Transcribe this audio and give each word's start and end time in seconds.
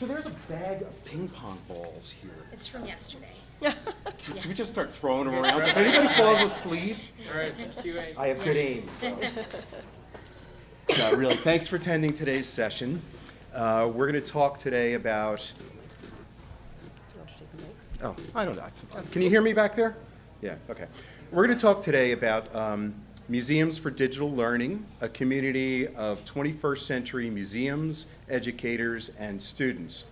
So 0.00 0.06
there's 0.06 0.24
a 0.24 0.32
bag 0.48 0.80
of 0.80 1.04
ping 1.04 1.28
pong 1.28 1.58
balls 1.68 2.10
here. 2.10 2.30
It's 2.52 2.66
from 2.66 2.86
yesterday. 2.86 3.34
Should 4.18 4.46
we 4.46 4.54
just 4.54 4.72
start 4.72 4.90
throwing 4.90 5.26
them 5.26 5.34
around? 5.34 5.60
If 5.60 5.76
anybody 5.76 6.08
falls 6.14 6.40
asleep, 6.40 6.96
All 7.30 7.38
right, 7.38 7.52
QA. 7.84 8.16
I 8.16 8.28
have 8.28 8.42
good 8.42 8.56
aim, 8.56 8.88
so. 8.98 9.14
No, 10.98 11.16
really, 11.18 11.34
thanks 11.34 11.66
for 11.66 11.76
attending 11.76 12.14
today's 12.14 12.46
session. 12.46 13.02
Uh, 13.54 13.90
We're 13.92 14.10
going 14.10 14.24
to 14.24 14.32
talk 14.32 14.56
today 14.56 14.94
about, 14.94 15.52
oh, 18.02 18.16
I 18.34 18.46
don't 18.46 18.56
know. 18.56 18.64
Can 19.12 19.20
you 19.20 19.28
hear 19.28 19.42
me 19.42 19.52
back 19.52 19.76
there? 19.76 19.96
Yeah, 20.40 20.54
okay. 20.70 20.86
We're 21.30 21.46
going 21.46 21.58
to 21.58 21.62
talk 21.62 21.82
today 21.82 22.12
about 22.12 22.52
um, 22.56 22.94
Museums 23.30 23.78
for 23.78 23.92
Digital 23.92 24.28
Learning, 24.32 24.84
a 25.00 25.08
community 25.08 25.86
of 25.86 26.24
21st 26.24 26.78
century 26.78 27.30
museums, 27.30 28.06
educators, 28.28 29.12
and 29.20 29.40
students. 29.40 30.06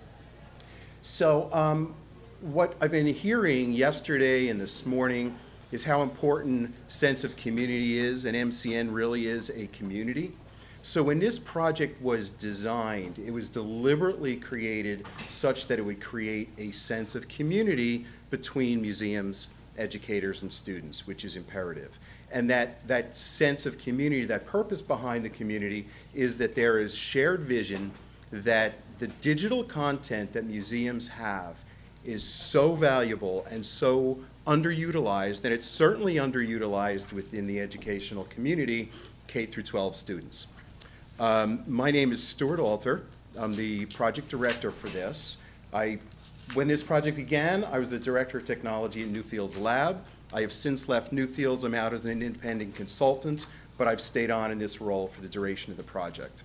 So, 1.02 1.52
um, 1.52 1.96
what 2.42 2.76
I've 2.80 2.92
been 2.92 3.08
hearing 3.08 3.72
yesterday 3.72 4.50
and 4.50 4.60
this 4.60 4.86
morning 4.86 5.34
is 5.72 5.82
how 5.82 6.02
important 6.02 6.72
sense 6.86 7.24
of 7.24 7.36
community 7.36 7.98
is, 7.98 8.24
and 8.24 8.36
MCN 8.36 8.94
really 8.94 9.26
is 9.26 9.50
a 9.50 9.66
community. 9.66 10.30
So 10.84 11.02
when 11.02 11.18
this 11.18 11.40
project 11.40 12.00
was 12.00 12.30
designed, 12.30 13.18
it 13.18 13.32
was 13.32 13.48
deliberately 13.48 14.36
created 14.36 15.08
such 15.26 15.66
that 15.66 15.80
it 15.80 15.82
would 15.82 16.00
create 16.00 16.50
a 16.56 16.70
sense 16.70 17.16
of 17.16 17.26
community 17.26 18.06
between 18.30 18.80
museums, 18.80 19.48
educators, 19.76 20.42
and 20.42 20.52
students, 20.52 21.04
which 21.04 21.24
is 21.24 21.34
imperative. 21.34 21.98
And 22.30 22.50
that, 22.50 22.86
that 22.86 23.16
sense 23.16 23.64
of 23.66 23.78
community, 23.78 24.24
that 24.26 24.46
purpose 24.46 24.82
behind 24.82 25.24
the 25.24 25.30
community, 25.30 25.86
is 26.14 26.36
that 26.38 26.54
there 26.54 26.78
is 26.78 26.94
shared 26.94 27.40
vision 27.40 27.90
that 28.30 28.74
the 28.98 29.06
digital 29.06 29.64
content 29.64 30.32
that 30.32 30.44
museums 30.44 31.08
have 31.08 31.62
is 32.04 32.22
so 32.22 32.74
valuable 32.74 33.46
and 33.50 33.64
so 33.64 34.18
underutilized, 34.46 35.44
and 35.44 35.52
it's 35.52 35.66
certainly 35.66 36.14
underutilized 36.14 37.12
within 37.12 37.46
the 37.46 37.60
educational 37.60 38.24
community, 38.24 38.90
K 39.26 39.44
through 39.46 39.62
12 39.62 39.94
students. 39.94 40.46
Um, 41.20 41.62
my 41.66 41.90
name 41.90 42.12
is 42.12 42.22
Stuart 42.22 42.60
Alter. 42.60 43.02
I'm 43.36 43.54
the 43.54 43.86
project 43.86 44.28
director 44.28 44.70
for 44.70 44.88
this. 44.88 45.36
I, 45.72 45.98
when 46.54 46.66
this 46.66 46.82
project 46.82 47.16
began, 47.16 47.64
I 47.64 47.78
was 47.78 47.90
the 47.90 47.98
director 47.98 48.38
of 48.38 48.44
technology 48.44 49.02
at 49.02 49.10
Newfields 49.10 49.60
Lab. 49.60 50.02
I 50.32 50.42
have 50.42 50.52
since 50.52 50.88
left 50.88 51.12
Newfields. 51.12 51.64
I'm 51.64 51.74
out 51.74 51.94
as 51.94 52.04
an 52.04 52.22
independent 52.22 52.74
consultant, 52.74 53.46
but 53.78 53.88
I've 53.88 54.00
stayed 54.00 54.30
on 54.30 54.50
in 54.50 54.58
this 54.58 54.80
role 54.80 55.08
for 55.08 55.22
the 55.22 55.28
duration 55.28 55.70
of 55.70 55.78
the 55.78 55.84
project. 55.84 56.42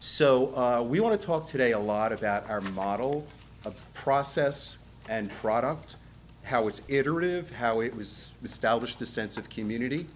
So 0.00 0.56
uh, 0.56 0.82
we 0.82 0.98
want 1.00 1.20
to 1.20 1.26
talk 1.26 1.46
today 1.46 1.72
a 1.72 1.78
lot 1.78 2.12
about 2.12 2.48
our 2.48 2.62
model 2.62 3.26
of 3.66 3.76
process 3.92 4.78
and 5.08 5.30
product, 5.30 5.96
how 6.44 6.66
it's 6.66 6.80
iterative, 6.88 7.50
how 7.50 7.80
it 7.80 7.94
was 7.94 8.32
established 8.42 9.00
a 9.02 9.06
sense 9.06 9.36
of 9.36 9.50
community. 9.50 10.06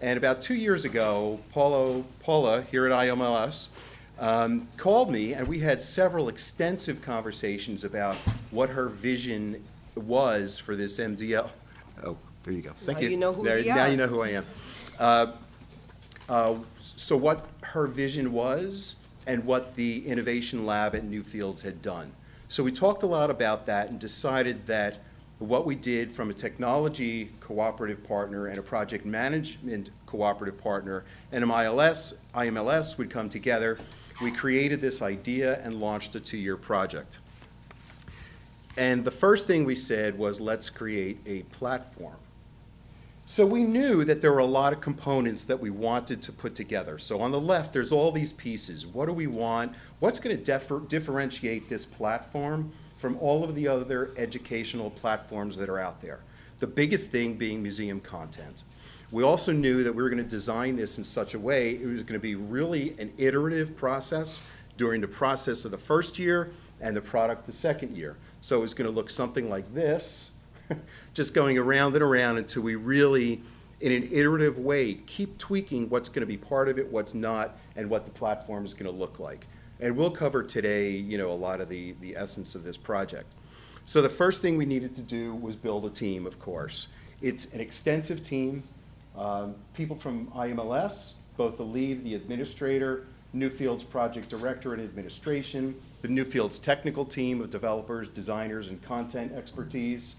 And 0.00 0.16
about 0.16 0.40
two 0.40 0.54
years 0.54 0.84
ago, 0.84 1.38
Paulo, 1.52 2.04
Paula 2.20 2.62
here 2.62 2.86
at 2.86 2.92
IMLS 2.92 3.68
um, 4.18 4.66
called 4.76 5.10
me, 5.10 5.34
and 5.34 5.46
we 5.46 5.60
had 5.60 5.80
several 5.80 6.28
extensive 6.28 7.00
conversations 7.00 7.84
about 7.84 8.16
what 8.50 8.70
her 8.70 8.88
vision 8.88 9.62
was 9.94 10.58
for 10.58 10.74
this 10.74 10.98
MDL. 10.98 11.50
Oh, 12.04 12.16
there 12.44 12.52
you 12.52 12.62
go. 12.62 12.72
Thank 12.84 12.98
Now 12.98 13.04
you. 13.04 13.10
you 13.10 13.16
know 13.16 13.32
who 13.32 13.44
There- 13.44 13.56
we 13.58 13.64
Now 13.68 13.82
are. 13.82 13.88
you 13.88 13.96
know 13.96 14.06
who 14.06 14.22
I 14.22 14.28
am. 14.30 14.46
Uh, 14.98 15.26
uh, 16.28 16.54
So 16.96 17.16
what 17.16 17.46
her 17.62 17.86
vision 17.88 18.32
was 18.32 18.96
and 19.26 19.44
what 19.44 19.74
the 19.74 20.06
Innovation 20.06 20.66
Lab 20.66 20.94
at 20.94 21.02
Newfields 21.04 21.62
had 21.62 21.82
done. 21.82 22.12
So 22.48 22.62
we 22.62 22.70
talked 22.70 23.02
a 23.02 23.06
lot 23.06 23.28
about 23.30 23.66
that 23.66 23.88
and 23.90 23.98
decided 23.98 24.66
that 24.66 24.98
what 25.38 25.66
we 25.66 25.74
did 25.74 26.12
from 26.12 26.30
a 26.30 26.32
technology 26.32 27.30
cooperative 27.40 28.04
partner 28.04 28.46
and 28.46 28.58
a 28.58 28.62
project 28.62 29.04
management 29.04 29.90
cooperative 30.06 30.58
partner 30.62 31.02
and 31.32 31.44
IMLS, 31.44 32.14
IMLS 32.34 32.98
would 32.98 33.10
come 33.10 33.28
together. 33.28 33.78
We 34.22 34.30
created 34.30 34.80
this 34.80 35.02
idea 35.02 35.60
and 35.64 35.80
launched 35.80 36.14
a 36.14 36.20
two-year 36.20 36.56
project. 36.56 37.18
And 38.76 39.04
the 39.04 39.10
first 39.10 39.46
thing 39.46 39.64
we 39.64 39.74
said 39.74 40.16
was, 40.16 40.40
let's 40.40 40.70
create 40.70 41.18
a 41.26 41.42
platform. 41.44 42.16
So 43.26 43.46
we 43.46 43.62
knew 43.62 44.04
that 44.04 44.20
there 44.20 44.32
were 44.32 44.40
a 44.40 44.44
lot 44.44 44.72
of 44.72 44.80
components 44.80 45.44
that 45.44 45.58
we 45.58 45.70
wanted 45.70 46.20
to 46.22 46.32
put 46.32 46.54
together. 46.54 46.98
So 46.98 47.20
on 47.20 47.30
the 47.30 47.40
left, 47.40 47.72
there's 47.72 47.92
all 47.92 48.10
these 48.10 48.32
pieces. 48.32 48.86
What 48.86 49.06
do 49.06 49.12
we 49.12 49.26
want? 49.26 49.74
What's 50.00 50.18
going 50.18 50.36
to 50.36 50.42
differ, 50.42 50.80
differentiate 50.80 51.68
this 51.68 51.86
platform 51.86 52.72
from 52.96 53.16
all 53.18 53.44
of 53.44 53.54
the 53.54 53.68
other 53.68 54.10
educational 54.16 54.90
platforms 54.90 55.56
that 55.58 55.68
are 55.68 55.78
out 55.78 56.02
there? 56.02 56.20
The 56.58 56.66
biggest 56.66 57.10
thing 57.10 57.34
being 57.34 57.62
museum 57.62 58.00
content. 58.00 58.64
We 59.12 59.22
also 59.22 59.52
knew 59.52 59.84
that 59.84 59.94
we 59.94 60.02
were 60.02 60.08
going 60.08 60.22
to 60.22 60.28
design 60.28 60.76
this 60.76 60.98
in 60.98 61.04
such 61.04 61.34
a 61.34 61.38
way 61.38 61.74
it 61.74 61.86
was 61.86 62.02
going 62.02 62.18
to 62.18 62.22
be 62.22 62.34
really 62.34 62.96
an 62.98 63.12
iterative 63.18 63.76
process 63.76 64.42
during 64.78 65.00
the 65.00 65.08
process 65.08 65.64
of 65.64 65.70
the 65.70 65.78
first 65.78 66.18
year 66.18 66.50
and 66.80 66.96
the 66.96 67.00
product 67.00 67.46
the 67.46 67.52
second 67.52 67.96
year. 67.96 68.16
So 68.42 68.58
it 68.58 68.60
was 68.60 68.74
going 68.74 68.90
to 68.90 68.94
look 68.94 69.08
something 69.08 69.48
like 69.48 69.72
this 69.72 70.32
just 71.14 71.32
going 71.32 71.56
around 71.58 71.94
and 71.94 72.02
around 72.02 72.38
until 72.38 72.62
we 72.62 72.74
really, 72.74 73.40
in 73.80 73.92
an 73.92 74.08
iterative 74.10 74.58
way, 74.58 74.94
keep 75.06 75.38
tweaking 75.38 75.88
what's 75.88 76.08
going 76.08 76.20
to 76.20 76.26
be 76.26 76.36
part 76.36 76.68
of 76.68 76.76
it, 76.76 76.90
what's 76.90 77.14
not, 77.14 77.56
and 77.76 77.88
what 77.88 78.04
the 78.04 78.10
platform 78.10 78.66
is 78.66 78.74
going 78.74 78.92
to 78.92 78.98
look 78.98 79.20
like. 79.20 79.46
And 79.78 79.96
we'll 79.96 80.10
cover 80.10 80.42
today, 80.42 80.90
you 80.90 81.18
know, 81.18 81.30
a 81.30 81.32
lot 81.32 81.60
of 81.60 81.68
the, 81.68 81.92
the 82.00 82.16
essence 82.16 82.56
of 82.56 82.64
this 82.64 82.76
project. 82.76 83.32
So 83.84 84.02
the 84.02 84.08
first 84.08 84.42
thing 84.42 84.56
we 84.56 84.66
needed 84.66 84.96
to 84.96 85.02
do 85.02 85.36
was 85.36 85.54
build 85.54 85.84
a 85.84 85.90
team, 85.90 86.26
of 86.26 86.40
course. 86.40 86.88
It's 87.20 87.52
an 87.54 87.60
extensive 87.60 88.24
team, 88.24 88.64
um, 89.16 89.54
people 89.72 89.94
from 89.94 90.26
IMLS, 90.28 91.14
both 91.36 91.56
the 91.56 91.64
lead, 91.64 92.02
the 92.02 92.16
administrator, 92.16 93.06
Newfield's 93.34 93.84
project 93.84 94.28
director 94.28 94.74
and 94.74 94.82
administration, 94.82 95.80
the 96.02 96.08
Newfield's 96.08 96.58
technical 96.58 97.04
team 97.04 97.40
of 97.40 97.50
developers, 97.50 98.08
designers, 98.08 98.68
and 98.68 98.82
content 98.82 99.32
expertise, 99.32 100.16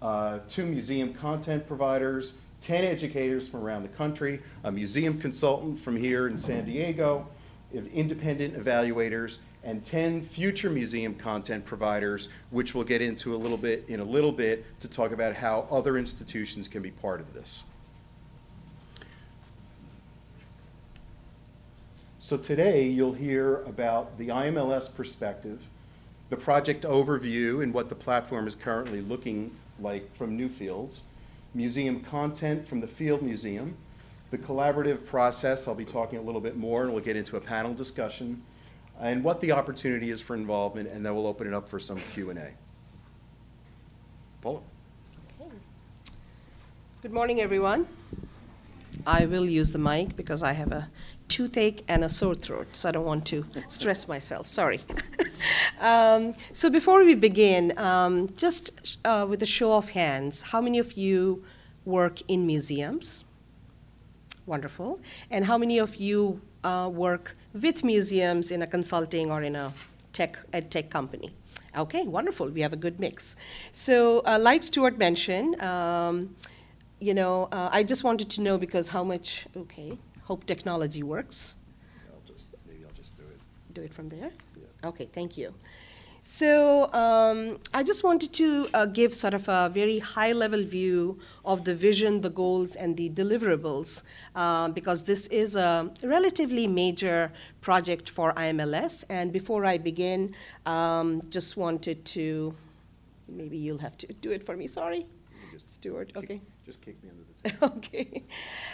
uh, 0.00 0.38
two 0.48 0.64
museum 0.64 1.12
content 1.12 1.66
providers, 1.66 2.34
10 2.60 2.84
educators 2.84 3.48
from 3.48 3.62
around 3.62 3.82
the 3.82 3.88
country, 3.88 4.40
a 4.64 4.72
museum 4.72 5.20
consultant 5.20 5.76
from 5.78 5.96
here 5.96 6.28
in 6.28 6.38
San 6.38 6.64
Diego, 6.64 7.26
independent 7.92 8.56
evaluators, 8.56 9.38
and 9.64 9.84
10 9.84 10.22
future 10.22 10.70
museum 10.70 11.14
content 11.14 11.64
providers, 11.64 12.28
which 12.50 12.74
we'll 12.74 12.84
get 12.84 13.02
into 13.02 13.34
a 13.34 13.36
little 13.36 13.58
bit 13.58 13.84
in 13.88 14.00
a 14.00 14.04
little 14.04 14.32
bit 14.32 14.64
to 14.80 14.88
talk 14.88 15.10
about 15.10 15.34
how 15.34 15.66
other 15.70 15.98
institutions 15.98 16.68
can 16.68 16.80
be 16.80 16.92
part 16.92 17.20
of 17.20 17.34
this. 17.34 17.64
So 22.28 22.36
today, 22.36 22.86
you'll 22.86 23.14
hear 23.14 23.62
about 23.62 24.18
the 24.18 24.28
IMLS 24.28 24.94
perspective, 24.94 25.62
the 26.28 26.36
project 26.36 26.84
overview 26.84 27.62
and 27.62 27.72
what 27.72 27.88
the 27.88 27.94
platform 27.94 28.46
is 28.46 28.54
currently 28.54 29.00
looking 29.00 29.50
like 29.80 30.12
from 30.12 30.36
Newfields, 30.36 31.04
museum 31.54 32.00
content 32.00 32.68
from 32.68 32.82
the 32.82 32.86
Field 32.86 33.22
Museum, 33.22 33.74
the 34.30 34.36
collaborative 34.36 35.06
process, 35.06 35.66
I'll 35.66 35.74
be 35.74 35.86
talking 35.86 36.18
a 36.18 36.20
little 36.20 36.42
bit 36.42 36.58
more, 36.58 36.82
and 36.82 36.92
we'll 36.92 37.02
get 37.02 37.16
into 37.16 37.38
a 37.38 37.40
panel 37.40 37.72
discussion, 37.72 38.42
and 39.00 39.24
what 39.24 39.40
the 39.40 39.52
opportunity 39.52 40.10
is 40.10 40.20
for 40.20 40.36
involvement, 40.36 40.90
and 40.90 41.06
then 41.06 41.14
we'll 41.14 41.26
open 41.26 41.46
it 41.46 41.54
up 41.54 41.66
for 41.66 41.78
some 41.78 41.98
Q&A. 42.12 42.52
Paula? 44.42 44.60
Good 47.00 47.12
morning, 47.14 47.40
everyone. 47.40 47.88
I 49.06 49.24
will 49.24 49.46
use 49.46 49.72
the 49.72 49.78
mic 49.78 50.14
because 50.14 50.42
I 50.42 50.52
have 50.52 50.72
a 50.72 50.90
toothache 51.28 51.84
and 51.88 52.04
a 52.04 52.08
sore 52.08 52.34
throat, 52.34 52.68
so 52.72 52.88
I 52.88 52.92
don't 52.92 53.04
want 53.04 53.26
to 53.26 53.44
stress 53.68 54.08
myself. 54.08 54.46
Sorry. 54.46 54.80
um, 55.80 56.32
so 56.52 56.70
before 56.70 57.04
we 57.04 57.14
begin, 57.14 57.76
um, 57.78 58.28
just 58.36 58.98
uh, 59.04 59.26
with 59.28 59.42
a 59.42 59.46
show 59.46 59.76
of 59.76 59.90
hands, 59.90 60.42
how 60.42 60.60
many 60.60 60.78
of 60.78 60.94
you 60.94 61.44
work 61.84 62.20
in 62.28 62.46
museums? 62.46 63.24
Wonderful. 64.46 65.00
And 65.30 65.44
how 65.44 65.58
many 65.58 65.78
of 65.78 65.96
you 65.96 66.40
uh, 66.64 66.90
work 66.92 67.36
with 67.52 67.84
museums 67.84 68.50
in 68.50 68.62
a 68.62 68.66
consulting 68.66 69.30
or 69.30 69.42
in 69.42 69.54
a 69.56 69.72
tech 70.12 70.38
ed 70.52 70.70
tech 70.70 70.90
company? 70.90 71.32
Okay, 71.76 72.04
wonderful. 72.04 72.48
We 72.48 72.62
have 72.62 72.72
a 72.72 72.76
good 72.76 72.98
mix. 72.98 73.36
So, 73.72 74.20
uh, 74.20 74.38
like 74.40 74.62
Stuart 74.62 74.98
mentioned, 74.98 75.60
um, 75.62 76.34
you 76.98 77.14
know, 77.14 77.48
uh, 77.52 77.68
I 77.70 77.82
just 77.82 78.04
wanted 78.04 78.28
to 78.30 78.40
know 78.40 78.58
because 78.58 78.88
how 78.88 79.04
much. 79.04 79.46
Okay, 79.56 79.98
hope 80.28 80.44
technology 80.54 81.02
works. 81.02 81.56
I'll 82.12 82.26
just, 82.32 82.46
maybe 82.68 82.84
I'll 82.86 82.98
just 83.02 83.16
do 83.16 83.24
it. 83.34 83.40
Do 83.74 83.82
it 83.82 83.92
from 83.98 84.08
there. 84.08 84.30
Okay, 84.84 85.08
thank 85.18 85.30
you. 85.40 85.54
So 86.22 86.92
um, 86.92 87.58
I 87.72 87.82
just 87.82 88.04
wanted 88.04 88.32
to 88.34 88.68
uh, 88.74 88.84
give 88.84 89.14
sort 89.14 89.32
of 89.32 89.48
a 89.48 89.70
very 89.72 89.98
high-level 89.98 90.62
view 90.64 91.18
of 91.44 91.64
the 91.64 91.74
vision, 91.74 92.20
the 92.20 92.28
goals, 92.28 92.76
and 92.76 92.96
the 92.96 93.08
deliverables, 93.08 94.02
uh, 94.34 94.68
because 94.68 95.04
this 95.04 95.26
is 95.28 95.56
a 95.56 95.90
relatively 96.02 96.66
major 96.66 97.32
project 97.62 98.10
for 98.10 98.34
IMLS. 98.34 99.04
And 99.08 99.32
before 99.32 99.64
I 99.64 99.78
begin, 99.78 100.34
um, 100.66 101.22
just 101.30 101.56
wanted 101.56 102.04
to, 102.16 102.54
maybe 103.26 103.56
you'll 103.56 103.84
have 103.88 103.96
to 103.98 104.06
do 104.20 104.30
it 104.30 104.44
for 104.44 104.54
me. 104.56 104.66
Sorry, 104.66 105.06
Stuart. 105.64 106.12
Okay. 106.14 106.40
Just 106.66 106.82
kick 106.82 107.02
me 107.02 107.08
under 107.10 107.22
the. 107.22 107.27
Okay. 107.62 108.24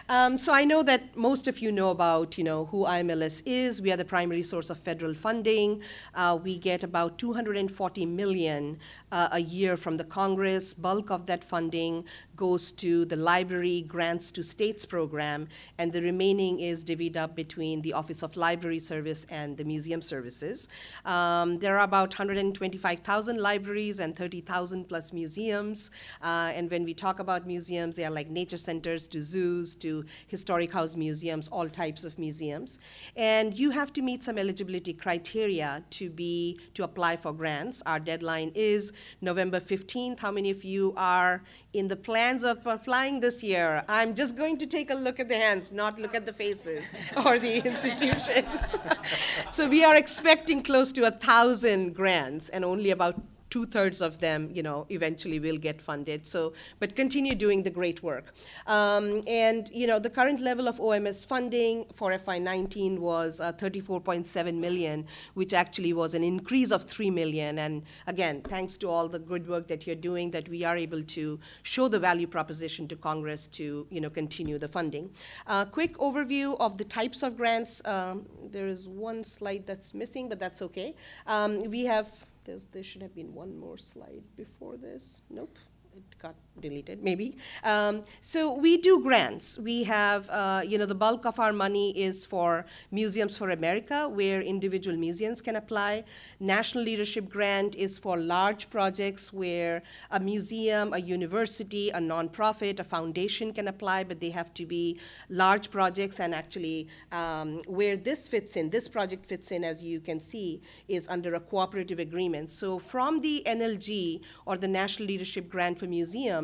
Um, 0.09 0.37
so 0.37 0.53
I 0.53 0.65
know 0.65 0.83
that 0.83 1.17
most 1.17 1.49
of 1.49 1.61
you 1.61 1.73
know 1.73 1.89
about, 1.89 2.37
you 2.37 2.45
know, 2.45 2.67
who 2.67 2.85
IMLS 2.85 3.43
is. 3.47 3.81
We 3.81 3.91
are 3.91 3.97
the 3.97 4.05
primary 4.05 4.43
source 4.43 4.69
of 4.69 4.79
federal 4.79 5.15
funding. 5.15 5.81
Uh, 6.15 6.39
we 6.43 6.59
get 6.59 6.83
about 6.83 7.17
240 7.17 8.05
million 8.05 8.79
uh, 9.11 9.29
a 9.33 9.39
year 9.39 9.77
from 9.79 9.97
the 9.97 10.05
Congress. 10.05 10.75
Bulk 10.75 11.11
of 11.11 11.25
that 11.27 11.43
funding 11.43 12.05
goes 12.37 12.73
to 12.73 13.05
the 13.07 13.17
library 13.17 13.83
grants 13.83 14.31
to 14.33 14.43
states 14.43 14.85
program, 14.85 15.49
and 15.79 15.93
the 15.93 16.03
remaining 16.03 16.61
is 16.61 16.85
divvied 16.85 17.17
up 17.17 17.35
between 17.35 17.81
the 17.81 17.93
Office 17.93 18.23
of 18.23 18.37
Library 18.37 18.81
Service 18.81 19.25
and 19.31 19.57
the 19.57 19.65
Museum 19.65 20.03
Services. 20.03 20.69
Um, 21.05 21.59
there 21.61 21.79
are 21.79 21.85
about 21.85 22.11
125,000 22.11 23.39
libraries 23.39 24.01
and 24.01 24.17
30,000 24.17 24.89
plus 24.89 25.13
museums. 25.13 25.91
Uh, 26.21 26.53
and 26.55 26.71
when 26.71 26.85
we 26.85 26.93
talk 26.93 27.21
about 27.21 27.47
museums, 27.47 27.95
they 27.95 28.05
are 28.05 28.11
like 28.11 28.29
nature 28.29 28.54
centers 28.57 29.07
to 29.09 29.23
zoos 29.23 29.75
to 29.77 30.05
historic 30.27 30.73
house 30.73 30.97
museums, 30.97 31.49
all 31.49 31.69
types 31.69 32.05
of 32.05 32.19
museums. 32.19 32.79
And 33.17 33.59
you 33.59 33.71
have 33.71 33.93
to 33.95 34.03
meet 34.03 34.23
some 34.25 34.39
eligibility 34.39 34.93
criteria 34.93 35.83
to 35.91 36.11
be 36.11 36.59
to 36.75 36.85
apply 36.85 37.17
for 37.17 37.33
grants. 37.33 37.83
Our 37.87 38.01
deadline 38.01 38.53
is 38.55 38.93
November 39.21 39.61
15th. 39.61 40.21
How 40.21 40.31
many 40.31 40.51
of 40.51 40.65
you 40.65 40.95
are 40.97 41.43
in 41.73 41.89
the 41.89 41.97
plans 41.97 42.45
of 42.45 42.67
applying 42.67 43.21
this 43.21 43.43
year? 43.43 43.85
I'm 43.89 44.15
just 44.15 44.37
going 44.37 44.57
to 44.59 44.67
take 44.67 44.91
a 44.91 44.95
look 44.95 45.21
at 45.21 45.29
the 45.29 45.37
hands, 45.37 45.73
not 45.73 45.99
look 45.99 46.15
at 46.15 46.27
the 46.27 46.33
faces 46.33 46.93
or 47.25 47.39
the 47.39 47.65
institutions. 47.71 48.77
so 49.51 49.69
we 49.69 49.85
are 49.85 49.97
expecting 49.97 50.63
close 50.63 50.93
to 50.93 51.07
a 51.07 51.11
thousand 51.11 51.95
grants 51.95 52.49
and 52.51 52.65
only 52.65 52.91
about 52.91 53.21
two-thirds 53.55 54.01
of 54.01 54.19
them, 54.19 54.51
you 54.53 54.65
know, 54.65 54.85
eventually 54.91 55.39
will 55.39 55.57
get 55.57 55.81
funded. 55.81 56.27
So, 56.27 56.55
but 56.81 56.97
continue 56.97 57.37
doing 57.37 57.63
the 57.63 57.71
great 57.71 58.03
work. 58.03 58.35
Um, 58.67 59.23
and, 59.29 59.71
you 59.73 59.87
know, 59.87 60.01
the 60.01 60.11
current 60.11 60.41
level 60.41 60.67
of 60.67 60.79
OMS 60.81 61.25
funding 61.25 61.87
for 61.95 62.11
FY19 62.11 62.99
was 62.99 63.39
uh, 63.39 63.53
34.7 63.53 64.59
million, 64.59 65.07
which 65.35 65.55
actually 65.55 65.93
was 65.93 66.15
an 66.15 66.25
increase 66.25 66.73
of 66.73 66.83
3 66.83 67.11
million. 67.11 67.61
And 67.61 67.85
again, 68.09 68.43
thanks 68.43 68.77
to 68.79 68.89
all 68.89 69.07
the 69.07 69.21
good 69.21 69.47
work 69.49 69.69
that 69.69 69.87
you're 69.87 70.03
doing, 70.11 70.33
that 70.33 70.49
we 70.49 70.65
are 70.65 70.77
able 70.77 71.05
to 71.05 71.39
show 71.63 71.87
the 71.87 72.01
value 72.01 72.27
proposition 72.27 72.89
to 72.89 72.97
Congress 72.97 73.47
to, 73.59 73.87
you 73.89 74.01
know, 74.01 74.11
continue 74.11 74.59
the 74.59 74.67
funding. 74.67 75.09
Uh, 75.47 75.65
quick 75.65 75.97
overview 75.99 76.57
of 76.59 76.77
the 76.77 76.85
types 76.85 77.23
of 77.23 77.37
grants. 77.37 77.81
Um, 77.85 78.27
there 78.51 78.67
is 78.67 78.89
one 78.89 79.23
slide 79.23 79.65
that's 79.65 79.95
missing, 79.95 80.29
but 80.29 80.41
that's 80.41 80.61
okay. 80.61 80.97
Um, 81.29 81.71
we 81.71 81.85
have 81.85 82.27
there's, 82.45 82.67
there 82.67 82.83
should 82.83 83.03
have 83.03 83.15
been 83.15 83.35
one 83.35 83.57
more 83.57 83.79
slide 83.79 84.23
before 84.37 84.77
this. 84.77 85.23
Nope, 85.31 85.59
it 85.97 86.03
got 86.21 86.35
deleted, 86.61 87.03
maybe. 87.03 87.37
Um, 87.63 88.03
so 88.21 88.53
we 88.53 88.77
do 88.77 89.01
grants. 89.03 89.59
We 89.59 89.85
have, 89.85 90.29
uh, 90.31 90.63
you 90.65 90.79
know, 90.79 90.87
the 90.87 90.95
bulk 90.95 91.27
of 91.27 91.39
our 91.41 91.53
money 91.53 91.91
is 91.99 92.25
for 92.25 92.65
Museums 92.91 93.37
for 93.37 93.51
America, 93.51 94.09
where 94.09 94.41
individual 94.41 94.97
museums 94.97 95.41
can 95.41 95.57
apply. 95.57 96.05
National 96.41 96.85
Leadership 96.85 97.29
Grant 97.29 97.75
is 97.75 97.99
for 97.99 98.17
large 98.17 98.71
projects 98.71 99.33
where 99.33 99.83
a 100.11 100.21
museum, 100.21 100.93
a 100.93 100.99
university, 100.99 101.91
a 101.91 101.99
nonprofit, 101.99 102.79
a 102.81 102.85
foundation 102.85 103.53
can 103.53 103.69
apply, 103.69 104.05
but 104.05 104.21
they 104.21 104.31
have 104.31 104.55
to 104.55 104.67
be 104.67 104.99
large 105.29 105.71
projects. 105.71 106.21
And 106.21 106.35
actually, 106.35 106.89
um, 107.13 107.61
where 107.67 107.97
this 107.97 108.29
fits 108.29 108.57
in, 108.57 108.71
this 108.71 108.89
project 108.89 109.27
fits 109.27 109.51
in, 109.51 109.65
as 109.65 109.83
you 109.83 110.01
can 110.01 110.21
see, 110.21 110.63
is 110.89 111.09
under 111.09 111.35
a 111.35 111.41
cooperative 111.41 111.99
agreement. 111.99 112.51
So 112.51 112.79
from 112.79 113.21
the 113.21 113.43
NLG 113.47 114.21
or 114.47 114.57
the 114.57 114.69
National 114.69 115.09
Leadership 115.09 115.49
Grant 115.49 115.79
for 115.79 115.87
Museums, 115.87 116.44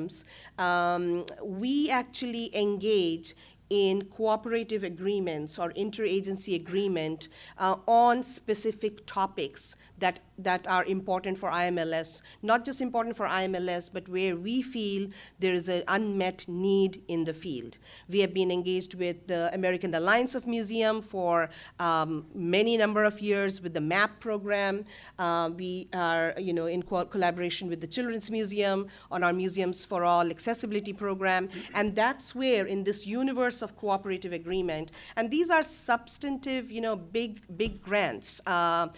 um, 0.58 1.26
we 1.42 1.90
actually 1.90 2.54
engage 2.56 3.34
in 3.70 4.02
cooperative 4.06 4.82
agreements 4.82 5.58
or 5.58 5.70
interagency 5.72 6.56
agreement 6.56 7.28
uh, 7.58 7.76
on 7.86 8.22
specific 8.24 9.06
topics 9.06 9.76
that, 9.98 10.18
that 10.44 10.66
are 10.66 10.84
important 10.84 11.38
for 11.38 11.50
IMLS, 11.50 12.22
not 12.42 12.64
just 12.64 12.80
important 12.80 13.16
for 13.16 13.26
IMLS, 13.26 13.90
but 13.92 14.08
where 14.08 14.36
we 14.36 14.62
feel 14.62 15.08
there 15.38 15.54
is 15.54 15.68
an 15.68 15.84
unmet 15.88 16.46
need 16.48 17.02
in 17.08 17.24
the 17.24 17.34
field. 17.34 17.78
We 18.08 18.20
have 18.20 18.34
been 18.34 18.50
engaged 18.50 18.94
with 18.94 19.26
the 19.26 19.52
American 19.54 19.94
Alliance 19.94 20.34
of 20.34 20.46
Museum 20.46 21.00
for 21.00 21.50
um, 21.78 22.26
many 22.34 22.76
number 22.76 23.04
of 23.04 23.20
years 23.20 23.60
with 23.60 23.74
the 23.74 23.80
MAP 23.80 24.20
program. 24.20 24.84
Uh, 25.18 25.50
we 25.56 25.88
are, 25.92 26.34
you 26.38 26.52
know, 26.52 26.66
in 26.66 26.82
co- 26.82 27.04
collaboration 27.04 27.68
with 27.68 27.80
the 27.80 27.86
Children's 27.86 28.30
Museum 28.30 28.88
on 29.10 29.22
our 29.22 29.32
Museums 29.32 29.84
for 29.84 30.04
All 30.04 30.30
accessibility 30.30 30.92
program, 30.92 31.48
and 31.74 31.94
that's 31.94 32.34
where 32.34 32.66
in 32.66 32.84
this 32.84 33.06
universe 33.06 33.62
of 33.62 33.76
cooperative 33.76 34.32
agreement, 34.32 34.92
and 35.16 35.30
these 35.30 35.50
are 35.50 35.62
substantive, 35.62 36.70
you 36.70 36.80
know, 36.80 36.96
big, 36.96 37.40
big 37.56 37.82
grants. 37.82 38.40
Uh, 38.46 38.88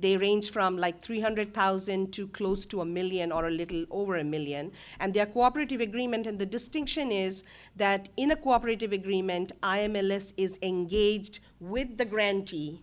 they 0.00 0.16
range 0.16 0.50
from 0.50 0.76
like 0.76 1.00
300,000 1.00 2.12
to 2.12 2.28
close 2.28 2.66
to 2.66 2.80
a 2.80 2.84
million 2.84 3.32
or 3.32 3.46
a 3.46 3.50
little 3.50 3.84
over 3.90 4.16
a 4.16 4.24
million. 4.24 4.72
And 5.00 5.14
they're 5.14 5.26
cooperative 5.26 5.80
agreement, 5.80 6.26
and 6.26 6.38
the 6.38 6.46
distinction 6.46 7.10
is 7.10 7.44
that 7.76 8.08
in 8.16 8.30
a 8.30 8.36
cooperative 8.36 8.92
agreement, 8.92 9.52
IMLS 9.62 10.34
is 10.36 10.58
engaged 10.62 11.40
with 11.60 11.96
the 11.96 12.04
grantee 12.04 12.82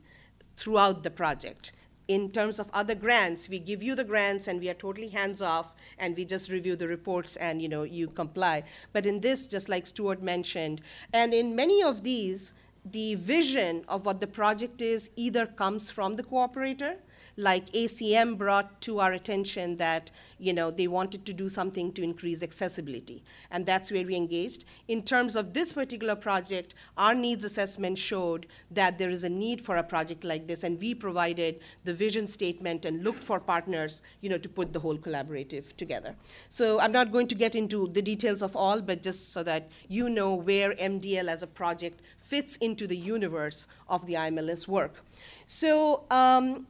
throughout 0.58 1.04
the 1.04 1.12
project. 1.12 1.74
In 2.10 2.32
terms 2.32 2.60
of 2.60 2.70
other 2.74 2.96
grants, 2.96 3.48
we 3.48 3.60
give 3.60 3.82
you 3.82 3.96
the 3.96 4.04
grants 4.04 4.48
and 4.48 4.60
we 4.60 4.70
are 4.70 4.74
totally 4.74 5.08
hands 5.08 5.42
off 5.42 5.74
and 5.98 6.18
we 6.18 6.26
just 6.26 6.52
review 6.52 6.76
the 6.76 6.88
reports 6.88 7.38
and 7.38 7.62
you 7.62 7.70
know 7.70 7.84
you 7.84 8.10
comply. 8.10 8.64
But 8.92 9.06
in 9.06 9.22
this, 9.22 9.48
just 9.48 9.70
like 9.70 9.88
Stuart 9.88 10.22
mentioned, 10.22 10.82
and 11.14 11.34
in 11.34 11.56
many 11.56 11.82
of 11.82 12.04
these, 12.04 12.54
the 12.86 13.16
vision 13.16 13.84
of 13.88 14.06
what 14.06 14.20
the 14.20 14.28
project 14.28 14.82
is 14.82 15.10
either 15.16 15.46
comes 15.46 15.90
from 15.90 16.16
the 16.16 16.24
cooperator 16.24 16.98
like 17.38 17.72
ACM 17.72 18.38
brought 18.38 18.80
to 18.82 19.00
our 19.00 19.14
attention 19.14 19.76
that 19.78 20.12
you 20.38 20.54
know 20.54 20.70
they 20.70 20.88
wanted 20.88 21.26
to 21.26 21.34
do 21.34 21.50
something 21.50 21.92
to 21.94 22.04
increase 22.04 22.44
accessibility, 22.44 23.24
and 23.52 23.66
that's 23.66 23.92
where 23.92 24.06
we 24.06 24.16
engaged. 24.16 24.66
In 24.88 25.02
terms 25.02 25.36
of 25.36 25.54
this 25.54 25.74
particular 25.74 26.16
project, 26.16 26.76
our 26.98 27.16
needs 27.16 27.44
assessment 27.44 27.98
showed 27.98 28.48
that 28.72 28.98
there 28.98 29.10
is 29.10 29.24
a 29.24 29.30
need 29.30 29.62
for 29.62 29.78
a 29.78 29.84
project 29.84 30.24
like 30.24 30.48
this, 30.48 30.64
and 30.64 30.80
we 30.80 30.94
provided 30.94 31.62
the 31.86 31.94
vision 31.94 32.28
statement 32.28 32.86
and 32.86 33.04
looked 33.04 33.24
for 33.24 33.40
partners, 33.40 34.02
you 34.22 34.30
know, 34.30 34.38
to 34.38 34.50
put 34.50 34.74
the 34.74 34.80
whole 34.80 34.98
collaborative 34.98 35.76
together. 35.76 36.16
So 36.50 36.80
I'm 36.80 36.92
not 36.92 37.12
going 37.12 37.28
to 37.28 37.36
get 37.36 37.56
into 37.56 37.88
the 37.88 38.02
details 38.02 38.42
of 38.42 38.56
all, 38.56 38.82
but 38.82 39.02
just 39.02 39.34
so 39.34 39.44
that 39.44 39.70
you 39.88 40.10
know 40.10 40.36
where 40.36 40.74
MDL 40.76 41.28
as 41.28 41.42
a 41.42 41.48
project 41.48 42.02
fits 42.34 42.56
into 42.58 42.88
the 42.88 42.98
universe 43.16 43.68
of 43.88 44.08
the 44.08 44.16
IMLS 44.26 44.68
work. 44.68 44.94
So 45.46 46.06
um, 46.10 46.66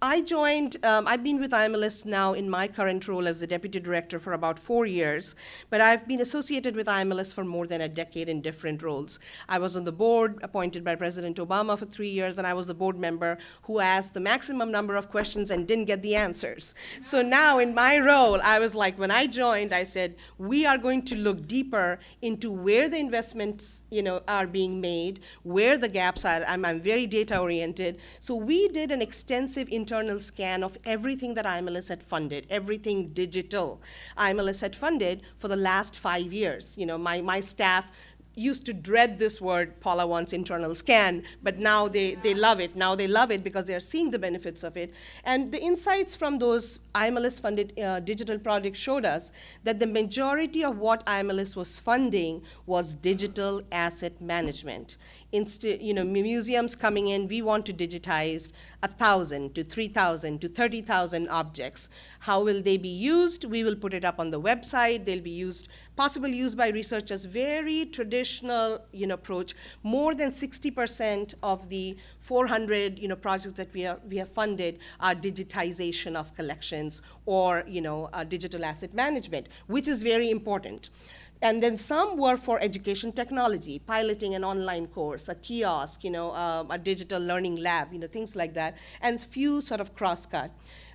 I 0.00 0.20
joined, 0.20 0.76
um, 0.84 1.08
I've 1.08 1.24
been 1.24 1.40
with 1.40 1.50
IMLS 1.50 2.06
now 2.06 2.32
in 2.32 2.48
my 2.48 2.68
current 2.68 3.08
role 3.08 3.26
as 3.26 3.40
the 3.40 3.48
deputy 3.48 3.80
director 3.80 4.20
for 4.20 4.32
about 4.32 4.56
four 4.56 4.86
years, 4.86 5.34
but 5.70 5.80
I've 5.80 6.06
been 6.06 6.20
associated 6.20 6.76
with 6.76 6.86
IMLS 6.86 7.34
for 7.34 7.42
more 7.42 7.66
than 7.66 7.80
a 7.80 7.88
decade 7.88 8.28
in 8.28 8.40
different 8.40 8.84
roles. 8.84 9.18
I 9.48 9.58
was 9.58 9.76
on 9.76 9.82
the 9.82 9.90
board 9.90 10.38
appointed 10.44 10.84
by 10.84 10.94
President 10.94 11.38
Obama 11.38 11.76
for 11.76 11.86
three 11.86 12.10
years, 12.10 12.38
and 12.38 12.46
I 12.46 12.54
was 12.54 12.68
the 12.68 12.74
board 12.74 12.96
member 12.96 13.38
who 13.62 13.80
asked 13.80 14.14
the 14.14 14.20
maximum 14.20 14.70
number 14.70 14.94
of 14.94 15.10
questions 15.10 15.50
and 15.50 15.66
didn't 15.66 15.86
get 15.86 16.00
the 16.02 16.14
answers. 16.14 16.76
So 17.00 17.20
now 17.20 17.58
in 17.58 17.74
my 17.74 17.98
role, 17.98 18.40
I 18.44 18.60
was 18.60 18.76
like, 18.76 18.96
when 19.00 19.10
I 19.10 19.26
joined, 19.26 19.72
I 19.72 19.82
said, 19.82 20.14
we 20.38 20.64
are 20.64 20.78
going 20.78 21.02
to 21.06 21.16
look 21.16 21.48
deeper 21.48 21.98
into 22.22 22.52
where 22.52 22.88
the 22.88 22.98
investments 22.98 23.82
you 23.90 24.04
know, 24.04 24.22
are 24.28 24.46
being 24.46 24.80
made, 24.80 25.18
where 25.42 25.76
the 25.76 25.88
gaps 25.88 26.24
are. 26.24 26.44
I'm, 26.46 26.64
I'm 26.64 26.80
very 26.80 27.08
data 27.08 27.36
oriented. 27.40 27.98
So 28.20 28.36
we 28.36 28.68
did 28.68 28.92
an 28.92 29.02
extensive 29.02 29.68
internal 29.88 30.20
scan 30.20 30.62
of 30.62 30.76
everything 30.84 31.32
that 31.32 31.46
IMLS 31.46 31.88
had 31.88 32.02
funded, 32.02 32.46
everything 32.50 33.08
digital 33.14 33.80
IMLS 34.18 34.60
had 34.60 34.76
funded 34.76 35.22
for 35.38 35.48
the 35.48 35.56
last 35.56 35.98
five 35.98 36.30
years. 36.30 36.76
You 36.76 36.84
know, 36.84 36.98
my, 36.98 37.22
my 37.22 37.40
staff 37.40 37.90
used 38.34 38.66
to 38.66 38.74
dread 38.74 39.18
this 39.18 39.40
word, 39.40 39.80
Paula 39.80 40.06
wants 40.06 40.34
internal 40.34 40.74
scan, 40.74 41.24
but 41.42 41.58
now 41.58 41.88
they, 41.88 42.16
they 42.16 42.34
love 42.34 42.60
it. 42.60 42.76
Now 42.76 42.94
they 42.94 43.08
love 43.08 43.30
it 43.30 43.42
because 43.42 43.64
they're 43.64 43.80
seeing 43.80 44.10
the 44.10 44.18
benefits 44.18 44.62
of 44.62 44.76
it. 44.76 44.92
And 45.24 45.50
the 45.50 45.60
insights 45.60 46.14
from 46.14 46.38
those 46.38 46.80
IMLS 46.94 47.40
funded 47.40 47.76
uh, 47.80 48.00
digital 48.00 48.38
projects 48.38 48.78
showed 48.78 49.06
us 49.06 49.32
that 49.64 49.78
the 49.78 49.86
majority 49.86 50.64
of 50.64 50.78
what 50.78 51.04
IMLS 51.06 51.56
was 51.56 51.80
funding 51.80 52.42
was 52.66 52.94
digital 52.94 53.62
asset 53.72 54.20
management. 54.20 54.98
Insti- 55.32 55.82
you 55.82 55.94
know, 55.94 56.04
museums 56.04 56.74
coming 56.74 57.08
in, 57.08 57.28
we 57.28 57.42
want 57.42 57.66
to 57.66 57.72
digitize 57.72 58.52
a 58.82 58.88
thousand 58.88 59.54
to 59.54 59.64
three 59.64 59.88
thousand 59.88 60.40
to 60.40 60.48
thirty 60.48 60.80
thousand 60.80 61.28
objects. 61.28 61.88
How 62.20 62.42
will 62.42 62.62
they 62.62 62.76
be 62.76 62.88
used? 62.88 63.44
We 63.44 63.64
will 63.64 63.76
put 63.76 63.94
it 63.94 64.04
up 64.04 64.18
on 64.18 64.30
the 64.30 64.40
website. 64.40 65.04
They'll 65.04 65.20
be 65.20 65.30
used, 65.30 65.68
possible 65.96 66.28
use 66.28 66.54
by 66.54 66.68
researchers. 66.68 67.24
Very 67.24 67.86
traditional, 67.86 68.80
you 68.92 69.06
know, 69.06 69.14
approach. 69.14 69.54
More 69.82 70.14
than 70.14 70.32
sixty 70.32 70.70
percent 70.70 71.34
of 71.42 71.68
the 71.68 71.96
400, 72.18 72.98
you 72.98 73.08
know, 73.08 73.16
projects 73.16 73.54
that 73.54 73.72
we 73.72 73.86
are 73.86 73.98
we 74.08 74.18
have 74.18 74.28
funded 74.28 74.78
are 75.00 75.14
digitization 75.14 76.14
of 76.14 76.34
collections 76.34 77.00
or, 77.24 77.64
you 77.66 77.80
know, 77.80 78.10
uh, 78.12 78.22
digital 78.22 78.64
asset 78.64 78.92
management, 78.92 79.48
which 79.66 79.88
is 79.88 80.02
very 80.02 80.30
important. 80.30 80.90
And 81.40 81.62
then 81.62 81.78
some 81.78 82.16
were 82.16 82.36
for 82.36 82.60
education 82.60 83.12
technology, 83.12 83.78
piloting 83.78 84.34
an 84.34 84.44
online 84.44 84.88
course, 84.88 85.28
a 85.28 85.36
kiosk, 85.36 86.02
you 86.02 86.10
know, 86.10 86.32
uh, 86.32 86.64
a 86.68 86.78
digital 86.78 87.22
learning 87.22 87.56
lab, 87.56 87.92
you 87.92 87.98
know, 88.00 88.08
things 88.08 88.34
like 88.34 88.54
that, 88.54 88.76
and 89.00 89.22
few 89.22 89.60
sort 89.60 89.80
of 89.80 89.94
cross-cut. 89.94 90.50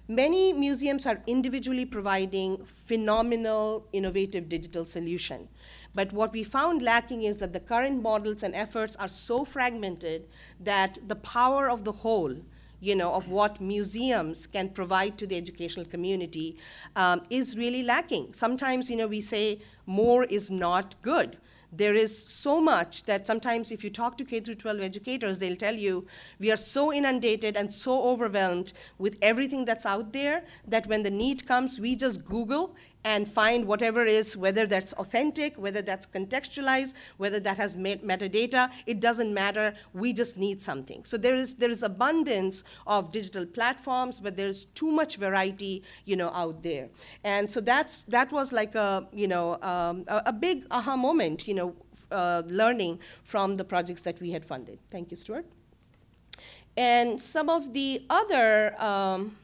Many 0.10 0.52
museums 0.52 1.06
are 1.06 1.22
individually 1.28 1.86
providing 1.86 2.66
phenomenal, 2.66 3.88
innovative 3.94 4.50
digital 4.50 4.86
solution. 4.86 5.48
But 5.96 6.12
what 6.12 6.34
we 6.34 6.44
found 6.44 6.82
lacking 6.82 7.24
is 7.24 7.40
that 7.40 7.54
the 7.54 7.62
current 7.62 8.02
models 8.04 8.44
and 8.44 8.54
efforts 8.54 8.98
are 8.98 9.08
so 9.08 9.46
fragmented 9.46 10.28
that 10.60 11.00
the 11.08 11.16
power 11.16 11.70
of 11.70 11.86
the 11.86 11.94
whole 11.94 12.36
you 12.84 12.96
know, 12.96 13.14
of 13.14 13.30
what 13.30 13.62
museums 13.62 14.46
can 14.46 14.68
provide 14.70 15.18
to 15.18 15.26
the 15.26 15.38
educational 15.38 15.86
community 15.86 16.58
um, 16.98 17.22
is 17.30 17.58
really 17.58 17.82
lacking. 17.82 18.34
Sometimes, 18.34 18.90
you 18.90 18.98
know, 18.98 19.08
we 19.08 19.22
say 19.22 19.60
more 19.86 20.26
is 20.26 20.52
not 20.52 20.96
good. 21.02 21.38
There 21.76 21.96
is 21.96 22.16
so 22.16 22.62
much 22.62 23.06
that 23.06 23.26
sometimes 23.26 23.72
if 23.72 23.84
you 23.84 23.90
talk 23.90 24.18
to 24.18 24.26
K 24.26 24.42
through 24.42 24.56
12 24.56 24.82
educators, 24.82 25.40
they'll 25.40 25.56
tell 25.56 25.74
you 25.74 26.06
we 26.40 26.52
are 26.52 26.58
so 26.58 26.94
inundated 26.94 27.58
and 27.58 27.74
so 27.74 28.04
overwhelmed 28.04 28.74
with 29.00 29.18
everything 29.24 29.66
that's 29.66 29.86
out 29.86 30.14
there 30.14 30.44
that 30.68 30.86
when 30.86 31.02
the 31.02 31.10
need 31.10 31.48
comes, 31.48 31.80
we 31.80 31.96
just 31.96 32.26
Google 32.26 32.76
and 33.06 33.28
find 33.28 33.66
whatever 33.66 34.06
is, 34.06 34.38
whether 34.38 34.66
that's 34.66 34.94
authentic, 34.94 35.56
whether 35.58 35.82
that's 35.82 36.06
contextualized, 36.06 36.94
whether 37.18 37.40
that 37.40 37.58
has 37.58 37.76
met- 37.76 38.04
metadata, 38.06 38.72
it 38.86 39.00
doesn't 39.00 39.34
matter. 39.34 39.74
We 39.94 40.14
just 40.14 40.38
need 40.38 40.62
something. 40.62 41.04
So 41.04 41.18
there 41.18 41.36
is 41.36 41.56
there 41.56 41.70
is 41.70 41.84
abundance 41.84 42.64
of 42.88 43.12
digital 43.12 43.46
platforms, 43.46 44.20
but 44.20 44.36
there's 44.38 44.66
too 44.66 44.92
much 44.92 45.18
variety, 45.18 45.84
you 46.06 46.16
know, 46.16 46.30
out 46.34 46.64
there. 46.64 46.90
And 47.24 47.52
so 47.52 47.60
that's 47.60 48.04
that 48.04 48.32
was 48.32 48.52
like 48.52 48.76
a 48.76 49.08
you 49.12 49.28
know 49.28 49.62
um, 49.62 50.06
a, 50.08 50.24
a, 50.28 50.34
big 50.34 50.66
aha 50.72 50.96
moment, 50.96 51.48
you 51.48 51.54
know, 51.54 51.76
uh, 52.12 52.44
learning 52.48 53.00
from 53.24 53.58
the 53.58 53.64
projects 53.64 54.02
that 54.04 54.20
we 54.22 54.32
had 54.32 54.46
funded. 54.46 54.80
Thank 54.90 55.12
you, 55.12 55.18
Stuart. 55.18 55.46
And 56.78 57.22
some 57.22 57.50
of 57.50 57.74
the 57.74 58.04
other. 58.10 58.82
Um, 58.82 59.38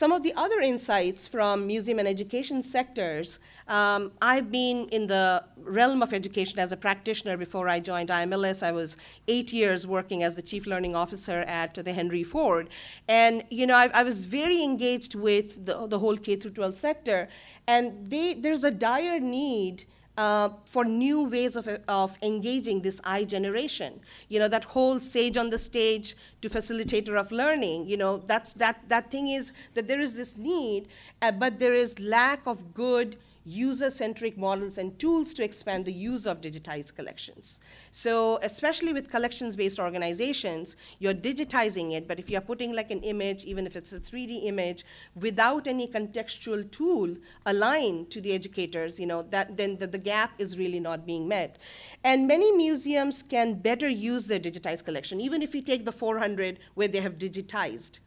some 0.00 0.12
of 0.12 0.22
the 0.22 0.32
other 0.34 0.60
insights 0.60 1.28
from 1.28 1.66
museum 1.66 1.98
and 1.98 2.08
education 2.08 2.62
sectors, 2.62 3.38
um, 3.68 4.10
I've 4.22 4.50
been 4.50 4.88
in 4.88 5.06
the 5.06 5.44
realm 5.58 6.02
of 6.02 6.14
education 6.14 6.58
as 6.58 6.72
a 6.72 6.76
practitioner 6.86 7.36
before 7.36 7.68
I 7.68 7.80
joined 7.80 8.08
IMLS. 8.08 8.62
I 8.62 8.72
was 8.72 8.96
eight 9.28 9.52
years 9.52 9.86
working 9.86 10.22
as 10.22 10.36
the 10.36 10.40
chief 10.50 10.64
learning 10.66 10.96
officer 10.96 11.40
at 11.40 11.74
the 11.74 11.92
Henry 11.92 12.22
Ford. 12.22 12.70
And, 13.08 13.44
you 13.50 13.66
know, 13.66 13.74
I, 13.74 13.90
I 13.92 14.02
was 14.02 14.24
very 14.24 14.62
engaged 14.62 15.14
with 15.14 15.66
the, 15.66 15.86
the 15.86 15.98
whole 15.98 16.16
K 16.16 16.34
through 16.36 16.52
12 16.52 16.76
sector. 16.76 17.28
And 17.66 18.08
they, 18.08 18.32
there's 18.32 18.64
a 18.64 18.70
dire 18.70 19.20
need 19.20 19.84
uh, 20.16 20.50
for 20.64 20.84
new 20.84 21.24
ways 21.24 21.56
of, 21.56 21.68
of 21.88 22.16
engaging 22.22 22.82
this 22.82 23.00
I 23.04 23.24
generation. 23.24 24.00
You 24.28 24.40
know, 24.40 24.48
that 24.48 24.64
whole 24.64 25.00
sage 25.00 25.36
on 25.36 25.50
the 25.50 25.58
stage 25.58 26.16
to 26.42 26.48
facilitator 26.48 27.18
of 27.18 27.32
learning, 27.32 27.88
you 27.88 27.96
know, 27.96 28.18
that's, 28.18 28.52
that, 28.54 28.88
that 28.88 29.10
thing 29.10 29.28
is 29.28 29.52
that 29.74 29.88
there 29.88 30.00
is 30.00 30.14
this 30.14 30.36
need, 30.36 30.88
uh, 31.22 31.32
but 31.32 31.58
there 31.58 31.74
is 31.74 31.98
lack 31.98 32.40
of 32.46 32.74
good 32.74 33.16
user-centric 33.50 34.38
models 34.38 34.78
and 34.78 34.98
tools 34.98 35.34
to 35.34 35.42
expand 35.42 35.84
the 35.84 35.92
use 35.92 36.26
of 36.26 36.40
digitized 36.40 36.94
collections. 36.94 37.60
So 37.90 38.38
especially 38.42 38.92
with 38.92 39.10
collections-based 39.10 39.80
organizations, 39.80 40.76
you're 40.98 41.14
digitizing 41.14 41.92
it, 41.92 42.06
but 42.06 42.18
if 42.18 42.30
you're 42.30 42.40
putting 42.40 42.72
like 42.72 42.90
an 42.90 43.00
image, 43.00 43.44
even 43.44 43.66
if 43.66 43.76
it's 43.76 43.92
a 43.92 44.00
3D 44.00 44.44
image, 44.44 44.84
without 45.14 45.66
any 45.66 45.88
contextual 45.88 46.70
tool 46.70 47.16
aligned 47.46 48.10
to 48.10 48.20
the 48.20 48.32
educators, 48.32 49.00
you 49.00 49.06
know, 49.06 49.22
that, 49.22 49.56
then 49.56 49.76
the, 49.76 49.86
the 49.86 49.98
gap 49.98 50.32
is 50.38 50.56
really 50.56 50.80
not 50.80 51.04
being 51.04 51.26
met. 51.26 51.58
And 52.04 52.28
many 52.28 52.52
museums 52.52 53.22
can 53.22 53.54
better 53.54 53.88
use 53.88 54.26
their 54.26 54.40
digitized 54.40 54.84
collection, 54.84 55.20
even 55.20 55.42
if 55.42 55.54
you 55.54 55.62
take 55.62 55.84
the 55.84 55.92
400 55.92 56.58
where 56.74 56.88
they 56.88 57.00
have 57.00 57.18
digitized 57.18 58.00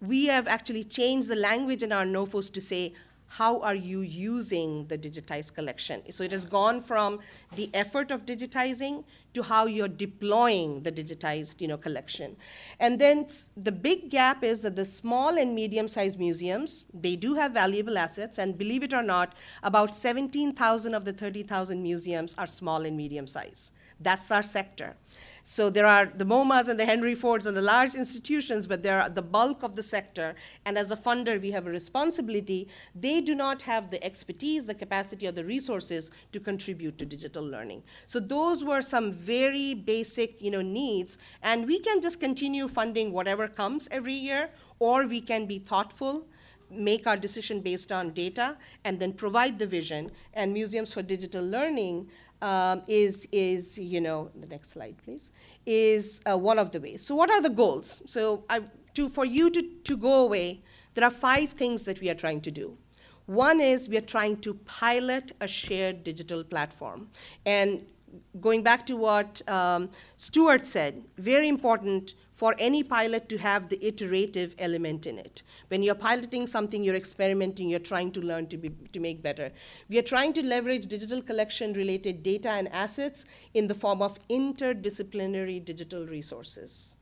we 0.00 0.26
have 0.26 0.46
actually 0.46 0.84
changed 0.84 1.28
the 1.28 1.34
language 1.34 1.82
in 1.82 1.90
our 1.90 2.04
NOFOS 2.04 2.52
to 2.52 2.60
say 2.60 2.92
how 3.28 3.60
are 3.60 3.74
you 3.74 4.00
using 4.00 4.86
the 4.86 4.96
digitized 4.96 5.54
collection? 5.54 6.02
So 6.12 6.24
it 6.24 6.32
has 6.32 6.44
gone 6.44 6.80
from 6.80 7.18
the 7.54 7.70
effort 7.74 8.10
of 8.10 8.24
digitizing 8.24 9.04
to 9.34 9.42
how 9.42 9.66
you're 9.66 9.88
deploying 9.88 10.82
the 10.82 10.90
digitized 10.90 11.60
you 11.60 11.68
know, 11.68 11.76
collection. 11.76 12.36
And 12.80 12.98
then 12.98 13.26
the 13.56 13.72
big 13.72 14.10
gap 14.10 14.42
is 14.42 14.62
that 14.62 14.76
the 14.76 14.84
small 14.84 15.36
and 15.36 15.54
medium-sized 15.54 16.18
museums, 16.18 16.86
they 16.94 17.16
do 17.16 17.34
have 17.34 17.52
valuable 17.52 17.98
assets, 17.98 18.38
and 18.38 18.56
believe 18.56 18.82
it 18.82 18.94
or 18.94 19.02
not, 19.02 19.34
about 19.62 19.94
17,000 19.94 20.94
of 20.94 21.04
the 21.04 21.12
30,000 21.12 21.82
museums 21.82 22.34
are 22.38 22.46
small 22.46 22.86
and 22.86 22.96
medium-sized. 22.96 23.74
That's 24.00 24.30
our 24.30 24.42
sector. 24.42 24.96
So 25.48 25.70
there 25.70 25.86
are 25.86 26.06
the 26.06 26.26
MoMAs 26.26 26.68
and 26.68 26.78
the 26.78 26.84
Henry 26.84 27.14
Fords 27.14 27.46
and 27.46 27.56
the 27.56 27.62
large 27.62 27.94
institutions, 27.94 28.66
but 28.66 28.82
they're 28.82 29.08
the 29.08 29.22
bulk 29.22 29.62
of 29.62 29.76
the 29.76 29.82
sector. 29.82 30.34
And 30.64 30.76
as 30.76 30.90
a 30.90 30.96
funder, 30.96 31.40
we 31.40 31.52
have 31.52 31.68
a 31.68 31.70
responsibility. 31.70 32.66
They 32.96 33.20
do 33.20 33.32
not 33.32 33.62
have 33.62 33.88
the 33.88 34.02
expertise, 34.02 34.66
the 34.66 34.74
capacity, 34.74 35.28
or 35.28 35.30
the 35.30 35.44
resources 35.44 36.10
to 36.32 36.40
contribute 36.40 36.98
to 36.98 37.06
digital 37.06 37.44
learning. 37.44 37.84
So 38.08 38.18
those 38.18 38.64
were 38.64 38.82
some 38.82 39.12
very 39.12 39.74
basic, 39.74 40.42
you 40.42 40.50
know, 40.50 40.62
needs. 40.62 41.16
And 41.44 41.64
we 41.68 41.78
can 41.78 42.00
just 42.00 42.18
continue 42.18 42.66
funding 42.66 43.12
whatever 43.12 43.46
comes 43.46 43.86
every 43.92 44.14
year, 44.14 44.50
or 44.80 45.06
we 45.06 45.20
can 45.20 45.46
be 45.46 45.60
thoughtful 45.60 46.26
make 46.70 47.06
our 47.06 47.16
decision 47.16 47.60
based 47.60 47.92
on 47.92 48.10
data 48.10 48.56
and 48.84 48.98
then 48.98 49.12
provide 49.12 49.58
the 49.58 49.66
vision 49.66 50.10
and 50.34 50.52
museums 50.52 50.92
for 50.92 51.02
digital 51.02 51.44
learning 51.44 52.10
um, 52.42 52.82
is, 52.86 53.28
is, 53.32 53.78
you 53.78 54.00
know, 54.00 54.30
the 54.40 54.46
next 54.48 54.70
slide, 54.70 54.96
please, 55.04 55.30
is 55.64 56.20
uh, 56.30 56.36
one 56.36 56.58
of 56.58 56.70
the 56.70 56.80
ways. 56.80 57.02
So 57.02 57.14
what 57.14 57.30
are 57.30 57.40
the 57.40 57.50
goals? 57.50 58.02
So 58.06 58.44
I, 58.50 58.62
to, 58.94 59.08
for 59.08 59.24
you 59.24 59.50
to, 59.50 59.62
to 59.84 59.96
go 59.96 60.24
away, 60.24 60.62
there 60.94 61.04
are 61.04 61.10
five 61.10 61.50
things 61.50 61.84
that 61.84 62.00
we 62.00 62.08
are 62.10 62.14
trying 62.14 62.40
to 62.42 62.50
do. 62.50 62.76
One 63.26 63.60
is 63.60 63.88
we 63.88 63.96
are 63.96 64.08
trying 64.16 64.36
to 64.38 64.54
pilot 64.54 65.32
a 65.40 65.48
shared 65.48 66.04
digital 66.04 66.44
platform. 66.44 67.08
And 67.44 67.84
going 68.40 68.62
back 68.62 68.86
to 68.86 68.96
what 68.96 69.42
um, 69.48 69.90
Stuart 70.16 70.64
said, 70.64 71.02
very 71.18 71.48
important 71.48 72.14
for 72.36 72.54
any 72.58 72.82
pilot 72.82 73.30
to 73.30 73.38
have 73.38 73.70
the 73.70 73.82
iterative 73.82 74.54
element 74.58 75.06
in 75.06 75.18
it. 75.18 75.42
When 75.68 75.82
you're 75.82 75.94
piloting 75.94 76.46
something, 76.46 76.84
you're 76.84 76.94
experimenting, 76.94 77.70
you're 77.70 77.78
trying 77.78 78.12
to 78.12 78.20
learn 78.20 78.46
to, 78.48 78.58
be, 78.58 78.68
to 78.92 79.00
make 79.00 79.22
better. 79.22 79.50
We 79.88 79.98
are 79.98 80.02
trying 80.02 80.34
to 80.34 80.44
leverage 80.44 80.86
digital 80.86 81.22
collection 81.22 81.72
related 81.72 82.22
data 82.22 82.50
and 82.50 82.70
assets 82.74 83.24
in 83.54 83.66
the 83.66 83.74
form 83.74 84.02
of 84.02 84.18
interdisciplinary 84.28 85.64
digital 85.64 86.06
resources. 86.06 86.98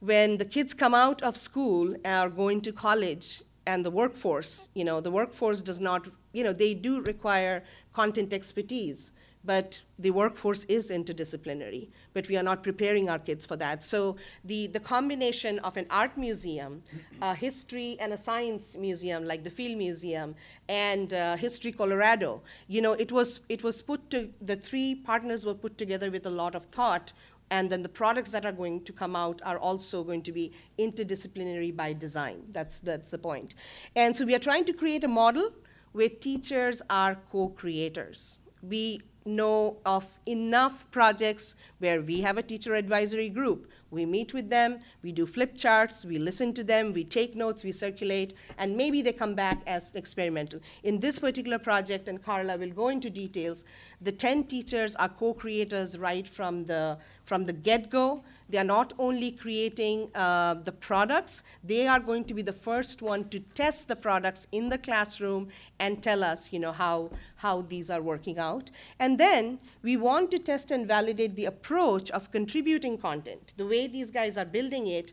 When 0.00 0.36
the 0.36 0.44
kids 0.44 0.74
come 0.74 0.94
out 0.94 1.22
of 1.22 1.38
school 1.38 1.94
and 2.04 2.06
are 2.06 2.28
going 2.28 2.60
to 2.62 2.72
college 2.72 3.42
and 3.66 3.82
the 3.82 3.90
workforce, 3.90 4.68
you 4.74 4.84
know, 4.84 5.00
the 5.00 5.10
workforce 5.10 5.62
does 5.62 5.80
not, 5.80 6.06
you 6.34 6.44
know, 6.44 6.52
they 6.52 6.74
do 6.74 7.00
require 7.00 7.64
content 7.94 8.34
expertise 8.34 9.12
but 9.44 9.80
the 9.98 10.10
workforce 10.10 10.64
is 10.64 10.90
interdisciplinary, 10.90 11.88
but 12.12 12.28
we 12.28 12.36
are 12.36 12.42
not 12.42 12.62
preparing 12.62 13.08
our 13.08 13.18
kids 13.18 13.46
for 13.46 13.56
that. 13.56 13.82
So 13.84 14.16
the, 14.44 14.66
the 14.68 14.80
combination 14.80 15.58
of 15.60 15.76
an 15.76 15.86
art 15.90 16.16
museum, 16.16 16.82
a 17.22 17.34
history 17.34 17.96
and 18.00 18.12
a 18.12 18.16
science 18.16 18.76
museum 18.76 19.24
like 19.24 19.44
the 19.44 19.50
Field 19.50 19.78
Museum, 19.78 20.34
and 20.68 21.12
uh, 21.14 21.36
History 21.36 21.72
Colorado, 21.72 22.42
you 22.66 22.82
know, 22.82 22.92
it 22.92 23.12
was, 23.12 23.40
it 23.48 23.62
was 23.62 23.80
put 23.80 24.10
to, 24.10 24.28
the 24.42 24.56
three 24.56 24.94
partners 24.94 25.46
were 25.46 25.54
put 25.54 25.78
together 25.78 26.10
with 26.10 26.26
a 26.26 26.30
lot 26.30 26.54
of 26.54 26.64
thought 26.64 27.12
and 27.50 27.70
then 27.70 27.82
the 27.82 27.88
products 27.88 28.30
that 28.32 28.44
are 28.44 28.52
going 28.52 28.82
to 28.82 28.92
come 28.92 29.16
out 29.16 29.40
are 29.44 29.58
also 29.58 30.04
going 30.04 30.22
to 30.22 30.32
be 30.32 30.52
interdisciplinary 30.78 31.74
by 31.74 31.92
design. 31.92 32.42
That's, 32.52 32.80
that's 32.80 33.10
the 33.10 33.18
point. 33.18 33.54
And 33.96 34.16
so 34.16 34.24
we 34.24 34.34
are 34.34 34.40
trying 34.40 34.64
to 34.66 34.72
create 34.72 35.04
a 35.04 35.08
model 35.08 35.50
where 35.92 36.08
teachers 36.08 36.82
are 36.90 37.16
co-creators. 37.32 38.40
We 38.62 39.00
know 39.28 39.76
of 39.86 40.18
enough 40.26 40.90
projects 40.90 41.54
where 41.78 42.00
we 42.00 42.20
have 42.22 42.38
a 42.38 42.42
teacher 42.42 42.74
advisory 42.74 43.28
group. 43.28 43.70
We 43.90 44.04
meet 44.04 44.34
with 44.34 44.50
them, 44.50 44.80
we 45.02 45.12
do 45.12 45.24
flip 45.24 45.56
charts, 45.56 46.04
we 46.04 46.18
listen 46.18 46.52
to 46.54 46.64
them, 46.64 46.92
we 46.92 47.04
take 47.04 47.34
notes, 47.34 47.64
we 47.64 47.72
circulate, 47.72 48.34
and 48.58 48.76
maybe 48.76 49.00
they 49.00 49.12
come 49.12 49.34
back 49.34 49.62
as 49.66 49.94
experimental. 49.94 50.60
In 50.82 51.00
this 51.00 51.18
particular 51.18 51.58
project, 51.58 52.08
and 52.08 52.22
Carla 52.22 52.58
will 52.58 52.70
go 52.70 52.88
into 52.88 53.08
details, 53.08 53.64
the 54.00 54.12
10 54.12 54.44
teachers 54.44 54.94
are 54.96 55.08
co-creators 55.08 55.98
right 55.98 56.28
from 56.28 56.64
the, 56.64 56.98
from 57.22 57.44
the 57.44 57.52
get-go. 57.52 58.22
They 58.48 58.58
are 58.58 58.64
not 58.64 58.94
only 58.98 59.32
creating 59.32 60.10
uh, 60.14 60.54
the 60.54 60.72
products, 60.72 61.42
they 61.62 61.86
are 61.86 62.00
going 62.00 62.24
to 62.24 62.34
be 62.34 62.42
the 62.42 62.52
first 62.52 63.02
one 63.02 63.28
to 63.28 63.40
test 63.40 63.88
the 63.88 63.96
products 63.96 64.46
in 64.52 64.68
the 64.68 64.78
classroom 64.78 65.48
and 65.78 66.02
tell 66.02 66.24
us, 66.24 66.52
you 66.52 66.58
know, 66.58 66.72
how, 66.72 67.10
how 67.36 67.62
these 67.62 67.90
are 67.90 68.00
working 68.00 68.38
out. 68.38 68.70
And 68.98 69.18
then 69.18 69.60
we 69.82 69.96
want 69.96 70.30
to 70.30 70.38
test 70.38 70.70
and 70.70 70.86
validate 70.86 71.36
the 71.36 71.44
approach 71.44 72.10
of 72.10 72.30
contributing 72.32 72.96
content. 72.96 73.52
The 73.56 73.66
way 73.66 73.86
these 73.86 74.10
guys 74.10 74.38
are 74.38 74.46
building 74.46 74.86
it, 74.86 75.12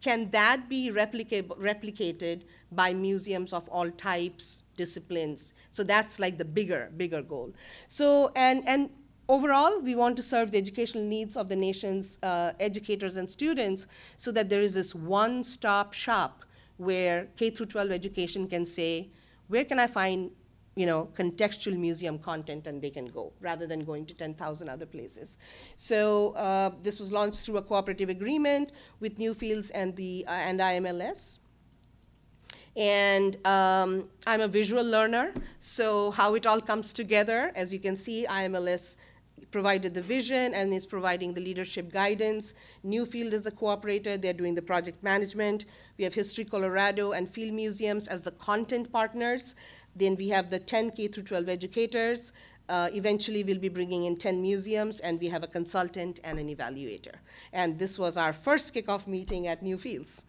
can 0.00 0.30
that 0.30 0.68
be 0.68 0.90
replicated 0.90 2.42
by 2.70 2.92
museums 2.92 3.52
of 3.52 3.68
all 3.68 3.90
types, 3.90 4.62
disciplines? 4.76 5.54
So 5.72 5.82
that's 5.82 6.20
like 6.20 6.38
the 6.38 6.44
bigger, 6.44 6.92
bigger 6.96 7.22
goal. 7.22 7.52
So, 7.88 8.30
and, 8.36 8.62
and 8.68 8.90
Overall, 9.28 9.80
we 9.80 9.96
want 9.96 10.16
to 10.16 10.22
serve 10.22 10.52
the 10.52 10.58
educational 10.58 11.02
needs 11.02 11.36
of 11.36 11.48
the 11.48 11.56
nation's 11.56 12.18
uh, 12.22 12.52
educators 12.60 13.16
and 13.16 13.28
students 13.28 13.88
so 14.16 14.30
that 14.30 14.48
there 14.48 14.62
is 14.62 14.74
this 14.74 14.94
one-stop 14.94 15.92
shop 15.92 16.44
where 16.76 17.26
K 17.36 17.50
through 17.50 17.66
12 17.66 17.90
education 17.90 18.46
can 18.46 18.64
say, 18.64 19.10
where 19.48 19.64
can 19.64 19.80
I 19.80 19.88
find 19.88 20.30
you 20.76 20.84
know, 20.84 21.08
contextual 21.16 21.76
museum 21.76 22.18
content 22.18 22.66
and 22.66 22.80
they 22.82 22.90
can 22.90 23.06
go 23.06 23.32
rather 23.40 23.66
than 23.66 23.82
going 23.82 24.04
to 24.04 24.14
10,000 24.14 24.68
other 24.68 24.84
places. 24.84 25.38
So 25.74 26.32
uh, 26.32 26.72
this 26.82 27.00
was 27.00 27.10
launched 27.10 27.40
through 27.40 27.56
a 27.56 27.62
cooperative 27.62 28.10
agreement 28.10 28.72
with 29.00 29.18
Newfields 29.18 29.72
and, 29.74 29.96
the, 29.96 30.26
uh, 30.28 30.32
and 30.32 30.60
IMLS. 30.60 31.38
And 32.76 33.38
um, 33.46 34.10
I'm 34.26 34.42
a 34.42 34.48
visual 34.48 34.84
learner, 34.84 35.32
so 35.60 36.10
how 36.10 36.34
it 36.34 36.46
all 36.46 36.60
comes 36.60 36.92
together, 36.92 37.50
as 37.54 37.72
you 37.72 37.78
can 37.78 37.96
see, 37.96 38.26
IMLS 38.28 38.96
provided 39.50 39.94
the 39.94 40.02
vision 40.02 40.54
and 40.54 40.72
is 40.72 40.86
providing 40.86 41.34
the 41.34 41.40
leadership 41.40 41.92
guidance. 41.92 42.54
Newfield 42.84 43.32
is 43.32 43.46
a 43.46 43.50
cooperator, 43.50 44.20
they're 44.20 44.32
doing 44.32 44.54
the 44.54 44.62
project 44.62 45.02
management. 45.02 45.66
We 45.98 46.04
have 46.04 46.14
History 46.14 46.44
Colorado 46.44 47.12
and 47.12 47.28
Field 47.28 47.54
Museums 47.54 48.08
as 48.08 48.22
the 48.22 48.32
content 48.32 48.92
partners. 48.92 49.54
Then 49.94 50.16
we 50.16 50.28
have 50.28 50.50
the 50.50 50.58
10 50.58 50.90
K 50.90 51.08
through 51.08 51.24
12 51.24 51.48
educators. 51.48 52.32
Uh, 52.68 52.90
eventually, 52.92 53.44
we'll 53.44 53.58
be 53.58 53.68
bringing 53.68 54.04
in 54.04 54.16
10 54.16 54.42
museums, 54.42 54.98
and 55.00 55.20
we 55.20 55.28
have 55.28 55.44
a 55.44 55.46
consultant 55.46 56.18
and 56.24 56.38
an 56.38 56.54
evaluator. 56.54 57.14
And 57.52 57.78
this 57.78 57.98
was 57.98 58.16
our 58.16 58.32
first 58.32 58.74
kickoff 58.74 59.06
meeting 59.06 59.46
at 59.46 59.62
Newfields 59.62 60.24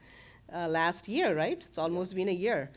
uh, 0.54 0.68
last 0.68 1.08
year, 1.08 1.36
right? 1.36 1.64
It's 1.66 1.80
almost 1.80 2.16
been 2.16 2.30
a 2.30 2.34
year. 2.34 2.72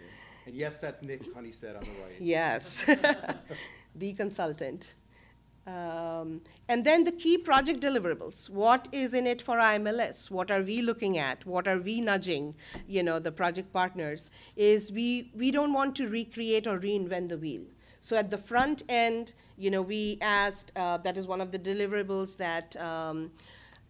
And 0.46 0.54
yes, 0.54 0.80
that's 0.80 1.02
Nik 1.02 1.34
Honeysett 1.34 1.76
on 1.76 1.84
the 1.84 2.02
right. 2.02 2.16
Yes, 2.18 2.84
the 3.94 4.12
consultant. 4.14 4.94
Um, 5.70 6.40
and 6.68 6.84
then 6.84 7.04
the 7.04 7.12
key 7.12 7.36
project 7.38 7.80
deliverables. 7.80 8.48
What 8.48 8.88
is 8.92 9.14
in 9.14 9.26
it 9.26 9.40
for 9.42 9.56
IMLS? 9.58 10.30
What 10.30 10.50
are 10.50 10.62
we 10.62 10.82
looking 10.82 11.18
at? 11.18 11.44
What 11.46 11.68
are 11.68 11.78
we 11.78 12.00
nudging, 12.00 12.54
you 12.86 13.02
know, 13.02 13.18
the 13.18 13.32
project 13.32 13.72
partners? 13.72 14.30
Is 14.56 14.90
we, 14.90 15.30
we 15.34 15.50
don't 15.50 15.72
want 15.72 15.94
to 15.96 16.08
recreate 16.08 16.66
or 16.66 16.78
reinvent 16.78 17.28
the 17.28 17.38
wheel. 17.38 17.62
So 18.00 18.16
at 18.16 18.30
the 18.30 18.38
front 18.38 18.82
end, 18.88 19.34
you 19.56 19.70
know, 19.70 19.82
we 19.82 20.18
asked, 20.22 20.72
uh, 20.76 20.96
that 20.98 21.18
is 21.18 21.26
one 21.26 21.40
of 21.40 21.52
the 21.52 21.58
deliverables 21.58 22.36
that 22.38 22.76
um, 22.80 23.30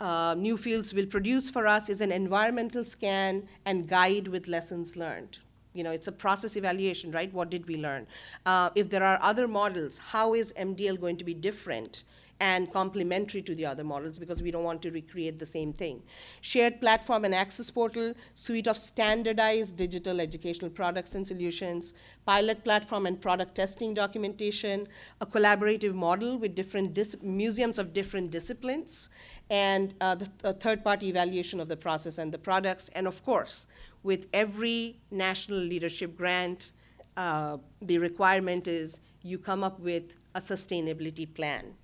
uh, 0.01 0.35
Newfields 0.35 0.93
will 0.93 1.07
produce 1.07 1.49
for 1.49 1.67
us 1.67 1.89
is 1.89 2.01
an 2.01 2.11
environmental 2.11 2.85
scan 2.85 3.49
and 3.65 3.89
guide 3.89 4.29
with 4.29 4.49
lessons 4.49 4.97
learned 4.97 5.39
you 5.75 5.85
know, 5.85 5.91
it's 5.91 6.09
a 6.09 6.13
process 6.13 6.57
evaluation, 6.57 7.11
right? 7.13 7.33
What 7.33 7.51
did 7.51 7.67
we 7.67 7.77
learn? 7.77 8.07
Uh, 8.47 8.71
if 8.75 8.91
there 8.91 9.05
are 9.05 9.19
other 9.23 9.47
models, 9.47 9.99
how 9.99 10.35
is 10.35 10.53
MDL 10.55 11.01
going 11.01 11.17
to 11.19 11.25
be 11.25 11.35
different 11.35 12.05
and 12.41 12.73
complementary 12.73 13.43
to 13.43 13.55
the 13.55 13.67
other 13.67 13.85
models 13.85 14.19
because 14.19 14.43
we 14.43 14.51
don't 14.51 14.65
want 14.65 14.81
to 14.81 14.91
recreate 14.91 15.39
the 15.39 15.47
same 15.47 15.73
thing. 15.73 16.03
Shared 16.41 16.81
platform 16.81 17.27
and 17.27 17.35
access 17.35 17.71
portal, 17.71 18.15
suite 18.35 18.67
of 18.67 18.79
standardized 18.79 19.77
digital 19.77 20.21
educational 20.21 20.71
products 20.71 21.15
and 21.15 21.27
solutions, 21.27 21.93
pilot 22.25 22.65
platform 22.65 23.07
and 23.07 23.21
product 23.21 23.55
testing 23.55 23.93
documentation, 23.93 24.89
a 25.21 25.27
collaborative 25.27 25.95
model 25.95 26.39
with 26.39 26.55
different 26.55 27.23
museums 27.23 27.79
of 27.79 27.93
different 27.93 28.31
disciplines, 28.31 29.11
and 29.51 29.95
uh, 30.01 30.15
the 30.15 30.55
third 30.55 30.83
party 30.83 31.09
evaluation 31.09 31.61
of 31.61 31.69
the 31.69 31.77
process 31.77 32.19
and 32.19 32.33
the 32.33 32.39
products, 32.39 32.89
and 32.95 33.07
of 33.07 33.23
course, 33.25 33.67
with 34.03 34.27
every 34.33 35.01
national 35.11 35.59
leadership 35.59 36.17
grant, 36.17 36.73
uh, 37.17 37.59
the 37.83 37.99
requirement 37.99 38.69
is 38.69 39.01
you 39.23 39.39
come 39.39 39.63
up 39.63 39.79
with 39.81 40.17
a 40.35 40.41
sustainability 40.41 41.33
plan. 41.33 41.75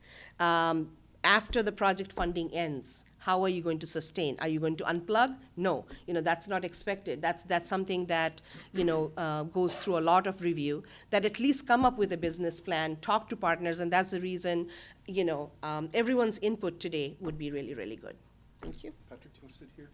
Um, 0.40 0.90
after 1.24 1.62
the 1.62 1.72
project 1.72 2.12
funding 2.12 2.52
ends, 2.52 3.04
how 3.18 3.42
are 3.42 3.48
you 3.48 3.60
going 3.60 3.80
to 3.80 3.88
sustain? 3.88 4.36
Are 4.40 4.46
you 4.46 4.60
going 4.60 4.76
to 4.76 4.84
unplug? 4.84 5.36
No, 5.56 5.84
you 6.06 6.14
know 6.14 6.20
that's 6.20 6.46
not 6.46 6.64
expected. 6.64 7.20
That's 7.20 7.42
that's 7.42 7.68
something 7.68 8.06
that 8.06 8.40
you 8.72 8.84
know 8.84 9.10
uh, 9.16 9.42
goes 9.42 9.82
through 9.82 9.98
a 9.98 10.04
lot 10.12 10.28
of 10.28 10.42
review. 10.42 10.84
That 11.10 11.24
at 11.24 11.40
least 11.40 11.66
come 11.66 11.84
up 11.84 11.98
with 11.98 12.12
a 12.12 12.16
business 12.16 12.60
plan, 12.60 12.96
talk 13.00 13.28
to 13.30 13.36
partners, 13.36 13.80
and 13.80 13.92
that's 13.92 14.12
the 14.12 14.20
reason 14.20 14.68
you 15.08 15.24
know 15.24 15.50
um, 15.64 15.90
everyone's 15.92 16.38
input 16.38 16.78
today 16.78 17.16
would 17.18 17.36
be 17.36 17.50
really 17.50 17.74
really 17.74 17.96
good. 17.96 18.16
Thank 18.62 18.84
you. 18.84 18.92
Patrick, 19.10 19.32
do 19.34 19.40
you 19.40 19.46
want 19.46 19.54
to 19.54 19.58
sit 19.58 19.68
here? 19.74 19.90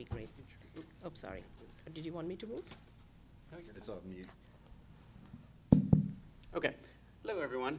Okay, 0.00 0.08
be 0.08 0.14
great. 0.14 0.30
Oh, 1.04 1.10
sorry. 1.12 1.44
Did 1.92 2.06
you 2.06 2.12
want 2.14 2.26
me 2.26 2.34
to 2.36 2.46
move? 2.46 2.64
It's 3.76 3.90
on 3.90 3.98
mute. 4.08 4.28
Okay. 6.54 6.72
Hello, 7.22 7.38
everyone. 7.42 7.78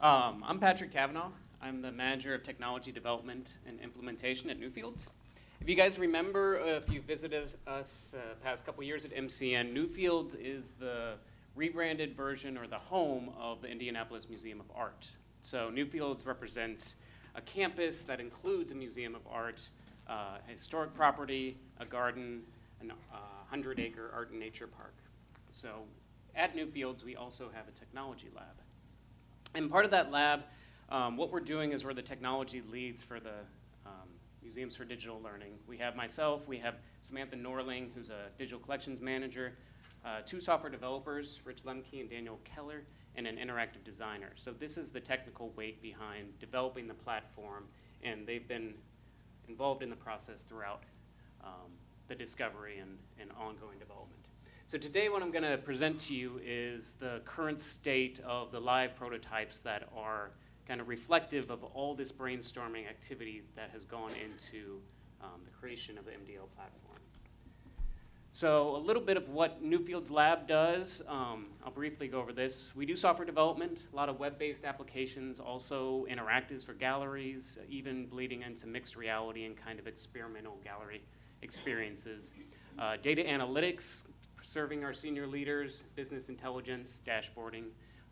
Um, 0.00 0.42
I'm 0.46 0.58
Patrick 0.60 0.90
Kavanaugh. 0.90 1.28
I'm 1.60 1.82
the 1.82 1.92
manager 1.92 2.34
of 2.34 2.42
technology 2.42 2.90
development 2.90 3.58
and 3.66 3.78
implementation 3.80 4.48
at 4.48 4.58
Newfields. 4.58 5.10
If 5.60 5.68
you 5.68 5.74
guys 5.74 5.98
remember, 5.98 6.58
uh, 6.58 6.64
if 6.76 6.90
you 6.90 7.02
visited 7.02 7.54
us 7.66 8.14
uh, 8.16 8.34
past 8.42 8.64
couple 8.64 8.82
years 8.82 9.04
at 9.04 9.14
MCN, 9.14 9.74
Newfields 9.74 10.40
is 10.40 10.70
the 10.70 11.16
rebranded 11.54 12.16
version 12.16 12.56
or 12.56 12.66
the 12.66 12.78
home 12.78 13.30
of 13.38 13.60
the 13.60 13.68
Indianapolis 13.68 14.30
Museum 14.30 14.58
of 14.58 14.66
Art. 14.74 15.10
So 15.42 15.70
Newfields 15.70 16.26
represents 16.26 16.94
a 17.34 17.42
campus 17.42 18.04
that 18.04 18.20
includes 18.20 18.72
a 18.72 18.74
museum 18.74 19.14
of 19.14 19.20
art 19.30 19.60
uh, 20.08 20.38
historic 20.46 20.94
property, 20.94 21.58
a 21.80 21.84
garden, 21.84 22.42
a 22.80 22.84
uh, 22.84 23.18
100 23.50 23.80
acre 23.80 24.10
art 24.14 24.30
and 24.30 24.40
nature 24.40 24.66
park. 24.66 24.94
So 25.50 25.82
at 26.34 26.56
Newfields, 26.56 27.04
we 27.04 27.16
also 27.16 27.50
have 27.52 27.68
a 27.68 27.72
technology 27.72 28.28
lab. 28.34 28.46
And 29.54 29.70
part 29.70 29.84
of 29.84 29.90
that 29.90 30.10
lab, 30.10 30.42
um, 30.90 31.16
what 31.16 31.32
we're 31.32 31.40
doing 31.40 31.72
is 31.72 31.84
we're 31.84 31.94
the 31.94 32.02
technology 32.02 32.62
leads 32.70 33.02
for 33.02 33.20
the 33.20 33.34
um, 33.86 34.08
Museums 34.42 34.76
for 34.76 34.84
Digital 34.84 35.20
Learning. 35.22 35.52
We 35.66 35.76
have 35.78 35.96
myself, 35.96 36.46
we 36.46 36.58
have 36.58 36.76
Samantha 37.02 37.36
Norling, 37.36 37.88
who's 37.94 38.10
a 38.10 38.28
digital 38.38 38.60
collections 38.60 39.00
manager, 39.00 39.54
uh, 40.04 40.20
two 40.24 40.40
software 40.40 40.70
developers, 40.70 41.40
Rich 41.44 41.64
Lemke 41.64 42.00
and 42.00 42.08
Daniel 42.08 42.38
Keller, 42.44 42.84
and 43.16 43.26
an 43.26 43.36
interactive 43.36 43.84
designer. 43.84 44.30
So 44.36 44.52
this 44.52 44.78
is 44.78 44.90
the 44.90 45.00
technical 45.00 45.50
weight 45.56 45.82
behind 45.82 46.38
developing 46.38 46.86
the 46.86 46.94
platform, 46.94 47.64
and 48.02 48.26
they've 48.26 48.46
been 48.46 48.74
involved 49.48 49.82
in 49.82 49.90
the 49.90 49.96
process 49.96 50.42
throughout 50.42 50.82
um, 51.44 51.70
the 52.08 52.14
discovery 52.14 52.78
and, 52.78 52.98
and 53.20 53.30
ongoing 53.38 53.78
development. 53.78 54.18
So 54.66 54.76
today 54.76 55.08
what 55.08 55.22
I'm 55.22 55.30
going 55.30 55.44
to 55.44 55.56
present 55.56 55.98
to 56.00 56.14
you 56.14 56.40
is 56.44 56.94
the 56.94 57.22
current 57.24 57.60
state 57.60 58.20
of 58.26 58.52
the 58.52 58.60
live 58.60 58.94
prototypes 58.96 59.60
that 59.60 59.88
are 59.96 60.30
kind 60.66 60.80
of 60.80 60.88
reflective 60.88 61.50
of 61.50 61.64
all 61.64 61.94
this 61.94 62.12
brainstorming 62.12 62.86
activity 62.86 63.42
that 63.56 63.70
has 63.72 63.84
gone 63.84 64.12
into 64.12 64.80
um, 65.22 65.40
the 65.44 65.50
creation 65.50 65.96
of 65.96 66.04
the 66.04 66.10
MDL 66.10 66.48
platform. 66.54 66.87
So 68.30 68.76
a 68.76 68.78
little 68.78 69.02
bit 69.02 69.16
of 69.16 69.30
what 69.30 69.64
Newfields 69.64 70.10
Lab 70.10 70.46
does. 70.46 71.02
Um, 71.08 71.46
I'll 71.64 71.72
briefly 71.72 72.08
go 72.08 72.20
over 72.20 72.32
this. 72.32 72.72
We 72.76 72.84
do 72.84 72.94
software 72.94 73.24
development, 73.24 73.78
a 73.92 73.96
lot 73.96 74.08
of 74.08 74.20
web-based 74.20 74.64
applications, 74.64 75.40
also 75.40 76.06
interactives 76.10 76.64
for 76.64 76.74
galleries, 76.74 77.58
even 77.70 78.06
bleeding 78.06 78.42
into 78.42 78.66
mixed 78.66 78.96
reality 78.96 79.46
and 79.46 79.56
kind 79.56 79.78
of 79.78 79.86
experimental 79.86 80.58
gallery 80.62 81.02
experiences. 81.42 82.34
Uh, 82.78 82.96
data 83.00 83.22
analytics, 83.22 84.08
serving 84.42 84.84
our 84.84 84.92
senior 84.92 85.26
leaders, 85.26 85.82
business 85.96 86.28
intelligence, 86.28 87.02
dashboarding, 87.06 87.64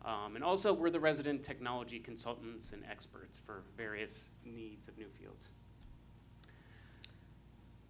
um, 0.03 0.35
and 0.35 0.43
also 0.43 0.73
we're 0.73 0.89
the 0.89 0.99
resident 0.99 1.43
technology 1.43 1.99
consultants 1.99 2.73
and 2.73 2.83
experts 2.89 3.41
for 3.45 3.63
various 3.75 4.31
needs 4.45 4.87
of 4.87 4.95
Newfields. 4.95 5.49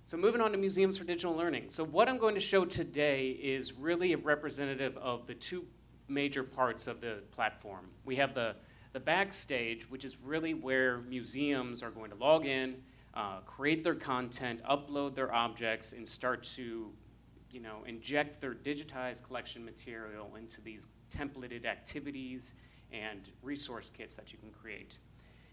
So 0.08 0.15
moving 0.15 0.39
on 0.39 0.54
to 0.54 0.58
Museums 0.58 0.98
for 0.98 1.04
Digital 1.04 1.36
Learning. 1.36 1.65
So 1.67 1.84
what 1.84 2.08
I'm 2.08 2.17
going 2.17 2.36
to 2.36 2.39
show 2.39 2.63
today 2.63 3.32
is 3.32 3.74
really 3.74 4.13
a 4.13 4.17
representative 4.17 4.96
of 4.96 5.28
the 5.28 5.34
two 5.34 5.65
major 6.08 6.43
parts 6.43 6.88
of 6.88 7.02
the 7.02 7.17
platform. 7.32 7.89
We 8.06 8.15
have 8.15 8.34
the 8.34 8.56
the 8.93 9.02
backstage, 9.02 9.84
which 9.89 10.06
is 10.06 10.15
really 10.24 10.54
where 10.54 11.00
museums 11.00 11.84
are 11.84 11.91
going 11.91 12.10
to 12.12 12.15
log 12.15 12.46
in, 12.46 12.78
uh, 13.15 13.39
create 13.46 13.84
their 13.84 13.96
content, 13.96 14.63
upload 14.63 15.13
their 15.13 15.36
objects, 15.36 15.91
and 15.91 16.08
start 16.08 16.41
to 16.56 16.89
you 17.52 17.60
know, 17.60 17.80
inject 17.86 18.39
their 18.39 18.54
digitized 18.54 19.24
collection 19.24 19.65
material 19.65 20.38
into 20.38 20.62
these 20.62 20.88
templated 21.12 21.65
activities 21.65 22.54
and 22.93 23.24
resource 23.43 23.91
kits 23.93 24.15
that 24.15 24.32
you 24.32 24.39
can 24.39 24.52
create. 24.52 25.00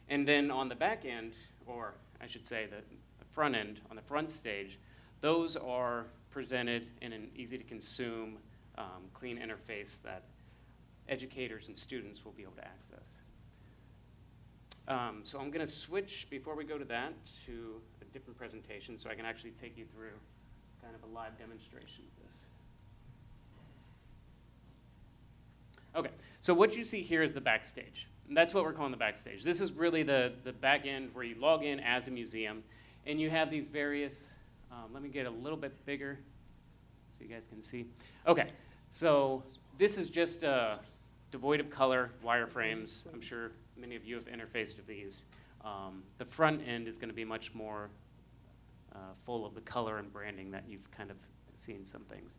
And 0.09 0.29
then 0.29 0.53
on 0.53 0.69
the 0.69 0.77
back 0.77 1.05
end, 1.05 1.33
or 1.67 1.95
I 2.21 2.29
should 2.29 2.47
say 2.47 2.67
the 2.67 2.77
front 3.35 3.55
end, 3.55 3.81
on 3.91 3.97
the 3.97 4.03
front 4.03 4.31
stage, 4.31 4.79
those 5.21 5.57
are 5.57 6.07
presented 6.31 6.87
in 7.01 7.13
an 7.13 7.29
easy 7.37 7.59
to 7.59 7.65
consume, 7.65 8.39
um, 8.79 9.05
clean 9.13 9.39
interface 9.39 10.01
that 10.03 10.23
educators 11.09 11.69
and 11.69 11.77
students 11.77 12.25
will 12.25 12.33
be 12.33 12.43
able 12.43 12.53
to 12.53 12.65
access. 12.65 13.15
Um, 14.87 15.21
so 15.25 15.39
I'm 15.39 15.51
going 15.51 15.65
to 15.65 15.73
switch, 15.73 16.27
before 16.31 16.55
we 16.55 16.65
go 16.65 16.77
to 16.77 16.85
that, 16.87 17.13
to 17.47 17.81
a 18.03 18.05
different 18.13 18.39
presentation 18.39 18.99
so 18.99 19.09
I 19.11 19.15
can 19.15 19.25
actually 19.25 19.53
take 19.53 19.79
you 19.79 19.85
through 19.95 20.19
kind 20.83 20.95
of 20.95 21.03
a 21.09 21.15
live 21.15 21.39
demonstration 21.39 22.05
of 22.05 22.23
this. 22.23 22.33
Okay, 25.97 26.11
so 26.41 26.53
what 26.53 26.77
you 26.77 26.85
see 26.85 27.03
here 27.03 27.23
is 27.23 27.33
the 27.33 27.41
backstage. 27.41 28.09
And 28.29 28.37
that's 28.37 28.53
what 28.53 28.65
we're 28.65 28.73
calling 28.73 28.91
the 28.91 28.97
backstage. 28.99 29.45
This 29.45 29.61
is 29.61 29.73
really 29.73 30.03
the, 30.03 30.33
the 30.45 30.53
back 30.53 30.87
end 30.87 31.11
where 31.13 31.25
you 31.25 31.37
log 31.37 31.63
in 31.63 31.79
as 31.81 32.09
a 32.09 32.11
museum, 32.11 32.63
and 33.07 33.21
you 33.21 33.31
have 33.31 33.51
these 33.51 33.69
various, 33.69 34.27
um, 34.71 34.93
let 34.93 35.03
me 35.03 35.09
get 35.09 35.27
a 35.27 35.31
little 35.31 35.59
bit 35.59 35.73
bigger 35.87 36.19
so 37.09 37.17
you 37.23 37.29
guys 37.29 37.47
can 37.47 37.63
see. 37.63 37.87
Okay, 38.27 38.51
so 38.91 39.43
this 39.79 39.99
is 39.99 40.11
just 40.11 40.45
uh, 40.45 40.77
devoid 41.31 41.61
of 41.61 41.71
color 41.71 42.11
wireframes. 42.25 43.13
I'm 43.13 43.21
sure 43.21 43.53
many 43.77 43.97
of 43.97 44.05
you 44.05 44.15
have 44.15 44.27
interfaced 44.27 44.77
with 44.77 44.87
these. 44.87 45.25
Um, 45.65 46.03
the 46.19 46.25
front 46.25 46.61
end 46.67 46.89
is 46.89 46.97
going 46.97 47.09
to 47.09 47.15
be 47.15 47.25
much 47.25 47.55
more 47.55 47.89
uh, 48.95 48.99
full 49.25 49.47
of 49.47 49.55
the 49.55 49.61
color 49.63 49.99
and 49.99 50.13
branding 50.13 50.51
that 50.51 50.65
you've 50.69 50.91
kind 50.91 51.11
of 51.11 51.17
seen 51.55 51.85
some 51.85 52.03
things. 52.03 52.37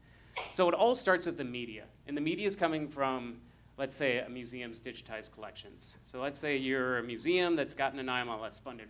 So 0.51 0.67
it 0.67 0.73
all 0.73 0.95
starts 0.95 1.25
with 1.25 1.37
the 1.37 1.43
media, 1.43 1.85
and 2.07 2.15
the 2.15 2.21
media 2.21 2.45
is 2.45 2.55
coming 2.55 2.87
from, 2.87 3.37
let's 3.77 3.95
say, 3.95 4.19
a 4.19 4.29
museum's 4.29 4.81
digitized 4.81 5.31
collections. 5.33 5.97
So 6.03 6.21
let's 6.21 6.39
say 6.39 6.57
you're 6.57 6.97
a 6.97 7.03
museum 7.03 7.55
that's 7.55 7.73
gotten 7.73 7.99
an 7.99 8.07
IMLS 8.07 8.61
funded 8.61 8.89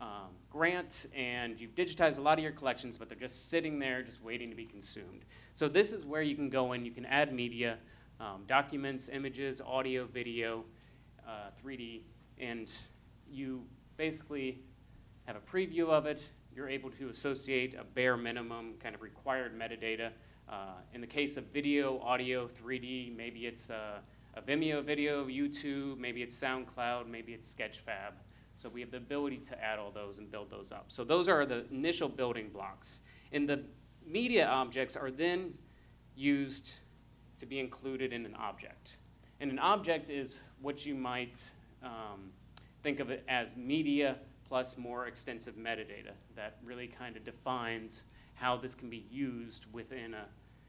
um, 0.00 0.28
grant, 0.54 1.06
and 1.14 1.60
you've 1.60 1.74
digitized 1.74 2.18
a 2.18 2.22
lot 2.22 2.38
of 2.38 2.42
your 2.42 2.52
collections, 2.52 2.96
but 2.96 3.08
they're 3.08 3.18
just 3.18 3.50
sitting 3.50 3.78
there, 3.78 4.02
just 4.02 4.22
waiting 4.22 4.48
to 4.50 4.56
be 4.56 4.64
consumed. 4.64 5.24
So 5.52 5.68
this 5.68 5.92
is 5.92 6.06
where 6.06 6.22
you 6.22 6.36
can 6.36 6.48
go 6.48 6.72
in. 6.72 6.84
You 6.84 6.92
can 6.92 7.06
add 7.06 7.34
media, 7.34 7.78
um, 8.20 8.44
documents, 8.46 9.08
images, 9.08 9.60
audio, 9.60 10.06
video, 10.06 10.64
uh, 11.26 11.50
3D, 11.62 12.02
and 12.38 12.72
you 13.28 13.64
basically 13.96 14.62
have 15.26 15.36
a 15.36 15.40
preview 15.40 15.88
of 15.88 16.06
it 16.06 16.28
you're 16.54 16.68
able 16.68 16.90
to 16.90 17.08
associate 17.08 17.74
a 17.74 17.84
bare 17.84 18.16
minimum 18.16 18.74
kind 18.80 18.94
of 18.94 19.02
required 19.02 19.58
metadata. 19.58 20.10
Uh, 20.48 20.74
in 20.92 21.00
the 21.00 21.06
case 21.06 21.36
of 21.36 21.44
video, 21.46 21.98
audio, 22.00 22.48
3D, 22.48 23.16
maybe 23.16 23.46
it's 23.46 23.70
a, 23.70 24.00
a 24.34 24.42
Vimeo 24.42 24.84
video, 24.84 25.26
YouTube, 25.26 25.98
maybe 25.98 26.22
it's 26.22 26.40
SoundCloud, 26.40 27.08
maybe 27.08 27.32
it's 27.32 27.52
Sketchfab. 27.52 28.12
So 28.56 28.68
we 28.68 28.80
have 28.80 28.90
the 28.90 28.96
ability 28.98 29.38
to 29.38 29.62
add 29.62 29.78
all 29.78 29.90
those 29.90 30.18
and 30.18 30.30
build 30.30 30.50
those 30.50 30.72
up. 30.72 30.86
So 30.88 31.04
those 31.04 31.28
are 31.28 31.44
the 31.44 31.66
initial 31.70 32.08
building 32.08 32.50
blocks. 32.52 33.00
And 33.32 33.48
the 33.48 33.64
media 34.06 34.46
objects 34.46 34.96
are 34.96 35.10
then 35.10 35.54
used 36.16 36.74
to 37.38 37.46
be 37.46 37.58
included 37.58 38.12
in 38.12 38.24
an 38.24 38.34
object. 38.36 38.98
And 39.40 39.50
an 39.50 39.58
object 39.58 40.08
is 40.08 40.40
what 40.60 40.86
you 40.86 40.94
might 40.94 41.40
um, 41.82 42.30
think 42.82 43.00
of 43.00 43.10
it 43.10 43.24
as 43.28 43.56
media 43.56 44.16
plus 44.46 44.78
more 44.78 45.06
extensive 45.06 45.56
metadata 45.56 46.12
that 46.36 46.58
really 46.64 46.86
kind 46.86 47.16
of 47.16 47.24
defines 47.24 48.04
how 48.34 48.56
this 48.56 48.74
can 48.74 48.88
be 48.90 49.06
used 49.10 49.66
within 49.72 50.14
an 50.14 50.26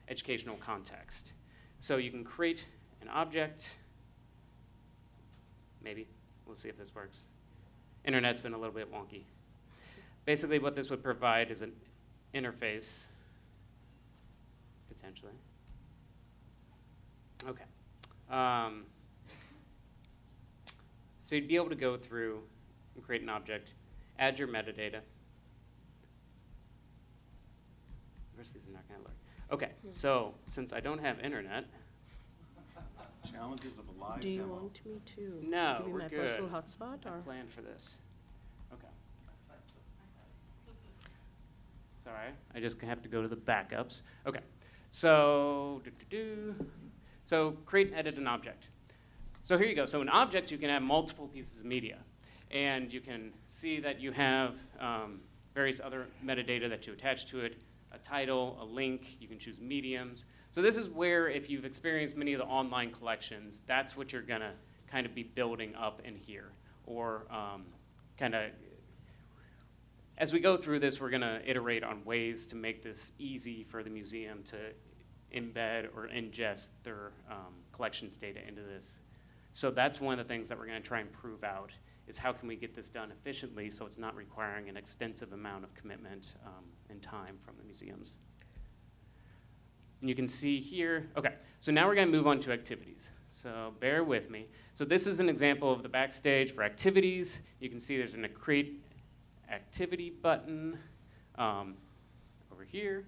educational 0.07 0.55
context. 0.57 1.33
So 1.79 1.97
you 1.97 2.09
can 2.09 2.23
create 2.23 2.67
an 3.01 3.09
object, 3.09 3.77
maybe, 5.83 6.07
we'll 6.45 6.55
see 6.55 6.69
if 6.69 6.77
this 6.77 6.93
works. 6.95 7.25
Internet's 8.05 8.39
been 8.39 8.53
a 8.53 8.57
little 8.57 8.73
bit 8.73 8.91
wonky. 8.91 9.23
Basically, 10.25 10.59
what 10.59 10.75
this 10.75 10.89
would 10.89 11.03
provide 11.03 11.51
is 11.51 11.61
an 11.61 11.71
interface, 12.33 13.05
potentially. 14.87 15.33
Okay. 17.47 17.63
Um, 18.29 18.83
so 21.23 21.35
you'd 21.35 21.47
be 21.47 21.55
able 21.55 21.69
to 21.69 21.75
go 21.75 21.97
through 21.97 22.39
and 22.95 23.03
create 23.03 23.21
an 23.21 23.29
object, 23.29 23.73
add 24.19 24.39
your 24.39 24.47
metadata. 24.47 25.01
The 28.31 28.37
rest 28.37 28.55
of 28.55 28.61
these 28.61 28.69
are 28.69 28.73
not 28.73 28.87
going 28.87 29.01
to 29.01 29.05
learn. 29.05 29.15
Okay, 29.51 29.71
so 29.89 30.33
since 30.45 30.73
I 30.73 30.79
don't 30.79 30.99
have 30.99 31.19
internet, 31.19 31.65
Challenges 33.31 33.79
of 33.79 33.85
a 33.87 34.01
live 34.01 34.19
Do 34.21 34.29
you 34.29 34.37
demo. 34.37 34.53
want 34.53 34.85
me 34.85 35.01
to 35.15 35.39
No, 35.47 35.75
give 35.79 35.87
you 35.87 35.93
we're 35.93 35.99
my 35.99 36.07
good. 36.07 36.19
personal 36.19 36.49
hotspot 36.49 37.05
I 37.05 37.09
or? 37.09 37.21
planned 37.21 37.51
for 37.51 37.61
this. 37.61 37.95
Okay. 38.73 38.87
Sorry, 42.03 42.29
I 42.53 42.59
just 42.59 42.79
have 42.81 43.01
to 43.01 43.09
go 43.09 43.21
to 43.21 43.27
the 43.27 43.35
backups. 43.35 44.01
Okay, 44.27 44.41
so 44.91 45.81
do, 45.83 45.91
do, 46.09 46.53
do. 46.55 46.65
so 47.23 47.51
create 47.65 47.87
and 47.87 47.95
edit 47.95 48.17
an 48.17 48.27
object. 48.27 48.69
So 49.41 49.57
here 49.57 49.67
you 49.67 49.75
go. 49.75 49.85
So 49.85 50.01
an 50.01 50.09
object, 50.09 50.51
you 50.51 50.57
can 50.57 50.69
have 50.69 50.83
multiple 50.83 51.27
pieces 51.27 51.61
of 51.61 51.65
media, 51.65 51.97
and 52.51 52.93
you 52.93 53.01
can 53.01 53.31
see 53.47 53.79
that 53.79 53.99
you 53.99 54.11
have 54.11 54.57
um, 54.79 55.19
various 55.55 55.81
other 55.83 56.05
metadata 56.23 56.69
that 56.69 56.85
you 56.85 56.93
attach 56.93 57.25
to 57.27 57.39
it, 57.39 57.57
a 57.91 57.97
title, 57.97 58.57
a 58.61 58.65
link. 58.65 59.17
You 59.19 59.27
can 59.27 59.39
choose 59.39 59.59
mediums. 59.59 60.25
So 60.55 60.61
this 60.61 60.77
is 60.77 60.87
where, 60.87 61.27
if 61.27 61.49
you've 61.49 61.65
experienced 61.65 62.15
many 62.15 62.31
of 62.31 62.39
the 62.39 62.45
online 62.45 62.91
collections, 62.91 63.61
that's 63.67 63.97
what 63.97 64.13
you're 64.13 64.21
gonna 64.21 64.53
kind 64.89 65.05
of 65.05 65.13
be 65.13 65.23
building 65.23 65.75
up 65.75 66.01
in 66.05 66.15
here, 66.15 66.53
or 66.85 67.25
um, 67.29 67.65
kind 68.17 68.33
of. 68.33 68.51
As 70.17 70.31
we 70.31 70.39
go 70.39 70.55
through 70.55 70.79
this, 70.79 71.01
we're 71.01 71.09
gonna 71.09 71.41
iterate 71.45 71.83
on 71.83 72.05
ways 72.05 72.45
to 72.45 72.55
make 72.55 72.81
this 72.81 73.11
easy 73.19 73.63
for 73.63 73.83
the 73.83 73.89
museum 73.89 74.43
to 74.43 74.55
embed 75.35 75.89
or 75.93 76.07
ingest 76.07 76.69
their 76.83 77.11
um, 77.29 77.53
collections 77.73 78.15
data 78.15 78.39
into 78.47 78.61
this. 78.61 78.99
So 79.51 79.71
that's 79.71 79.99
one 79.99 80.17
of 80.17 80.25
the 80.25 80.33
things 80.33 80.47
that 80.47 80.57
we're 80.57 80.67
gonna 80.67 80.79
try 80.79 81.01
and 81.01 81.11
prove 81.11 81.43
out 81.43 81.73
is 82.07 82.17
how 82.17 82.31
can 82.31 82.47
we 82.47 82.55
get 82.55 82.73
this 82.73 82.87
done 82.87 83.11
efficiently 83.11 83.69
so 83.69 83.85
it's 83.85 83.97
not 83.97 84.15
requiring 84.15 84.69
an 84.69 84.77
extensive 84.77 85.33
amount 85.33 85.65
of 85.65 85.73
commitment 85.73 86.35
um, 86.45 86.63
and 86.89 87.01
time 87.01 87.37
from 87.43 87.55
the 87.57 87.63
museums. 87.65 88.13
And 90.01 90.09
you 90.09 90.15
can 90.15 90.27
see 90.27 90.59
here, 90.59 91.09
okay, 91.17 91.33
so 91.59 91.71
now 91.71 91.87
we're 91.87 91.95
going 91.95 92.07
to 92.07 92.11
move 92.11 92.27
on 92.27 92.39
to 92.41 92.51
activities. 92.51 93.09
So 93.27 93.73
bear 93.79 94.03
with 94.03 94.29
me. 94.29 94.47
So 94.73 94.85
this 94.85 95.07
is 95.07 95.19
an 95.19 95.29
example 95.29 95.71
of 95.71 95.83
the 95.83 95.89
backstage 95.89 96.53
for 96.53 96.63
activities. 96.63 97.41
You 97.59 97.69
can 97.69 97.79
see 97.79 97.97
there's 97.97 98.13
an 98.13 98.27
create 98.33 98.81
activity 99.51 100.09
button 100.09 100.77
um, 101.37 101.75
over 102.51 102.63
here, 102.63 103.05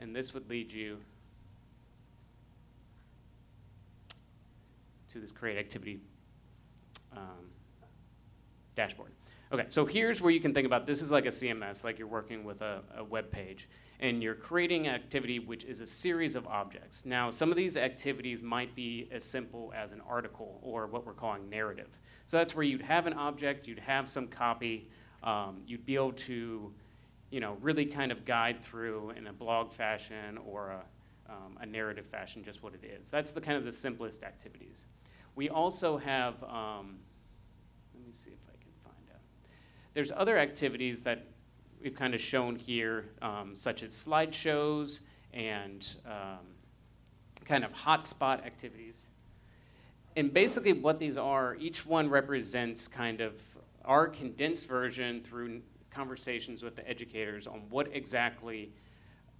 and 0.00 0.14
this 0.14 0.34
would 0.34 0.48
lead 0.48 0.72
you 0.72 0.98
to 5.12 5.20
this 5.20 5.32
create 5.32 5.58
activity 5.58 6.00
um, 7.16 7.50
dashboard. 8.74 9.12
Okay, 9.52 9.66
so 9.68 9.86
here's 9.86 10.20
where 10.20 10.32
you 10.32 10.40
can 10.40 10.52
think 10.52 10.66
about 10.66 10.86
this 10.86 11.00
is 11.00 11.10
like 11.10 11.26
a 11.26 11.30
CMS, 11.30 11.84
like 11.84 11.98
you're 11.98 12.08
working 12.08 12.44
with 12.44 12.60
a, 12.62 12.82
a 12.96 13.04
web 13.04 13.30
page, 13.30 13.68
and 14.00 14.22
you're 14.22 14.34
creating 14.34 14.86
an 14.86 14.94
activity 14.94 15.38
which 15.38 15.64
is 15.64 15.80
a 15.80 15.86
series 15.86 16.34
of 16.34 16.46
objects. 16.46 17.06
Now, 17.06 17.30
some 17.30 17.50
of 17.50 17.56
these 17.56 17.76
activities 17.76 18.42
might 18.42 18.74
be 18.74 19.08
as 19.12 19.24
simple 19.24 19.72
as 19.74 19.92
an 19.92 20.00
article 20.08 20.58
or 20.62 20.86
what 20.86 21.06
we're 21.06 21.12
calling 21.12 21.48
narrative. 21.48 21.88
So 22.26 22.36
that's 22.38 22.54
where 22.54 22.64
you'd 22.64 22.82
have 22.82 23.06
an 23.06 23.12
object, 23.14 23.66
you'd 23.66 23.78
have 23.78 24.08
some 24.08 24.26
copy, 24.26 24.88
um, 25.22 25.62
you'd 25.66 25.86
be 25.86 25.94
able 25.94 26.12
to, 26.12 26.72
you 27.30 27.40
know, 27.40 27.56
really 27.60 27.86
kind 27.86 28.10
of 28.10 28.24
guide 28.24 28.62
through 28.62 29.10
in 29.10 29.26
a 29.26 29.32
blog 29.32 29.72
fashion 29.72 30.38
or 30.44 30.70
a, 30.70 31.32
um, 31.32 31.58
a 31.60 31.66
narrative 31.66 32.06
fashion 32.06 32.42
just 32.44 32.62
what 32.62 32.74
it 32.74 32.84
is. 32.84 33.10
That's 33.10 33.32
the 33.32 33.40
kind 33.40 33.56
of 33.56 33.64
the 33.64 33.72
simplest 33.72 34.22
activities. 34.22 34.84
We 35.36 35.48
also 35.48 35.96
have, 35.98 36.42
um, 36.44 36.98
let 37.94 38.06
me 38.06 38.12
see 38.12 38.30
if 38.30 38.38
I 38.48 38.56
can 38.62 38.72
find 38.82 39.08
out. 39.12 39.20
There's 39.92 40.12
other 40.12 40.38
activities 40.38 41.02
that 41.02 41.26
we've 41.84 41.94
kind 41.94 42.14
of 42.14 42.20
shown 42.20 42.56
here, 42.56 43.10
um, 43.20 43.54
such 43.54 43.82
as 43.82 43.92
slideshows 43.92 45.00
and 45.34 45.94
um, 46.06 46.46
kind 47.44 47.62
of 47.62 47.72
hotspot 47.72 48.44
activities. 48.44 49.06
And 50.16 50.32
basically, 50.32 50.72
what 50.72 50.98
these 50.98 51.18
are, 51.18 51.56
each 51.56 51.84
one 51.84 52.08
represents 52.08 52.88
kind 52.88 53.20
of 53.20 53.34
our 53.84 54.08
condensed 54.08 54.66
version 54.66 55.20
through 55.22 55.60
conversations 55.90 56.62
with 56.62 56.74
the 56.74 56.88
educators 56.88 57.46
on 57.46 57.62
what 57.68 57.88
exactly, 57.92 58.72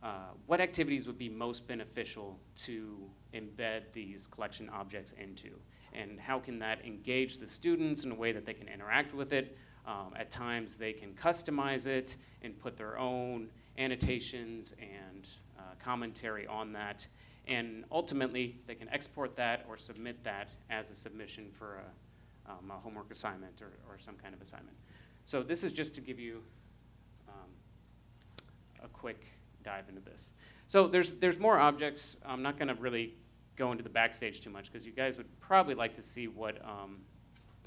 uh, 0.02 0.33
what 0.46 0.61
activities 0.61 1.07
would 1.07 1.18
be 1.18 1.30
most 1.30 1.66
beneficial 1.66 2.38
to 2.57 2.98
embed 3.33 3.85
these 3.92 4.26
collection 4.26 4.68
objects 4.68 5.12
into. 5.12 5.50
and 5.94 6.18
how 6.20 6.38
can 6.38 6.59
that 6.59 6.85
engage 6.85 7.38
the 7.38 7.48
students 7.48 8.04
in 8.04 8.11
a 8.11 8.14
way 8.14 8.33
that 8.33 8.44
they 8.44 8.52
can 8.52 8.68
interact 8.68 9.14
with 9.14 9.33
it. 9.33 9.57
Um, 9.87 10.14
at 10.16 10.31
times, 10.31 10.77
they 10.77 10.92
can 10.92 11.12
customize 11.12 11.87
it 11.87 12.16
and 12.42 12.59
put 12.59 12.77
their 12.77 12.99
own 12.99 13.49
annotations 13.79 14.75
and 14.81 15.29
uh, 15.59 15.62
commentary 15.83 16.47
on 16.47 16.73
that. 16.73 17.07
And 17.47 17.85
ultimately, 17.92 18.57
they 18.66 18.75
can 18.75 18.88
export 18.88 19.37
that 19.37 19.66
or 19.68 19.77
submit 19.77 20.23
that 20.25 20.49
as 20.70 20.90
a 20.90 20.94
submission 20.94 21.51
for 21.59 21.81
a, 22.47 22.53
um, 22.53 22.70
a 22.70 22.75
homework 22.75 23.11
assignment 23.11 23.61
or, 23.61 23.73
or 23.88 23.99
some 23.99 24.14
kind 24.16 24.35
of 24.35 24.40
assignment. 24.40 24.77
So 25.27 25.42
this 25.42 25.64
is 25.64 25.73
just 25.73 25.94
to 25.97 26.01
give 26.01 26.18
you 26.18 26.42
um, 27.29 27.51
a 28.83 28.88
quick 28.88 29.27
dive 29.62 29.88
into 29.88 30.01
this. 30.01 30.31
So 30.68 30.88
there's, 30.88 31.11
there's 31.12 31.38
more 31.38 31.59
objects. 31.59 32.16
I'm 32.25 32.42
not 32.42 32.59
going 32.59 32.68
to 32.68 32.75
really 32.75 33.14
go 33.57 33.70
into 33.70 33.83
the 33.83 33.90
backstage 33.90 34.40
too 34.40 34.51
much 34.51 34.73
because 34.73 34.87
you 34.87 34.92
guys 34.92 35.16
would 35.16 35.40
probably 35.40 35.75
like 35.75 35.94
to 35.94 36.03
see 36.03 36.29
what 36.29 36.62
um, 36.64 36.99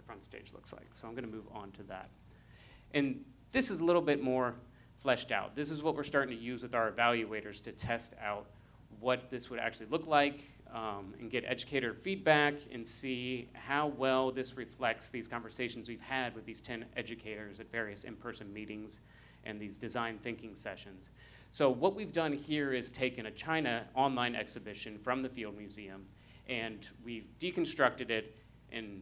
front 0.08 0.24
stage 0.24 0.54
looks 0.54 0.74
like. 0.74 0.88
So 0.94 1.08
I'm 1.08 1.14
going 1.14 1.30
to 1.30 1.32
move 1.32 1.46
on 1.54 1.72
to 1.74 1.84
that. 1.84 2.10
And 2.94 3.24
this 3.52 3.70
is 3.70 3.82
a 3.82 3.86
little 3.86 4.02
bit 4.02 4.24
more 4.24 4.56
fleshed 4.98 5.32
out. 5.32 5.56
This 5.56 5.70
is 5.70 5.84
what 5.84 5.96
we're 5.96 6.04
starting 6.04 6.36
to 6.36 6.42
use 6.42 6.64
with 6.64 6.74
our 6.74 6.92
evaluators 6.92 7.62
to 7.64 7.72
test 7.72 8.16
out 8.24 8.48
what 9.00 9.30
this 9.30 9.50
would 9.50 9.60
actually 9.60 9.86
look 9.88 10.08
like 10.08 10.42
um, 10.74 11.14
and 11.20 11.30
get 11.30 11.44
educator 11.46 11.94
feedback 11.94 12.56
and 12.72 12.88
see 12.88 13.48
how 13.54 13.88
well 13.88 14.32
this 14.32 14.58
reflects 14.58 15.10
these 15.10 15.28
conversations 15.28 15.88
we've 15.88 16.02
had 16.02 16.34
with 16.34 16.46
these 16.46 16.62
10 16.62 16.86
educators 16.96 17.60
at 17.60 17.72
various 17.72 18.06
in-person 18.06 18.52
meetings 18.52 19.00
and 19.46 19.60
these 19.60 19.78
design 19.78 20.18
thinking 20.24 20.56
sessions. 20.56 21.10
So 21.52 21.70
what 21.70 21.96
we've 21.96 22.12
done 22.12 22.34
here 22.34 22.74
is 22.74 22.92
taken 22.92 23.28
a 23.28 23.32
China 23.32 23.86
online 23.94 24.36
exhibition 24.36 24.98
from 24.98 25.22
the 25.22 25.30
Field 25.30 25.58
Museum 25.58 26.06
and 26.50 26.90
we've 27.04 27.28
deconstructed 27.40 28.10
it 28.10 28.36
and 28.72 29.02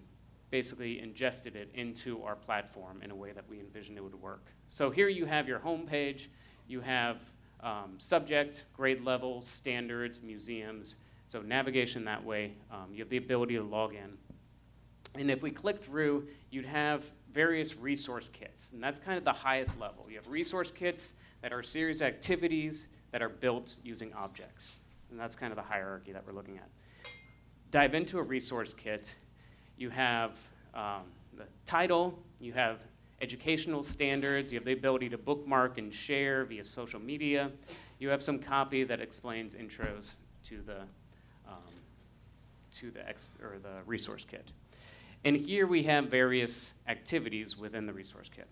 basically 0.51 1.01
ingested 1.01 1.55
it 1.55 1.69
into 1.73 2.23
our 2.23 2.35
platform 2.35 3.01
in 3.01 3.11
a 3.11 3.15
way 3.15 3.31
that 3.31 3.47
we 3.49 3.59
envisioned 3.59 3.97
it 3.97 4.01
would 4.01 4.21
work. 4.21 4.51
So 4.67 4.89
here 4.89 5.07
you 5.07 5.25
have 5.25 5.47
your 5.47 5.59
home 5.59 5.85
page, 5.85 6.29
you 6.67 6.81
have 6.81 7.17
um, 7.61 7.95
subject, 7.97 8.65
grade 8.73 9.03
levels, 9.03 9.47
standards, 9.47 10.21
museums. 10.21 10.95
So 11.27 11.41
navigation 11.41 12.05
that 12.05 12.23
way, 12.23 12.53
um, 12.71 12.89
you 12.91 12.99
have 12.99 13.09
the 13.09 13.17
ability 13.17 13.55
to 13.55 13.63
log 13.63 13.95
in. 13.95 14.17
And 15.19 15.31
if 15.31 15.41
we 15.41 15.51
click 15.51 15.81
through, 15.81 16.27
you'd 16.51 16.65
have 16.65 17.05
various 17.31 17.75
resource 17.77 18.29
kits, 18.29 18.71
and 18.71 18.81
that's 18.81 18.99
kind 18.99 19.17
of 19.17 19.25
the 19.25 19.33
highest 19.33 19.79
level. 19.79 20.05
You 20.09 20.15
have 20.15 20.27
resource 20.27 20.71
kits 20.71 21.13
that 21.41 21.51
are 21.51 21.63
series 21.63 22.01
activities 22.01 22.85
that 23.11 23.21
are 23.21 23.29
built 23.29 23.75
using 23.83 24.13
objects, 24.13 24.77
and 25.09 25.19
that's 25.19 25.35
kind 25.35 25.51
of 25.51 25.57
the 25.57 25.63
hierarchy 25.63 26.11
that 26.13 26.25
we're 26.25 26.33
looking 26.33 26.57
at. 26.57 26.69
Dive 27.71 27.93
into 27.93 28.19
a 28.19 28.23
resource 28.23 28.73
kit, 28.73 29.15
you 29.77 29.89
have 29.89 30.31
um, 30.73 31.03
the 31.37 31.45
title, 31.65 32.17
you 32.39 32.53
have 32.53 32.79
educational 33.21 33.83
standards, 33.83 34.51
you 34.51 34.59
have 34.59 34.65
the 34.65 34.73
ability 34.73 35.09
to 35.09 35.17
bookmark 35.17 35.77
and 35.77 35.93
share 35.93 36.45
via 36.45 36.63
social 36.63 36.99
media, 36.99 37.51
you 37.99 38.09
have 38.09 38.21
some 38.21 38.39
copy 38.39 38.83
that 38.83 38.99
explains 38.99 39.55
intros 39.55 40.15
to 40.47 40.61
the, 40.65 40.81
um, 41.47 41.73
to 42.75 42.91
the, 42.91 43.07
ex- 43.07 43.29
or 43.41 43.57
the 43.59 43.81
resource 43.85 44.25
kit. 44.29 44.51
And 45.23 45.35
here 45.35 45.65
we 45.65 45.81
have 45.83 46.05
various 46.05 46.73
activities 46.87 47.57
within 47.57 47.85
the 47.85 47.93
resource 47.93 48.29
kit. 48.33 48.47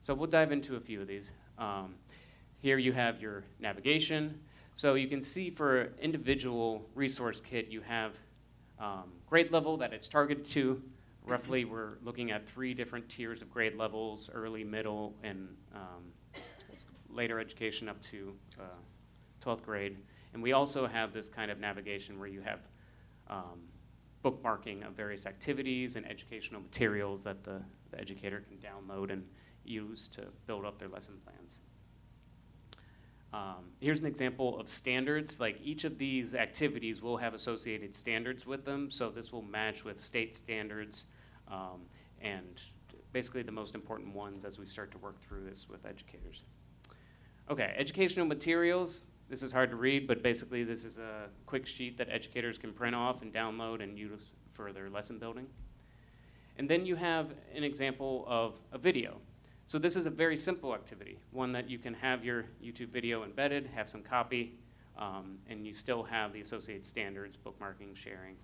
So 0.00 0.14
we'll 0.14 0.26
dive 0.26 0.50
into 0.50 0.76
a 0.76 0.80
few 0.80 1.00
of 1.00 1.06
these. 1.06 1.30
Um, 1.58 1.94
here 2.58 2.78
you 2.78 2.92
have 2.92 3.20
your 3.20 3.44
navigation. 3.60 4.40
So 4.74 4.94
you 4.94 5.06
can 5.06 5.22
see 5.22 5.50
for 5.50 5.92
individual 6.00 6.82
resource 6.94 7.40
kit, 7.40 7.68
you 7.68 7.82
have 7.82 8.12
um, 8.82 9.04
grade 9.26 9.52
level 9.52 9.76
that 9.78 9.92
it's 9.92 10.08
targeted 10.08 10.44
to. 10.44 10.82
Roughly, 11.24 11.64
we're 11.64 11.98
looking 12.02 12.32
at 12.32 12.46
three 12.46 12.74
different 12.74 13.08
tiers 13.08 13.42
of 13.42 13.50
grade 13.50 13.76
levels 13.76 14.28
early, 14.34 14.64
middle, 14.64 15.14
and 15.22 15.48
um, 15.72 16.02
later 17.08 17.38
education 17.38 17.88
up 17.88 18.00
to 18.02 18.34
uh, 18.60 18.74
12th 19.44 19.62
grade. 19.62 19.98
And 20.34 20.42
we 20.42 20.52
also 20.52 20.86
have 20.86 21.12
this 21.12 21.28
kind 21.28 21.50
of 21.50 21.60
navigation 21.60 22.18
where 22.18 22.28
you 22.28 22.40
have 22.40 22.60
um, 23.28 23.60
bookmarking 24.24 24.86
of 24.86 24.94
various 24.94 25.26
activities 25.26 25.94
and 25.94 26.08
educational 26.10 26.60
materials 26.60 27.22
that 27.22 27.44
the, 27.44 27.62
the 27.92 28.00
educator 28.00 28.42
can 28.48 28.56
download 28.58 29.12
and 29.12 29.24
use 29.64 30.08
to 30.08 30.22
build 30.46 30.64
up 30.64 30.78
their 30.78 30.88
lesson 30.88 31.14
plans. 31.24 31.60
Um, 33.32 33.64
here's 33.80 34.00
an 34.00 34.06
example 34.06 34.60
of 34.60 34.68
standards. 34.68 35.40
Like 35.40 35.58
each 35.62 35.84
of 35.84 35.96
these 35.96 36.34
activities 36.34 37.00
will 37.00 37.16
have 37.16 37.32
associated 37.32 37.94
standards 37.94 38.46
with 38.46 38.64
them, 38.64 38.90
so 38.90 39.10
this 39.10 39.32
will 39.32 39.42
match 39.42 39.84
with 39.84 40.02
state 40.02 40.34
standards 40.34 41.06
um, 41.48 41.80
and 42.20 42.60
basically 43.12 43.42
the 43.42 43.52
most 43.52 43.74
important 43.74 44.14
ones 44.14 44.44
as 44.44 44.58
we 44.58 44.66
start 44.66 44.90
to 44.92 44.98
work 44.98 45.20
through 45.22 45.44
this 45.44 45.66
with 45.68 45.86
educators. 45.86 46.42
Okay, 47.50 47.74
educational 47.76 48.26
materials. 48.26 49.04
This 49.28 49.42
is 49.42 49.50
hard 49.50 49.70
to 49.70 49.76
read, 49.76 50.06
but 50.06 50.22
basically 50.22 50.62
this 50.62 50.84
is 50.84 50.98
a 50.98 51.28
quick 51.46 51.66
sheet 51.66 51.96
that 51.98 52.08
educators 52.10 52.58
can 52.58 52.72
print 52.72 52.94
off 52.94 53.22
and 53.22 53.32
download 53.32 53.82
and 53.82 53.98
use 53.98 54.34
for 54.52 54.72
their 54.72 54.90
lesson 54.90 55.18
building. 55.18 55.46
And 56.58 56.68
then 56.68 56.84
you 56.84 56.96
have 56.96 57.30
an 57.54 57.64
example 57.64 58.24
of 58.28 58.54
a 58.72 58.78
video. 58.78 59.20
So 59.72 59.78
this 59.78 59.96
is 59.96 60.04
a 60.04 60.10
very 60.10 60.36
simple 60.36 60.74
activity, 60.74 61.18
one 61.30 61.50
that 61.52 61.66
you 61.66 61.78
can 61.78 61.94
have 61.94 62.22
your 62.22 62.44
YouTube 62.62 62.90
video 62.90 63.24
embedded, 63.24 63.70
have 63.74 63.88
some 63.88 64.02
copy, 64.02 64.52
um, 64.98 65.38
and 65.48 65.66
you 65.66 65.72
still 65.72 66.02
have 66.02 66.34
the 66.34 66.42
associated 66.42 66.84
standards, 66.84 67.38
bookmarking, 67.38 67.96
sharing. 67.96 68.36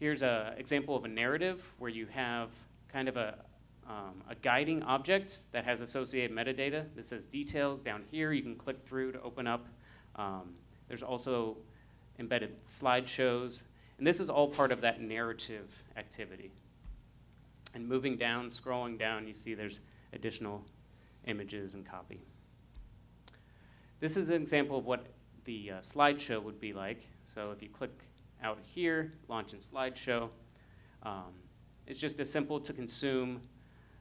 Here's 0.00 0.22
an 0.22 0.54
example 0.56 0.96
of 0.96 1.04
a 1.04 1.08
narrative 1.08 1.62
where 1.78 1.90
you 1.90 2.06
have 2.06 2.48
kind 2.90 3.10
of 3.10 3.18
a, 3.18 3.34
um, 3.86 4.22
a 4.26 4.36
guiding 4.36 4.82
object 4.84 5.40
that 5.52 5.66
has 5.66 5.82
associated 5.82 6.34
metadata. 6.34 6.86
This 6.96 7.08
says 7.08 7.26
details 7.26 7.82
down 7.82 8.04
here. 8.10 8.32
You 8.32 8.40
can 8.40 8.56
click 8.56 8.86
through 8.86 9.12
to 9.12 9.20
open 9.20 9.46
up. 9.46 9.66
Um, 10.16 10.54
there's 10.88 11.02
also 11.02 11.58
embedded 12.18 12.64
slideshows. 12.64 13.64
And 13.98 14.06
this 14.06 14.18
is 14.18 14.30
all 14.30 14.48
part 14.48 14.72
of 14.72 14.80
that 14.80 15.02
narrative 15.02 15.70
activity. 15.94 16.52
And 17.74 17.88
moving 17.88 18.16
down, 18.16 18.48
scrolling 18.48 18.98
down, 18.98 19.26
you 19.26 19.34
see 19.34 19.54
there's 19.54 19.80
additional 20.12 20.64
images 21.26 21.74
and 21.74 21.84
copy. 21.84 22.20
This 24.00 24.16
is 24.16 24.28
an 24.28 24.40
example 24.40 24.78
of 24.78 24.86
what 24.86 25.06
the 25.44 25.72
uh, 25.72 25.78
slideshow 25.78 26.42
would 26.42 26.60
be 26.60 26.72
like. 26.72 27.08
So 27.24 27.50
if 27.50 27.62
you 27.62 27.68
click 27.68 28.04
out 28.42 28.58
here, 28.62 29.12
launch 29.28 29.52
in 29.52 29.58
slideshow, 29.58 30.28
um, 31.02 31.32
it's 31.86 32.00
just 32.00 32.20
a 32.20 32.26
simple 32.26 32.60
to 32.60 32.72
consume 32.72 33.40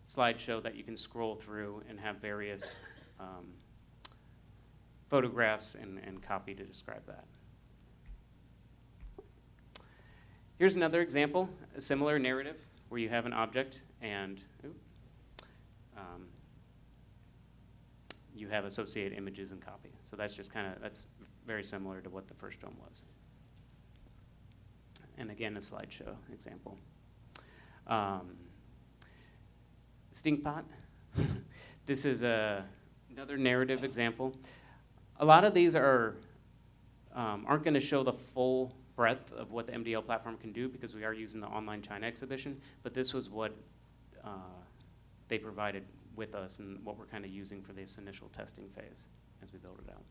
slideshow 0.08 0.62
that 0.62 0.76
you 0.76 0.84
can 0.84 0.96
scroll 0.96 1.36
through 1.36 1.82
and 1.90 2.00
have 2.00 2.18
various 2.18 2.76
um, 3.20 3.48
photographs 5.10 5.76
and, 5.76 6.00
and 6.06 6.22
copy 6.22 6.54
to 6.54 6.64
describe 6.64 7.06
that. 7.08 7.26
Here's 10.58 10.76
another 10.76 11.02
example, 11.02 11.50
a 11.76 11.82
similar 11.82 12.20
narrative 12.20 12.63
where 12.94 13.00
you 13.00 13.10
have 13.10 13.26
an 13.26 13.34
object 13.34 13.82
and 14.04 14.40
um, 15.98 16.28
you 18.36 18.48
have 18.48 18.66
associated 18.66 19.18
images 19.18 19.52
and 19.52 19.60
copy. 19.60 19.90
So 20.04 20.16
that's 20.16 20.36
just 20.36 20.54
kind 20.54 20.68
of, 20.68 20.80
that's 20.80 21.08
very 21.48 21.64
similar 21.64 22.02
to 22.02 22.12
what 22.12 22.28
the 22.28 22.36
first 22.36 22.64
one 22.64 22.76
was. 22.80 23.02
And 25.18 25.32
again, 25.32 25.58
a 25.58 25.60
slideshow 25.60 26.14
example. 26.32 26.78
Um, 27.88 28.36
Stinkpot. 30.14 30.62
this 31.88 32.06
is 32.06 32.22
a, 32.22 32.64
another 33.10 33.38
narrative 33.38 33.84
example. 33.84 34.38
A 35.20 35.26
lot 35.26 35.44
of 35.46 35.56
these 35.56 35.76
are, 35.76 36.18
um, 37.16 37.44
aren't 37.48 37.64
going 37.64 37.74
to 37.74 37.80
show 37.80 38.04
the 38.04 38.14
full 38.14 38.72
breadth 38.96 39.32
of 39.34 39.52
what 39.52 39.68
the 39.68 39.74
MDL 39.74 40.06
platform 40.06 40.38
can 40.38 40.52
do 40.52 40.70
because 40.70 40.94
we 40.94 41.04
are 41.04 41.14
using 41.14 41.42
the 41.42 41.48
online 41.48 41.82
China 41.82 42.06
exhibition, 42.06 42.60
but 42.84 42.94
this 42.94 43.14
was 43.14 43.30
what 43.30 43.56
uh, 44.24 44.30
they 45.28 45.38
provided 45.38 45.84
with 46.16 46.36
us 46.36 46.60
and 46.60 46.84
what 46.86 46.98
we're 46.98 47.06
kind 47.06 47.26
of 47.26 47.32
using 47.32 47.62
for 47.62 47.74
this 47.74 47.98
initial 47.98 48.30
testing 48.30 48.70
phase 48.70 49.06
as 49.42 49.52
we 49.52 49.60
build 49.60 49.80
it 49.86 49.92
out. 49.92 50.04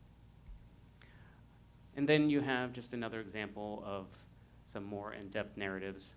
And 1.95 2.07
then 2.07 2.29
you 2.29 2.41
have 2.41 2.73
just 2.73 2.93
another 2.93 3.19
example 3.19 3.83
of 3.85 4.07
some 4.65 4.83
more 4.83 5.13
in-depth 5.13 5.57
narratives. 5.57 6.15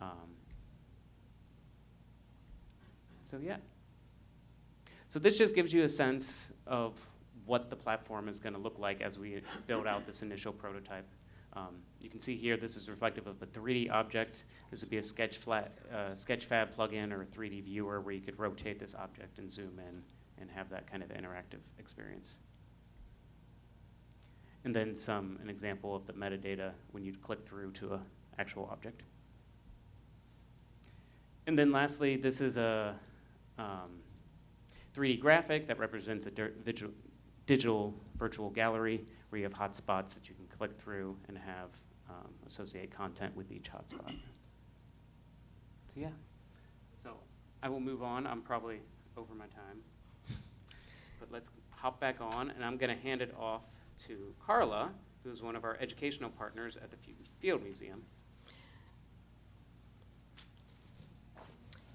Um, 0.00 0.34
so 3.24 3.38
yeah. 3.42 3.56
So 5.08 5.18
this 5.18 5.38
just 5.38 5.54
gives 5.54 5.72
you 5.72 5.84
a 5.84 5.88
sense 5.88 6.52
of 6.66 6.94
what 7.46 7.70
the 7.70 7.76
platform 7.76 8.28
is 8.28 8.38
going 8.38 8.54
to 8.54 8.58
look 8.58 8.78
like 8.78 9.00
as 9.00 9.18
we 9.18 9.42
build 9.66 9.86
out 9.86 10.06
this 10.06 10.22
initial 10.22 10.52
prototype. 10.52 11.06
Um, 11.56 11.76
you 12.00 12.10
can 12.10 12.20
see 12.20 12.36
here 12.36 12.56
this 12.56 12.76
is 12.76 12.88
reflective 12.88 13.26
of 13.26 13.40
a 13.42 13.46
3D 13.46 13.90
object. 13.90 14.44
This 14.70 14.80
would 14.80 14.90
be 14.90 14.98
a 14.98 15.02
Sketchfab, 15.02 15.68
uh, 15.92 15.96
Sketchfab 16.14 16.74
plugin 16.74 17.12
or 17.12 17.22
a 17.22 17.26
3D 17.26 17.62
viewer 17.64 18.00
where 18.00 18.14
you 18.14 18.20
could 18.20 18.38
rotate 18.38 18.80
this 18.80 18.94
object 18.94 19.38
and 19.38 19.50
zoom 19.50 19.78
in 19.78 20.02
and 20.40 20.50
have 20.50 20.68
that 20.70 20.90
kind 20.90 21.02
of 21.02 21.10
interactive 21.10 21.60
experience. 21.78 22.38
And 24.64 24.74
then 24.74 24.94
some, 24.94 25.38
an 25.42 25.50
example 25.50 25.94
of 25.94 26.06
the 26.06 26.12
metadata 26.14 26.72
when 26.92 27.04
you 27.04 27.14
click 27.22 27.46
through 27.46 27.72
to 27.72 27.94
a, 27.94 28.00
actual 28.38 28.68
object. 28.72 29.02
And 31.46 31.56
then 31.56 31.70
lastly, 31.70 32.16
this 32.16 32.40
is 32.40 32.56
a 32.56 32.96
um, 33.58 34.00
3D 34.96 35.20
graphic 35.20 35.68
that 35.68 35.78
represents 35.78 36.26
a 36.26 36.30
digital, 36.30 36.90
digital 37.46 37.94
virtual 38.16 38.50
gallery 38.50 39.04
where 39.28 39.38
you 39.38 39.44
have 39.44 39.52
hotspots 39.52 40.14
that 40.14 40.28
you 40.28 40.34
can 40.34 40.43
click 40.56 40.78
through 40.78 41.16
and 41.28 41.36
have 41.38 41.70
um, 42.08 42.30
associate 42.46 42.90
content 42.90 43.34
with 43.36 43.50
each 43.50 43.70
hotspot. 43.70 44.14
So 45.92 46.00
yeah, 46.00 46.08
so 47.02 47.10
I 47.62 47.68
will 47.68 47.80
move 47.80 48.02
on. 48.02 48.26
I'm 48.26 48.42
probably 48.42 48.80
over 49.16 49.34
my 49.34 49.46
time. 49.46 50.38
But 51.20 51.30
let's 51.32 51.50
hop 51.70 52.00
back 52.00 52.16
on, 52.20 52.50
and 52.50 52.64
I'm 52.64 52.76
going 52.76 52.94
to 52.94 53.02
hand 53.02 53.22
it 53.22 53.34
off 53.38 53.62
to 54.06 54.34
Carla, 54.44 54.90
who's 55.22 55.42
one 55.42 55.56
of 55.56 55.64
our 55.64 55.76
educational 55.80 56.30
partners 56.30 56.76
at 56.76 56.90
the 56.90 56.96
Field 57.40 57.62
Museum. 57.62 58.02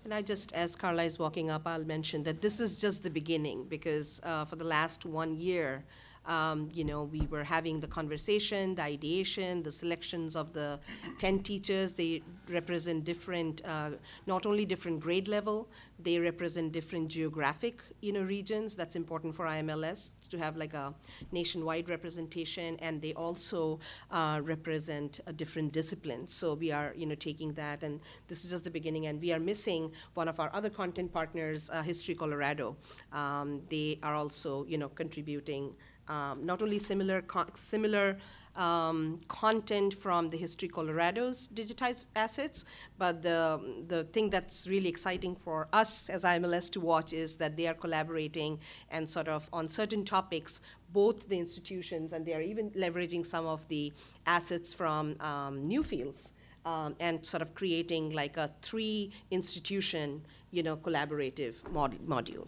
And 0.04 0.13
I 0.13 0.22
just, 0.22 0.54
as 0.54 0.76
Carla 0.76 1.04
is 1.04 1.19
walking 1.19 1.52
up, 1.52 1.63
I'll 1.67 1.86
mention 1.86 2.24
that 2.24 2.41
this 2.41 2.60
is 2.60 2.80
just 2.80 3.04
the 3.04 3.10
beginning 3.10 3.65
because 3.69 4.19
uh, 4.24 4.45
for 4.45 4.56
the 4.56 4.63
last 4.63 5.06
one 5.06 5.36
year, 5.36 5.84
um, 6.30 6.70
you 6.72 6.86
know, 6.86 7.04
we 7.04 7.22
were 7.28 7.44
having 7.44 7.80
the 7.80 7.88
conversation, 7.88 8.76
the 8.76 8.84
ideation, 8.84 9.63
the 9.63 9.72
selections 9.72 10.36
of 10.36 10.54
the 10.54 10.80
10 11.18 11.39
teachers. 11.39 11.94
They 11.94 12.22
represent 12.48 13.04
different, 13.04 13.65
uh, 13.65 13.92
not 14.28 14.46
only 14.46 14.63
different 14.63 15.00
grade 15.00 15.28
level, 15.28 15.68
they 16.02 16.20
represent 16.20 16.72
different 16.72 17.10
geographic, 17.10 17.82
you 18.02 18.13
know, 18.13 18.22
regions. 18.22 18.76
That's 18.76 18.96
important 18.96 19.34
for 19.36 19.46
IMLS 19.46 20.12
to 20.30 20.38
have 20.38 20.56
like 20.56 20.76
a 20.76 20.94
nationwide 21.32 21.89
representation, 21.89 22.78
and 22.80 23.02
they 23.02 23.13
also 23.13 23.80
uh, 24.12 24.39
represent 24.44 25.20
a 25.26 25.34
different 25.34 25.74
disciplines. 25.74 26.32
So 26.32 26.54
we 26.54 26.72
are, 26.72 26.94
you 26.96 27.08
know, 27.08 27.15
taking 27.15 27.54
that, 27.54 27.82
and 27.84 28.00
this 28.28 28.46
is 28.46 28.52
just 28.52 28.63
the 28.63 28.72
beginning. 28.72 29.08
And 29.08 29.20
we 29.20 29.34
are 29.34 29.39
missing 29.39 29.92
one 30.13 30.28
of 30.28 30.39
our 30.39 30.52
other 30.54 30.70
content 30.70 31.12
partners, 31.12 31.72
uh, 31.74 31.82
History 31.82 32.13
Colorado. 32.13 32.78
Um, 33.12 33.62
they 33.70 33.98
are 34.04 34.13
also, 34.13 34.65
you 34.65 34.78
know, 34.78 34.89
contributing 34.89 35.74
um, 36.10 36.45
not 36.45 36.62
only 36.62 36.80
similar, 36.80 37.24
similar 37.56 38.17
um, 38.56 39.22
content 39.28 39.93
from 39.93 40.30
the 40.30 40.38
History 40.38 40.67
Colorado's 40.67 41.48
digitized 41.54 42.08
assets, 42.15 42.65
but 42.98 43.22
the, 43.22 43.84
the 43.88 44.04
thing 44.06 44.30
that's 44.30 44.67
really 44.67 44.89
exciting 44.89 45.36
for 45.36 45.67
us 45.72 46.10
as 46.10 46.24
IMLS 46.24 46.69
to 46.72 46.82
watch 46.82 47.13
is 47.13 47.38
that 47.38 47.56
they 47.56 47.67
are 47.67 47.74
collaborating 47.74 48.60
and 48.89 49.10
sort 49.10 49.28
of 49.28 49.48
on 49.54 49.69
certain 49.69 50.04
topics, 50.04 50.62
both 50.91 51.30
the 51.30 51.38
institutions 51.38 52.12
and 52.12 52.26
they 52.26 52.34
are 52.34 52.41
even 52.41 52.69
leveraging 52.72 53.26
some 53.26 53.45
of 53.45 53.65
the 53.69 53.93
assets 54.26 54.74
from 54.74 55.15
um, 55.22 55.63
Newfields. 55.67 56.32
Um, 56.65 56.93
and 57.00 57.26
sort 57.26 57.41
of 57.41 57.56
creating 57.56 58.12
like 58.12 58.36
a 58.36 58.52
three 58.62 59.12
institution, 59.32 60.22
you 60.52 60.62
know, 60.62 60.76
collaborative 60.76 61.56
mod- 61.72 61.98
module. 62.06 62.48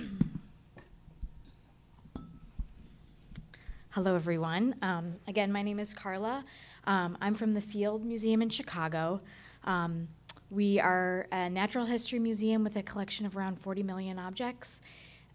Hello, 3.90 4.14
everyone. 4.14 4.74
Um, 4.82 5.14
again, 5.26 5.50
my 5.52 5.62
name 5.62 5.78
is 5.78 5.94
Carla. 5.94 6.44
Um, 6.84 7.16
I'm 7.20 7.34
from 7.34 7.54
the 7.54 7.60
Field 7.60 8.04
Museum 8.04 8.42
in 8.42 8.48
Chicago. 8.48 9.20
Um, 9.64 10.08
we 10.50 10.80
are 10.80 11.26
a 11.32 11.50
natural 11.50 11.86
history 11.86 12.18
museum 12.18 12.64
with 12.64 12.76
a 12.76 12.82
collection 12.82 13.26
of 13.26 13.36
around 13.36 13.58
40 13.58 13.82
million 13.82 14.18
objects 14.18 14.80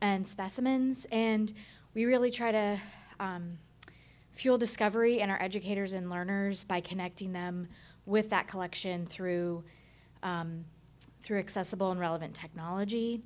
and 0.02 0.28
specimens, 0.28 1.06
and 1.12 1.54
we 1.94 2.06
really 2.06 2.32
try 2.32 2.52
to 2.52 2.80
um, 3.20 3.58
fuel 4.32 4.58
discovery 4.58 5.20
in 5.20 5.30
our 5.30 5.42
educators 5.42 5.94
and 5.94 6.10
learners 6.10 6.64
by 6.64 6.82
connecting 6.82 7.32
them 7.32 7.68
with 8.06 8.30
that 8.30 8.48
collection 8.48 9.06
through 9.06 9.64
um, 10.24 10.66
through 11.24 11.40
accessible 11.40 11.92
and 11.92 12.00
relevant 12.00 12.36
technology. 12.36 13.22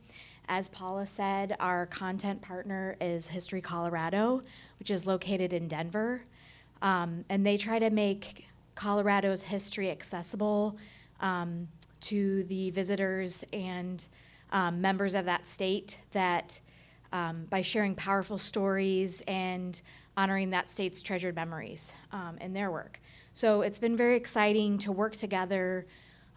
As 0.51 0.67
Paula 0.67 1.05
said, 1.05 1.55
our 1.59 1.85
content 1.85 2.41
partner 2.41 2.97
is 2.99 3.27
History 3.27 3.62
Colorado, 3.62 4.41
which 4.79 4.89
is 4.89 5.05
located 5.05 5.53
in 5.53 5.67
Denver. 5.67 6.23
Um, 6.81 7.23
and 7.29 7.45
they 7.45 7.55
try 7.55 7.77
to 7.77 7.91
make 7.91 8.47
Colorado's 8.73 9.43
history 9.43 9.91
accessible 9.91 10.75
um, 11.19 11.67
to 12.01 12.43
the 12.45 12.71
visitors 12.71 13.43
and 13.53 14.03
um, 14.51 14.81
members 14.81 15.13
of 15.13 15.25
that 15.25 15.47
state 15.47 15.99
that 16.13 16.59
um, 17.13 17.45
by 17.51 17.62
sharing 17.62 17.93
powerful 17.93 18.39
stories 18.39 19.21
and 19.27 19.79
honoring 20.17 20.49
that 20.49 20.67
state's 20.67 21.03
treasured 21.03 21.35
memories 21.35 21.93
um, 22.12 22.39
in 22.41 22.53
their 22.53 22.71
work. 22.71 22.99
So 23.35 23.62
it's 23.62 23.77
been 23.77 23.95
very 23.95 24.15
exciting 24.15 24.79
to 24.79 24.91
work 24.91 25.15
together 25.15 25.85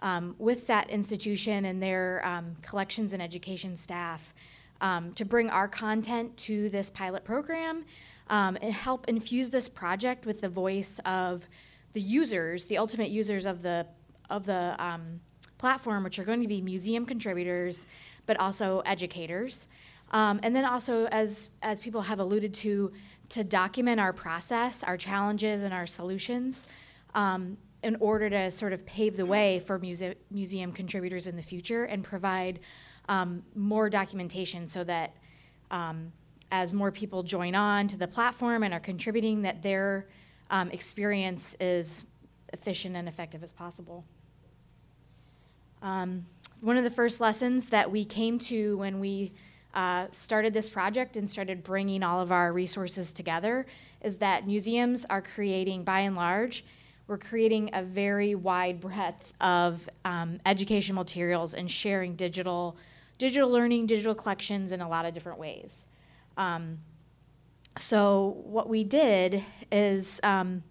um, 0.03 0.35
with 0.39 0.67
that 0.67 0.91
institution 0.91 1.65
and 1.65 1.83
their 1.83 2.25
um, 2.27 2.57
collections 2.61 3.13
and 3.13 3.23
education 3.23 3.77
staff 3.77 4.35
um, 4.81 5.13
to 5.15 5.25
bring 5.25 5.49
our 5.49 5.69
content 5.69 6.37
to 6.37 6.69
this 6.69 6.91
pilot 6.91 7.25
program 7.25 7.85
um, 8.29 8.59
and 8.61 8.75
help 8.75 9.09
infuse 9.09 9.49
this 9.49 9.69
project 9.69 10.27
with 10.27 10.41
the 10.41 10.49
voice 10.49 11.01
of 11.07 11.49
the 11.93 12.01
users, 12.01 12.67
the 12.67 12.79
ultimate 12.79 13.11
users 13.11 13.47
of 13.47 13.63
the 13.63 13.87
of 14.29 14.45
the 14.45 14.75
um, 14.79 15.21
platform, 15.59 16.03
which 16.03 16.19
are 16.19 16.25
going 16.25 16.41
to 16.41 16.49
be 16.49 16.61
museum 16.61 17.05
contributors, 17.05 17.87
but 18.27 18.39
also 18.41 18.81
educators. 18.87 19.69
Um, 20.11 20.41
and 20.43 20.57
then 20.57 20.65
also, 20.65 21.07
as 21.07 21.51
as 21.63 21.81
people 21.81 22.03
have 22.03 22.19
alluded 22.19 22.53
to, 22.55 22.93
to 23.31 23.45
document 23.45 24.01
our 24.01 24.13
process, 24.13 24.83
our 24.83 24.97
challenges, 24.97 25.63
and 25.63 25.73
our 25.73 25.87
solutions. 25.87 26.67
Um, 27.15 27.59
in 27.83 27.97
order 27.97 28.31
to 28.31 28.51
sort 28.51 28.73
of 28.73 28.87
pave 28.87 29.17
the 29.17 29.27
way 29.27 29.59
for 29.59 29.79
muse- 29.79 30.15
museum 30.31 30.73
contributors 30.73 31.27
in 31.27 31.37
the 31.37 31.43
future 31.43 31.85
and 31.85 32.05
provide 32.05 32.61
um, 33.09 33.43
more 33.55 33.91
documentation 33.91 34.67
so 34.67 34.85
that 34.85 35.17
um, 35.71 36.13
as 36.53 36.73
more 36.73 36.93
people 36.93 37.23
join 37.23 37.55
on 37.55 37.89
to 37.89 37.97
the 37.97 38.07
platform 38.07 38.63
and 38.63 38.73
are 38.73 38.81
contributing, 38.81 39.43
that 39.43 39.63
their 39.63 40.07
um, 40.51 40.71
experience 40.71 41.57
is 41.59 42.05
efficient 42.53 42.95
and 42.95 43.09
effective 43.09 43.43
as 43.43 43.53
possible. 43.53 44.05
Um, 45.81 46.27
one 46.61 46.77
of 46.77 46.85
the 46.85 46.91
first 46.91 47.21
lessons 47.21 47.71
that 47.71 47.91
we 47.91 48.05
came 48.05 48.39
to 48.39 48.77
when 48.77 49.01
we 49.01 49.33
uh, 49.75 50.07
started 50.13 50.53
this 50.53 50.69
project 50.69 51.17
and 51.17 51.29
started 51.29 51.65
bringing 51.65 52.03
all 52.03 52.21
of 52.21 52.31
our 52.31 52.53
resources 52.53 53.13
together 53.13 53.67
is 54.03 54.19
that 54.19 54.47
museums 54.47 55.07
are 55.09 55.23
creating, 55.23 55.83
by 55.83 56.01
and 56.01 56.15
large, 56.15 56.65
we're 57.13 57.19
creating 57.19 57.69
a 57.75 57.83
very 57.83 58.35
wide 58.35 58.81
breadth 58.81 59.35
of 59.39 59.87
um, 60.07 60.41
education 60.47 60.95
materials 60.95 61.53
and 61.53 61.71
sharing 61.71 62.17
digital, 62.17 62.75
digital 63.19 63.51
learning, 63.51 63.85
digital 63.85 64.15
collections 64.15 64.73
in 64.73 64.81
a 64.81 64.89
lot 64.89 65.05
of 65.05 65.13
different 65.13 65.39
ways. 65.39 65.87
Um, 66.39 66.79
so 67.77 68.39
what 68.45 68.67
we 68.67 68.83
did 68.83 69.45
is 69.71 70.21
um, 70.23 70.63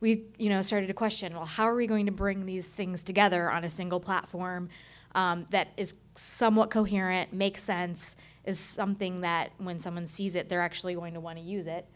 we, 0.00 0.24
you 0.36 0.48
know, 0.48 0.62
started 0.62 0.88
to 0.88 0.94
question, 0.94 1.32
well, 1.32 1.44
how 1.44 1.62
are 1.62 1.76
we 1.76 1.86
going 1.86 2.06
to 2.06 2.12
bring 2.12 2.44
these 2.44 2.66
things 2.66 3.04
together 3.04 3.48
on 3.48 3.62
a 3.62 3.70
single 3.70 4.00
platform 4.00 4.70
um, 5.14 5.46
that 5.50 5.68
is 5.76 5.94
somewhat 6.16 6.70
coherent, 6.70 7.32
makes 7.32 7.62
sense, 7.62 8.16
is 8.44 8.58
something 8.58 9.20
that 9.20 9.52
when 9.58 9.78
someone 9.78 10.08
sees 10.08 10.34
it, 10.34 10.48
they're 10.48 10.60
actually 10.60 10.96
going 10.96 11.14
to 11.14 11.20
want 11.20 11.38
to 11.38 11.44
use 11.44 11.68
it. 11.68 11.86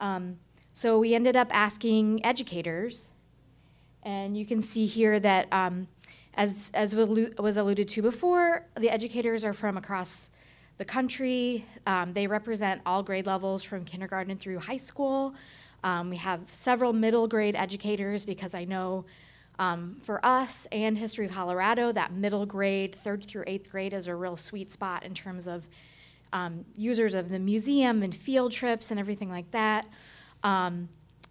Um, 0.00 0.36
so 0.72 1.00
we 1.00 1.12
ended 1.12 1.34
up 1.34 1.48
asking 1.50 2.24
educators 2.24 3.08
and 4.02 4.36
you 4.36 4.46
can 4.46 4.62
see 4.62 4.86
here 4.86 5.18
that, 5.20 5.52
um, 5.52 5.88
as, 6.34 6.70
as 6.74 6.94
was 6.94 7.56
alluded 7.56 7.88
to 7.88 8.02
before, 8.02 8.64
the 8.78 8.90
educators 8.90 9.44
are 9.44 9.52
from 9.52 9.76
across 9.76 10.30
the 10.78 10.84
country. 10.84 11.66
Um, 11.86 12.12
they 12.12 12.26
represent 12.26 12.80
all 12.86 13.02
grade 13.02 13.26
levels 13.26 13.64
from 13.64 13.84
kindergarten 13.84 14.36
through 14.36 14.60
high 14.60 14.76
school. 14.76 15.34
Um, 15.82 16.10
we 16.10 16.16
have 16.16 16.40
several 16.50 16.92
middle 16.92 17.26
grade 17.26 17.56
educators 17.56 18.24
because 18.24 18.54
I 18.54 18.64
know 18.64 19.04
um, 19.58 19.96
for 20.02 20.24
us 20.24 20.66
and 20.70 20.96
History 20.96 21.28
Colorado, 21.28 21.90
that 21.92 22.12
middle 22.12 22.46
grade, 22.46 22.94
third 22.94 23.24
through 23.24 23.44
eighth 23.46 23.70
grade, 23.70 23.92
is 23.92 24.06
a 24.06 24.14
real 24.14 24.36
sweet 24.36 24.70
spot 24.70 25.04
in 25.04 25.14
terms 25.14 25.48
of 25.48 25.66
um, 26.32 26.64
users 26.76 27.14
of 27.14 27.28
the 27.28 27.38
museum 27.38 28.02
and 28.02 28.14
field 28.14 28.52
trips 28.52 28.90
and 28.90 29.00
everything 29.00 29.30
like 29.30 29.50
that. 29.50 29.88
Um, 30.44 30.88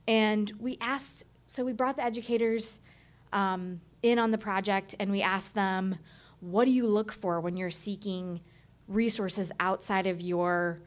and 0.07 0.51
we 0.59 0.77
asked 0.81 1.23
so 1.47 1.63
we 1.63 1.73
brought 1.73 1.95
the 1.95 2.03
educators 2.03 2.79
um, 3.33 3.81
in 4.03 4.19
on 4.19 4.31
the 4.31 4.37
project 4.37 4.95
and 4.99 5.09
we 5.09 5.21
asked 5.21 5.55
them, 5.55 5.97
what 6.39 6.65
do 6.65 6.71
you 6.71 6.85
look 6.85 7.11
for 7.11 7.39
when 7.39 7.57
you're 7.57 7.71
seeking 7.71 8.41
resources 8.87 9.51
outside 9.59 10.07
of 10.07 10.21
your 10.21 10.81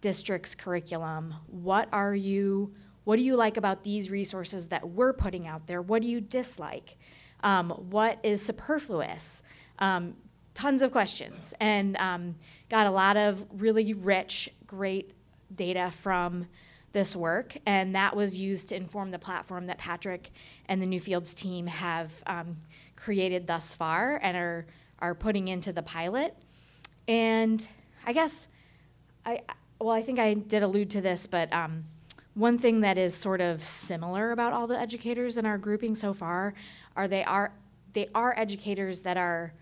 district's 0.00 0.54
curriculum? 0.54 1.34
What 1.46 1.88
are 1.92 2.14
you, 2.14 2.74
what 3.04 3.16
do 3.16 3.22
you 3.22 3.36
like 3.36 3.56
about 3.56 3.84
these 3.84 4.10
resources 4.10 4.68
that 4.68 4.88
we're 4.88 5.12
putting 5.12 5.46
out 5.46 5.66
there? 5.66 5.82
What 5.82 6.02
do 6.02 6.08
you 6.08 6.20
dislike? 6.20 6.98
Um, 7.42 7.70
what 7.70 8.18
is 8.22 8.44
superfluous? 8.44 9.42
Um, 9.78 10.14
tons 10.54 10.82
of 10.82 10.92
questions 10.92 11.54
and 11.60 11.96
um, 11.96 12.36
got 12.68 12.86
a 12.86 12.90
lot 12.90 13.16
of 13.16 13.44
really 13.52 13.94
rich, 13.94 14.50
great 14.66 15.12
data 15.54 15.90
from 15.90 16.46
this 16.92 17.16
work, 17.16 17.56
and 17.66 17.94
that 17.94 18.14
was 18.14 18.38
used 18.38 18.68
to 18.68 18.76
inform 18.76 19.10
the 19.10 19.18
platform 19.18 19.66
that 19.66 19.78
Patrick 19.78 20.30
and 20.66 20.82
the 20.82 20.86
Newfields 20.86 21.34
team 21.34 21.66
have 21.66 22.12
um, 22.26 22.58
created 22.96 23.46
thus 23.46 23.74
far 23.74 24.20
and 24.22 24.36
are 24.36 24.66
are 24.98 25.14
putting 25.14 25.48
into 25.48 25.72
the 25.72 25.82
pilot. 25.82 26.36
And 27.08 27.66
I 28.06 28.12
guess 28.12 28.46
I 29.26 29.40
well, 29.80 29.90
I 29.90 30.02
think 30.02 30.18
I 30.18 30.34
did 30.34 30.62
allude 30.62 30.90
to 30.90 31.00
this, 31.00 31.26
but 31.26 31.52
um, 31.52 31.84
one 32.34 32.56
thing 32.56 32.80
that 32.80 32.98
is 32.98 33.14
sort 33.14 33.40
of 33.40 33.62
similar 33.62 34.30
about 34.30 34.52
all 34.52 34.66
the 34.66 34.78
educators 34.78 35.36
in 35.36 35.44
our 35.44 35.58
grouping 35.58 35.94
so 35.94 36.12
far 36.12 36.54
are 36.96 37.08
they 37.08 37.24
are 37.24 37.52
they 37.92 38.08
are 38.14 38.34
educators 38.38 39.02
that 39.02 39.16
are 39.16 39.52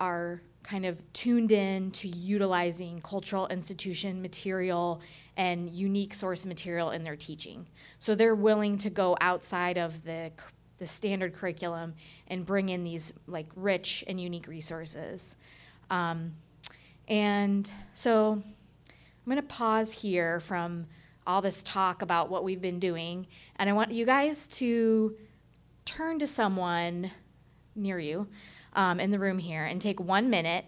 are 0.00 0.42
kind 0.62 0.84
of 0.84 1.00
tuned 1.12 1.52
in 1.52 1.90
to 1.90 2.08
utilizing 2.08 3.00
cultural 3.02 3.46
institution 3.48 4.20
material 4.20 5.00
and 5.40 5.70
unique 5.70 6.12
source 6.12 6.44
material 6.44 6.90
in 6.90 7.02
their 7.02 7.16
teaching. 7.16 7.66
So 7.98 8.14
they're 8.14 8.34
willing 8.34 8.76
to 8.76 8.90
go 8.90 9.16
outside 9.22 9.78
of 9.78 10.04
the 10.04 10.30
the 10.76 10.86
standard 10.86 11.34
curriculum 11.34 11.94
and 12.28 12.44
bring 12.44 12.68
in 12.68 12.84
these 12.84 13.14
like 13.26 13.46
rich 13.54 14.04
and 14.06 14.20
unique 14.20 14.46
resources. 14.46 15.36
Um, 15.90 16.32
and 17.08 17.70
so 17.94 18.32
I'm 18.32 19.24
going 19.24 19.36
to 19.36 19.42
pause 19.42 19.92
here 19.92 20.40
from 20.40 20.86
all 21.26 21.40
this 21.40 21.62
talk 21.62 22.02
about 22.02 22.30
what 22.30 22.44
we've 22.44 22.60
been 22.60 22.78
doing, 22.78 23.26
and 23.56 23.68
I 23.68 23.72
want 23.72 23.92
you 23.92 24.04
guys 24.04 24.46
to 24.48 25.16
turn 25.86 26.18
to 26.18 26.26
someone 26.26 27.10
near 27.74 27.98
you 27.98 28.26
um, 28.74 29.00
in 29.00 29.10
the 29.10 29.18
room 29.18 29.38
here 29.38 29.64
and 29.64 29.80
take 29.80 30.00
one 30.00 30.28
minute 30.28 30.66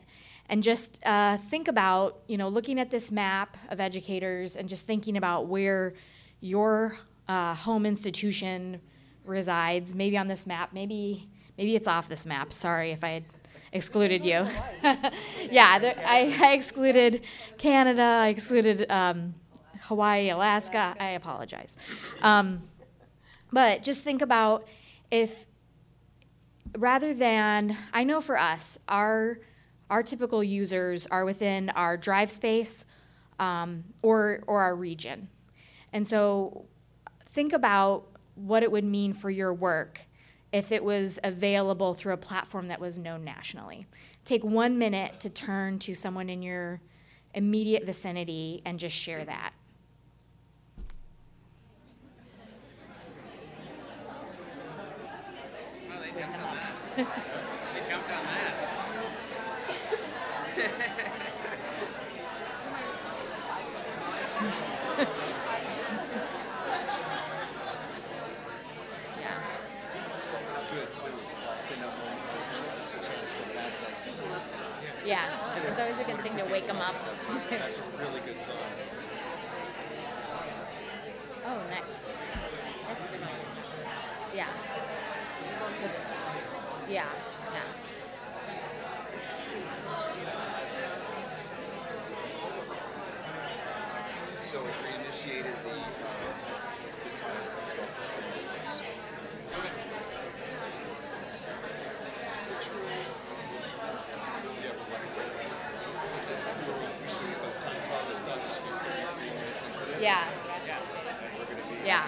and 0.49 0.63
just 0.63 1.01
uh, 1.05 1.39
think 1.39 1.69
about, 1.69 2.21
you 2.27 2.37
know, 2.37 2.49
looking 2.49 2.79
at 2.79 2.91
this 2.91 3.11
map 3.11 3.57
of 3.71 3.81
educators 3.81 4.57
and 4.57 4.69
just 4.69 4.87
thinking 4.87 5.17
about 5.17 5.47
where 5.47 5.95
your 6.41 6.99
uh, 7.29 7.55
home 7.55 7.87
institution 7.87 8.81
resides. 9.25 9.95
Maybe 9.95 10.19
on 10.19 10.29
this 10.29 10.47
map, 10.47 10.73
maybe 10.73 11.29
maybe 11.57 11.77
it's 11.77 11.87
off 11.87 12.09
this 12.09 12.27
map. 12.27 12.53
Sorry 12.53 12.91
if 12.91 13.05
I 13.05 13.09
had 13.09 13.25
excluded 13.73 14.25
you. 14.25 14.47
yeah, 15.51 15.79
there, 15.79 15.95
I, 16.07 16.37
I, 16.39 16.53
excluded 16.53 17.23
Canada. 17.59 18.03
I 18.03 18.29
excluded 18.29 18.91
um, 18.91 19.35
Hawaii, 19.83 20.31
Alaska. 20.31 20.95
I 20.99 21.11
apologize. 21.11 21.77
Um, 22.21 22.63
but 23.53 23.83
just 23.83 24.05
think 24.05 24.23
about 24.23 24.67
if 25.11 25.47
rather 26.77 27.15
than 27.15 27.77
I 27.93 28.05
know 28.05 28.21
for 28.21 28.39
us, 28.39 28.79
our 28.89 29.39
our 29.93 30.03
typical 30.03 30.43
users 30.43 31.07
are 31.09 31.27
within 31.27 31.69
our 31.71 31.99
drive 31.99 32.31
space 32.31 32.87
um, 33.39 33.85
or 34.01 34.43
or 34.47 34.63
our 34.63 34.75
region, 34.75 35.29
and 35.93 36.09
so 36.09 36.65
think 37.27 37.53
about 37.53 38.07
what 38.35 38.63
it 38.63 38.73
would 38.73 38.85
mean 38.85 39.13
for 39.13 39.29
your 39.29 39.53
work 39.53 40.01
if 40.51 40.73
it 40.73 40.83
was 40.83 41.19
available 41.23 41.93
through 41.93 42.15
a 42.15 42.17
platform 42.17 42.69
that 42.69 42.81
was 42.81 42.99
known 42.99 43.23
nationally. 43.23 43.87
Take 44.25 44.43
one 44.43 44.79
minute 44.79 45.21
to 45.21 45.29
turn 45.29 45.79
to 45.81 45.95
someone 45.95 46.31
in 46.31 46.43
your 46.43 46.81
immediate 47.35 47.85
vicinity 47.85 48.63
and 48.65 48.79
just 48.79 48.97
share 48.97 49.25
that. 49.27 49.53
Oh, 55.95 56.01
they 56.01 56.19
jumped 56.19 56.39
on 56.39 56.57
that. 56.57 56.73
they 56.97 57.91
jumped 57.91 58.11
on 58.11 58.25
that. 58.25 58.73
It's 70.55 70.63
good 70.65 70.93
too, 70.93 71.07
it's 71.07 71.35
often 71.49 71.79
a 71.79 71.87
moment 71.87 72.27
like 72.29 72.59
this, 72.59 72.71
is 72.77 72.95
a 72.95 72.99
chance 72.99 73.33
for 73.33 73.51
class 73.53 73.83
excellence. 73.91 74.43
Yeah, 75.05 75.27
it's 75.69 75.81
always 75.81 75.99
a 75.99 76.05
good 76.05 76.21
thing 76.21 76.37
to 76.37 76.45
wake 76.53 76.67
them 76.67 76.77
up. 76.77 76.95
That's 77.49 77.79
a 77.79 77.83
really 77.99 78.21
good 78.21 78.43
sign. 78.43 78.57
oh, 81.47 81.61
nice. 81.71 82.13
That's, 82.89 83.13
yeah. 84.35 84.49
That's, 85.81 86.01
yeah, 86.89 87.07
yeah. 87.53 87.63
So 94.41 94.61
it 94.67 94.75
reinitiated 94.85 95.57
the, 95.65 95.71
uh, 95.71 95.87
the 97.05 97.17
timer, 97.17 97.41
so 97.67 97.79
I'll 97.81 97.97
just 97.97 98.13
use 98.13 98.45
this. 98.45 98.69
Yeah, 104.63 104.73
but 104.77 104.89
like, 104.93 105.09
it's 106.19 106.29
a, 106.29 106.37
we 107.01 107.09
should 107.09 107.29
get 107.33 107.41
the 107.43 107.51
time 107.59 107.81
process 107.89 108.21
done, 108.21 108.41
we 108.45 108.49
should 108.53 108.65
get 108.65 108.77
three 109.79 109.92
Yeah, 110.03 110.29
yeah. 111.85 112.07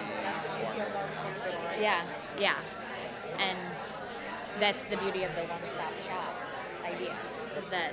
Yeah, 1.79 2.03
yeah. 2.37 2.55
And 3.37 3.57
that's 4.59 4.83
the 4.85 4.97
beauty 4.97 5.23
of 5.23 5.33
the 5.35 5.43
one 5.43 5.59
stop 5.71 5.93
shop 6.05 6.35
idea 6.83 7.15
is 7.57 7.65
that 7.71 7.91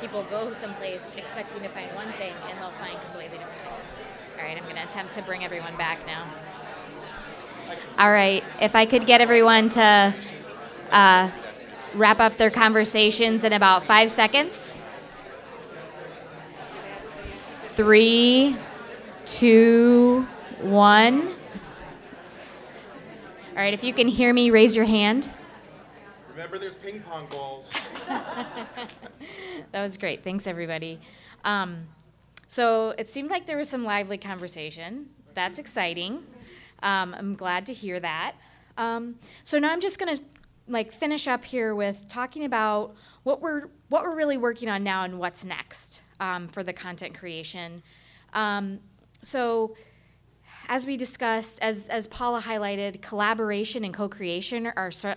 people 0.00 0.24
go 0.30 0.52
someplace 0.52 1.02
expecting 1.16 1.62
to 1.62 1.68
find 1.68 1.94
one 1.94 2.12
thing 2.12 2.34
and 2.48 2.58
they'll 2.60 2.70
find 2.72 2.98
completely 3.02 3.38
different 3.38 3.62
things. 3.68 3.86
All 4.38 4.44
right, 4.44 4.56
I'm 4.56 4.64
going 4.64 4.76
to 4.76 4.84
attempt 4.84 5.12
to 5.14 5.22
bring 5.22 5.44
everyone 5.44 5.76
back 5.76 6.06
now. 6.06 6.26
All 7.98 8.10
right, 8.10 8.42
if 8.60 8.74
I 8.74 8.86
could 8.86 9.06
get 9.06 9.20
everyone 9.20 9.68
to 9.70 10.14
uh, 10.90 11.30
wrap 11.94 12.20
up 12.20 12.36
their 12.36 12.50
conversations 12.50 13.44
in 13.44 13.52
about 13.52 13.84
five 13.84 14.10
seconds. 14.10 14.78
Three, 17.22 18.56
two, 19.24 20.26
one. 20.60 21.28
All 23.50 23.56
right, 23.56 23.74
if 23.74 23.84
you 23.84 23.92
can 23.92 24.08
hear 24.08 24.32
me, 24.32 24.50
raise 24.50 24.74
your 24.74 24.84
hand. 24.84 25.30
Remember, 26.30 26.58
there's 26.58 26.76
ping 26.76 27.00
pong 27.00 27.26
balls. 27.26 27.70
That 29.72 29.82
was 29.82 29.96
great. 29.96 30.24
Thanks, 30.24 30.46
everybody. 30.46 31.00
Um, 31.44 31.86
so 32.48 32.94
it 32.98 33.08
seemed 33.08 33.30
like 33.30 33.46
there 33.46 33.56
was 33.56 33.68
some 33.68 33.84
lively 33.84 34.18
conversation. 34.18 35.08
That's 35.34 35.58
exciting. 35.58 36.24
Um, 36.82 37.14
I'm 37.16 37.34
glad 37.36 37.66
to 37.66 37.72
hear 37.72 38.00
that. 38.00 38.34
Um, 38.76 39.16
so 39.44 39.58
now 39.58 39.70
I'm 39.70 39.80
just 39.80 39.98
going 39.98 40.16
to 40.16 40.24
like 40.66 40.92
finish 40.92 41.28
up 41.28 41.44
here 41.44 41.74
with 41.74 42.06
talking 42.08 42.44
about 42.44 42.94
what 43.22 43.40
we're 43.40 43.68
what 43.88 44.02
we're 44.02 44.16
really 44.16 44.38
working 44.38 44.68
on 44.68 44.82
now 44.82 45.04
and 45.04 45.18
what's 45.18 45.44
next 45.44 46.00
um, 46.20 46.48
for 46.48 46.62
the 46.62 46.72
content 46.72 47.16
creation. 47.16 47.82
Um, 48.32 48.80
so 49.22 49.76
as 50.68 50.86
we 50.86 50.96
discussed, 50.96 51.58
as, 51.62 51.88
as 51.88 52.06
Paula 52.06 52.40
highlighted, 52.40 53.02
collaboration 53.02 53.84
and 53.84 53.92
co-creation 53.92 54.66
are 54.76 54.90
so, 54.90 55.14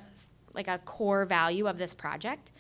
like 0.54 0.68
a 0.68 0.80
core 0.80 1.26
value 1.26 1.68
of 1.68 1.78
this 1.78 1.94
project. 1.94 2.52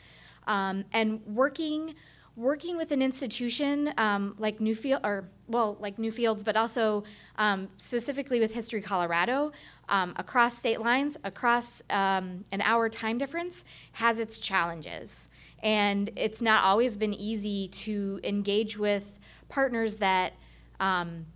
Um, 0.45 0.85
and 0.93 1.21
working 1.25 1.95
working 2.35 2.77
with 2.77 2.91
an 2.91 3.01
institution 3.01 3.93
um, 3.97 4.35
like 4.39 4.59
Newfield, 4.59 5.01
or 5.03 5.29
well, 5.47 5.77
like 5.79 5.97
Newfields, 5.97 6.43
but 6.43 6.55
also 6.55 7.03
um, 7.37 7.69
specifically 7.77 8.39
with 8.39 8.51
History 8.51 8.81
Colorado, 8.81 9.51
um, 9.89 10.13
across 10.15 10.57
state 10.57 10.79
lines, 10.79 11.15
across 11.23 11.81
um, 11.89 12.43
an 12.51 12.61
hour 12.61 12.89
time 12.89 13.17
difference, 13.17 13.65
has 13.93 14.19
its 14.19 14.39
challenges. 14.39 15.27
And 15.61 16.09
it's 16.15 16.41
not 16.41 16.63
always 16.63 16.97
been 16.97 17.13
easy 17.13 17.67
to 17.69 18.19
engage 18.23 18.77
with 18.77 19.19
partners 19.47 19.97
that, 19.97 20.33
um, 20.79 21.27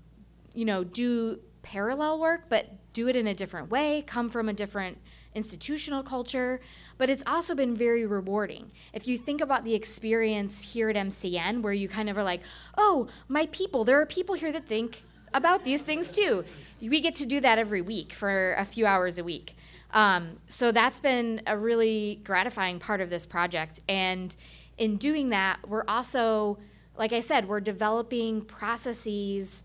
you 0.57 0.65
know, 0.65 0.83
do 0.83 1.39
parallel 1.61 2.19
work, 2.19 2.45
but 2.49 2.65
do 2.91 3.07
it 3.07 3.15
in 3.15 3.27
a 3.27 3.33
different 3.35 3.69
way, 3.69 4.03
come 4.07 4.27
from 4.27 4.49
a 4.49 4.53
different 4.53 4.97
institutional 5.35 6.01
culture, 6.01 6.59
but 6.97 7.11
it's 7.11 7.21
also 7.27 7.53
been 7.53 7.75
very 7.75 8.07
rewarding. 8.07 8.71
If 8.91 9.07
you 9.07 9.19
think 9.19 9.39
about 9.39 9.63
the 9.63 9.75
experience 9.75 10.73
here 10.73 10.89
at 10.89 10.95
MCN, 10.95 11.61
where 11.61 11.73
you 11.73 11.87
kind 11.87 12.09
of 12.09 12.17
are 12.17 12.23
like, 12.23 12.41
oh, 12.75 13.07
my 13.27 13.45
people, 13.51 13.83
there 13.83 14.01
are 14.01 14.05
people 14.07 14.33
here 14.33 14.51
that 14.51 14.65
think 14.65 15.03
about 15.31 15.63
these 15.63 15.83
things 15.83 16.11
too. 16.11 16.43
We 16.81 17.01
get 17.01 17.13
to 17.17 17.27
do 17.27 17.39
that 17.41 17.59
every 17.59 17.83
week 17.83 18.11
for 18.11 18.55
a 18.57 18.65
few 18.65 18.87
hours 18.87 19.19
a 19.19 19.23
week. 19.23 19.55
Um, 19.91 20.37
so 20.47 20.71
that's 20.71 20.99
been 20.99 21.43
a 21.45 21.55
really 21.55 22.19
gratifying 22.23 22.79
part 22.79 22.99
of 22.99 23.11
this 23.11 23.27
project. 23.27 23.81
And 23.87 24.35
in 24.79 24.97
doing 24.97 25.29
that, 25.29 25.59
we're 25.67 25.85
also, 25.87 26.57
like 26.97 27.13
I 27.13 27.19
said, 27.19 27.47
we're 27.47 27.61
developing 27.61 28.41
processes 28.41 29.61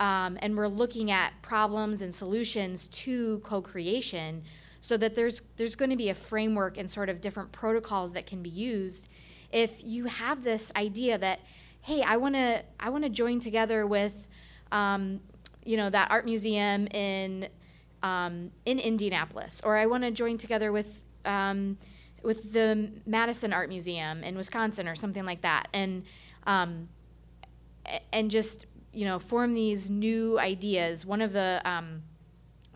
um, 0.00 0.38
and 0.40 0.56
we're 0.56 0.68
looking 0.68 1.10
at 1.10 1.32
problems 1.42 2.02
and 2.02 2.14
solutions 2.14 2.86
to 2.88 3.38
co-creation 3.40 4.42
so 4.80 4.96
that 4.96 5.14
there's 5.14 5.42
there's 5.56 5.74
going 5.74 5.90
to 5.90 5.96
be 5.96 6.10
a 6.10 6.14
framework 6.14 6.78
and 6.78 6.90
sort 6.90 7.08
of 7.08 7.20
different 7.20 7.50
protocols 7.52 8.12
that 8.12 8.26
can 8.26 8.42
be 8.42 8.50
used 8.50 9.08
if 9.52 9.82
you 9.84 10.04
have 10.04 10.44
this 10.44 10.70
idea 10.76 11.16
that 11.16 11.40
hey 11.80 12.02
i 12.02 12.16
want 12.16 12.34
to 12.34 12.62
i 12.78 12.88
want 12.88 13.02
to 13.02 13.10
join 13.10 13.40
together 13.40 13.86
with 13.86 14.28
um, 14.72 15.20
you 15.64 15.76
know, 15.76 15.90
that 15.90 16.10
art 16.10 16.24
museum 16.24 16.86
in 16.88 17.48
um, 18.02 18.52
in 18.64 18.78
Indianapolis, 18.78 19.60
or 19.64 19.76
I 19.76 19.86
want 19.86 20.04
to 20.04 20.10
join 20.10 20.38
together 20.38 20.72
with 20.72 21.04
um, 21.24 21.76
with 22.22 22.52
the 22.52 22.90
Madison 23.04 23.52
Art 23.52 23.68
Museum 23.68 24.22
in 24.22 24.36
Wisconsin, 24.36 24.88
or 24.88 24.94
something 24.94 25.24
like 25.24 25.42
that, 25.42 25.68
and 25.72 26.04
um, 26.46 26.88
and 28.12 28.30
just 28.30 28.66
you 28.96 29.04
know 29.04 29.18
form 29.18 29.52
these 29.52 29.90
new 29.90 30.38
ideas. 30.38 31.04
One 31.04 31.20
of 31.20 31.34
the 31.34 31.60
um, 31.64 32.02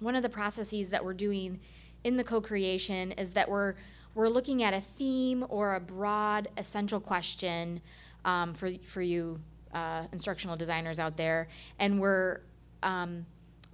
one 0.00 0.14
of 0.14 0.22
the 0.22 0.28
processes 0.28 0.90
that 0.90 1.02
we're 1.02 1.14
doing 1.14 1.60
in 2.04 2.16
the 2.16 2.24
co-creation 2.24 3.12
is 3.12 3.32
that 3.32 3.48
we're 3.48 3.74
we're 4.14 4.28
looking 4.28 4.62
at 4.62 4.74
a 4.74 4.80
theme 4.82 5.46
or 5.48 5.76
a 5.76 5.80
broad 5.80 6.48
essential 6.58 7.00
question 7.00 7.80
um, 8.26 8.52
for 8.52 8.70
for 8.84 9.00
you 9.00 9.40
uh, 9.72 10.04
instructional 10.12 10.56
designers 10.56 10.98
out 10.98 11.16
there, 11.16 11.48
and 11.78 11.98
we're 11.98 12.42
um, 12.82 13.24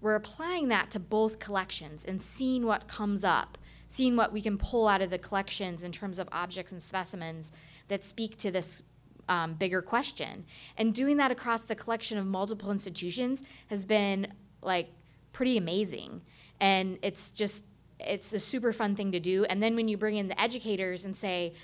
we're 0.01 0.15
applying 0.15 0.69
that 0.69 0.89
to 0.93 1.01
both 1.01 1.41
collections 1.41 2.05
and 2.05 2.23
seeing 2.23 2.65
what 2.65 2.87
comes 2.87 3.25
up, 3.25 3.59
seeing 3.89 4.15
what 4.15 4.33
we 4.33 4.41
can 4.41 4.57
pull 4.57 4.87
out 4.87 5.03
of 5.03 5.11
the 5.11 5.19
collections 5.19 5.83
in 5.83 5.91
terms 5.91 6.21
of 6.21 6.29
objects 6.31 6.71
and 6.71 6.81
specimens 6.81 7.51
that 7.89 8.05
speak 8.05 8.37
to 8.37 8.53
this 8.53 8.83
um, 9.29 9.55
bigger 9.55 9.83
question. 9.83 10.45
And 10.77 10.95
doing 10.95 11.17
that 11.19 11.31
across 11.31 11.63
the 11.63 11.75
collection 11.75 12.19
of 12.19 12.27
multiple 12.27 12.71
institutions 12.71 13.43
has 13.69 13.85
been 13.85 14.29
like 14.63 14.91
pretty 15.33 15.57
amazing. 15.57 16.23
And 16.61 16.99
it's 17.03 17.31
just, 17.31 17.65
it's 18.01 18.33
a 18.33 18.39
super 18.39 18.73
fun 18.73 18.95
thing 18.95 19.13
to 19.13 19.21
do. 19.21 19.45
And 19.45 19.63
then 19.63 19.75
when 19.75 19.89
you 19.89 19.97
bring 19.97 20.17
in 20.17 20.29
the 20.29 20.41
educators 20.41 21.05
and 21.05 21.17
say, 21.17 21.55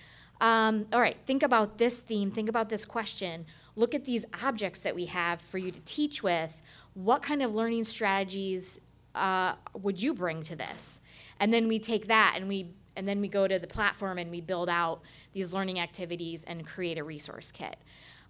um, 0.40 0.86
all 0.92 1.00
right, 1.00 1.16
think 1.24 1.42
about 1.42 1.78
this 1.78 2.00
theme, 2.00 2.30
think 2.30 2.48
about 2.48 2.68
this 2.68 2.84
question, 2.84 3.46
look 3.76 3.94
at 3.94 4.04
these 4.04 4.24
objects 4.42 4.80
that 4.80 4.94
we 4.94 5.06
have 5.06 5.40
for 5.40 5.58
you 5.58 5.70
to 5.70 5.80
teach 5.84 6.22
with. 6.22 6.52
What 6.94 7.22
kind 7.22 7.42
of 7.42 7.54
learning 7.54 7.84
strategies 7.84 8.78
uh, 9.14 9.54
would 9.74 10.02
you 10.02 10.12
bring 10.14 10.42
to 10.44 10.56
this? 10.56 11.00
And 11.40 11.52
then 11.52 11.68
we 11.68 11.78
take 11.78 12.08
that 12.08 12.34
and 12.36 12.48
we 12.48 12.72
and 12.96 13.06
then 13.06 13.20
we 13.20 13.28
go 13.28 13.48
to 13.48 13.58
the 13.58 13.66
platform 13.66 14.18
and 14.18 14.30
we 14.30 14.40
build 14.40 14.68
out 14.68 15.00
these 15.32 15.52
learning 15.52 15.80
activities 15.80 16.44
and 16.44 16.66
create 16.66 16.98
a 16.98 17.04
resource 17.04 17.50
kit. 17.50 17.76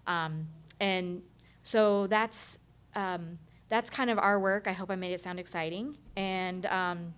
Um, 0.07 0.47
and 0.81 1.23
so 1.63 2.07
that's 2.07 2.59
um, 2.95 3.39
that's 3.69 3.89
kind 3.89 4.11
of 4.11 4.19
our 4.19 4.39
work. 4.39 4.67
I 4.67 4.73
hope 4.73 4.91
I 4.91 4.97
made 4.97 5.13
it 5.13 5.21
sound 5.21 5.41
exciting. 5.41 5.97
And 6.17 6.67
um, 6.67 7.15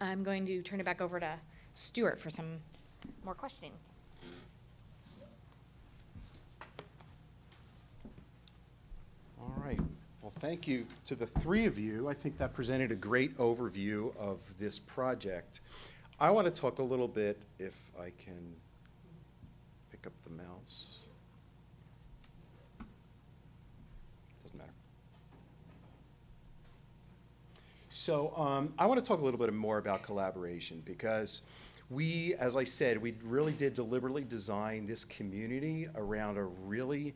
I'm 0.00 0.22
going 0.22 0.46
to 0.46 0.62
turn 0.62 0.80
it 0.80 0.84
back 0.84 1.02
over 1.02 1.20
to 1.20 1.34
Stuart 1.74 2.18
for 2.18 2.30
some 2.30 2.58
more 3.24 3.34
questioning. 3.34 3.72
All 9.38 9.54
right. 9.62 9.78
Well, 10.22 10.32
thank 10.40 10.66
you 10.66 10.86
to 11.04 11.14
the 11.14 11.26
three 11.26 11.66
of 11.66 11.78
you. 11.78 12.08
I 12.08 12.14
think 12.14 12.38
that 12.38 12.54
presented 12.54 12.90
a 12.90 12.96
great 12.96 13.36
overview 13.36 14.16
of 14.16 14.40
this 14.58 14.78
project. 14.78 15.60
I 16.18 16.30
want 16.30 16.46
to 16.52 16.60
talk 16.60 16.78
a 16.78 16.82
little 16.82 17.08
bit, 17.08 17.38
if 17.58 17.90
I 18.00 18.04
can 18.04 18.54
pick 19.90 20.06
up 20.06 20.14
the 20.24 20.30
mouse. 20.30 20.96
Doesn't 24.42 24.56
matter. 24.56 24.70
So 27.90 28.34
um, 28.34 28.72
I 28.78 28.86
want 28.86 28.98
to 28.98 29.06
talk 29.06 29.20
a 29.20 29.24
little 29.24 29.38
bit 29.38 29.52
more 29.52 29.76
about 29.76 30.02
collaboration 30.02 30.82
because 30.86 31.42
we, 31.90 32.34
as 32.36 32.56
I 32.56 32.64
said, 32.64 33.00
we 33.00 33.14
really 33.22 33.52
did 33.52 33.74
deliberately 33.74 34.24
design 34.24 34.86
this 34.86 35.04
community 35.04 35.86
around 35.96 36.38
a 36.38 36.44
really 36.44 37.14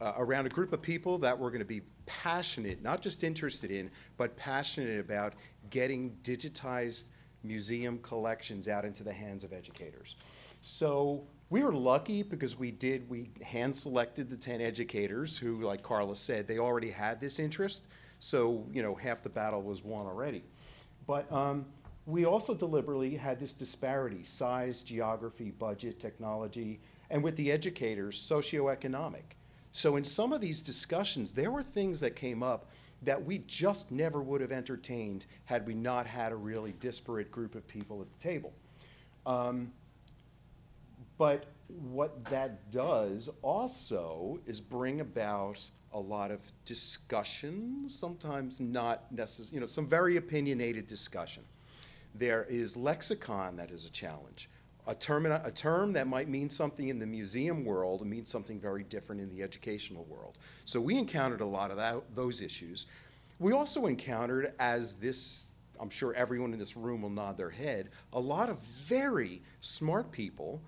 uh, 0.00 0.12
around 0.18 0.46
a 0.46 0.50
group 0.50 0.72
of 0.72 0.82
people 0.82 1.18
that 1.18 1.36
were 1.36 1.50
going 1.50 1.58
to 1.58 1.64
be 1.64 1.80
passionate, 2.04 2.80
not 2.82 3.00
just 3.00 3.24
interested 3.24 3.70
in, 3.70 3.90
but 4.18 4.36
passionate 4.36 5.00
about 5.00 5.32
getting 5.70 6.14
digitized 6.22 7.04
museum 7.46 7.98
collections 7.98 8.68
out 8.68 8.84
into 8.84 9.02
the 9.02 9.12
hands 9.12 9.44
of 9.44 9.52
educators. 9.52 10.16
So 10.62 11.24
we 11.50 11.62
were 11.62 11.72
lucky 11.72 12.22
because 12.22 12.58
we 12.58 12.70
did, 12.70 13.08
we 13.08 13.30
hand 13.42 13.76
selected 13.76 14.28
the 14.28 14.36
10 14.36 14.60
educators 14.60 15.38
who, 15.38 15.62
like 15.62 15.82
Carla 15.82 16.16
said, 16.16 16.48
they 16.48 16.58
already 16.58 16.90
had 16.90 17.20
this 17.20 17.38
interest. 17.38 17.84
So, 18.18 18.66
you 18.72 18.82
know, 18.82 18.94
half 18.94 19.22
the 19.22 19.28
battle 19.28 19.62
was 19.62 19.84
won 19.84 20.06
already. 20.06 20.42
But 21.06 21.30
um, 21.30 21.66
we 22.06 22.24
also 22.24 22.54
deliberately 22.54 23.16
had 23.16 23.38
this 23.38 23.52
disparity 23.52 24.24
size, 24.24 24.80
geography, 24.80 25.50
budget, 25.50 26.00
technology, 26.00 26.80
and 27.10 27.22
with 27.22 27.36
the 27.36 27.52
educators, 27.52 28.18
socioeconomic. 28.18 29.34
So, 29.72 29.96
in 29.96 30.04
some 30.04 30.32
of 30.32 30.40
these 30.40 30.62
discussions, 30.62 31.32
there 31.32 31.50
were 31.50 31.62
things 31.62 32.00
that 32.00 32.16
came 32.16 32.42
up 32.42 32.70
that 33.02 33.24
we 33.24 33.38
just 33.46 33.90
never 33.90 34.22
would 34.22 34.40
have 34.40 34.52
entertained 34.52 35.26
had 35.44 35.66
we 35.66 35.74
not 35.74 36.06
had 36.06 36.32
a 36.32 36.36
really 36.36 36.72
disparate 36.80 37.30
group 37.30 37.54
of 37.54 37.66
people 37.68 38.00
at 38.00 38.10
the 38.10 38.18
table. 38.18 38.52
Um, 39.26 39.72
but 41.18 41.46
what 41.68 42.24
that 42.26 42.70
does 42.70 43.28
also 43.42 44.38
is 44.46 44.60
bring 44.60 45.00
about 45.00 45.58
a 45.92 45.98
lot 45.98 46.30
of 46.30 46.40
discussion, 46.64 47.88
sometimes 47.88 48.60
not 48.60 49.10
necessarily, 49.12 49.54
you 49.54 49.60
know, 49.60 49.66
some 49.66 49.86
very 49.86 50.16
opinionated 50.16 50.86
discussion. 50.86 51.42
There 52.14 52.44
is 52.48 52.76
lexicon 52.76 53.56
that 53.56 53.70
is 53.70 53.86
a 53.86 53.90
challenge. 53.90 54.48
A 54.88 54.94
term, 54.94 55.26
a 55.26 55.50
term 55.50 55.92
that 55.94 56.06
might 56.06 56.28
mean 56.28 56.48
something 56.48 56.88
in 56.88 56.98
the 56.98 57.06
museum 57.06 57.64
world 57.64 58.06
means 58.06 58.30
something 58.30 58.60
very 58.60 58.84
different 58.84 59.20
in 59.20 59.28
the 59.28 59.42
educational 59.42 60.04
world. 60.04 60.38
So 60.64 60.80
we 60.80 60.96
encountered 60.96 61.40
a 61.40 61.46
lot 61.46 61.72
of 61.72 61.76
that, 61.78 62.02
those 62.14 62.40
issues. 62.40 62.86
We 63.40 63.52
also 63.52 63.86
encountered, 63.86 64.52
as 64.60 64.94
this, 64.94 65.46
I'm 65.80 65.90
sure 65.90 66.14
everyone 66.14 66.52
in 66.52 66.58
this 66.58 66.76
room 66.76 67.02
will 67.02 67.10
nod 67.10 67.36
their 67.36 67.50
head, 67.50 67.90
a 68.12 68.20
lot 68.20 68.48
of 68.48 68.60
very 68.60 69.42
smart 69.60 70.12
people, 70.12 70.62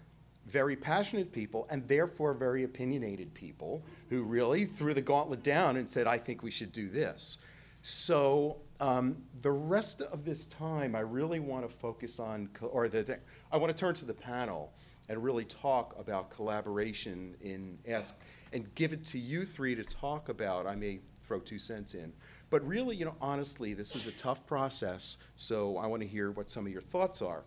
very 0.47 0.75
passionate 0.75 1.31
people, 1.31 1.69
and 1.71 1.87
therefore 1.87 2.35
very 2.35 2.65
opinionated 2.65 3.33
people 3.35 3.83
who 4.11 4.23
really 4.23 4.65
threw 4.65 4.95
the 4.95 5.01
gauntlet 5.01 5.45
down 5.45 5.77
and 5.77 5.89
said, 5.89 6.09
I 6.09 6.19
think 6.19 6.43
we 6.43 6.51
should 6.51 6.73
do 6.73 6.89
this. 6.89 7.39
So 7.83 8.57
um, 8.81 9.17
the 9.43 9.51
rest 9.51 10.01
of 10.01 10.25
this 10.25 10.45
time, 10.47 10.95
I 10.95 11.01
really 11.01 11.41
want 11.41 11.69
to 11.69 11.75
focus 11.75 12.21
on, 12.21 12.49
or 12.61 12.89
the, 12.89 13.19
I 13.51 13.57
want 13.57 13.77
to 13.77 13.79
turn 13.79 13.95
to 13.95 14.05
the 14.05 14.15
panel 14.15 14.73
and 15.09 15.23
really 15.23 15.45
talk 15.45 15.95
about 15.99 16.31
collaboration 16.31 17.35
in 17.41 17.79
ask 17.89 18.15
and 18.53 18.73
give 18.75 18.93
it 18.93 19.05
to 19.05 19.19
you 19.19 19.45
three 19.45 19.75
to 19.75 19.85
talk 19.85 20.29
about. 20.29 20.67
I 20.67 20.75
may 20.75 21.01
throw 21.27 21.41
two 21.41 21.59
cents 21.59 21.95
in, 21.95 22.13
but 22.51 22.67
really, 22.67 22.97
you 22.97 23.05
know, 23.05 23.17
honestly, 23.21 23.75
this 23.75 23.95
was 23.95 24.07
a 24.07 24.13
tough 24.13 24.47
process. 24.47 25.17
So 25.37 25.77
I 25.77 25.87
want 25.87 26.03
to 26.03 26.09
hear 26.09 26.31
what 26.31 26.49
some 26.49 26.67
of 26.67 26.73
your 26.73 26.83
thoughts 26.83 27.21
are. 27.21 27.43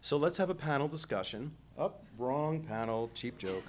So 0.00 0.16
let's 0.16 0.36
have 0.38 0.50
a 0.50 0.54
panel 0.54 0.88
discussion. 0.88 1.52
Up, 1.78 2.02
oh, 2.02 2.24
wrong 2.24 2.60
panel, 2.60 3.10
cheap 3.14 3.38
joke. 3.38 3.64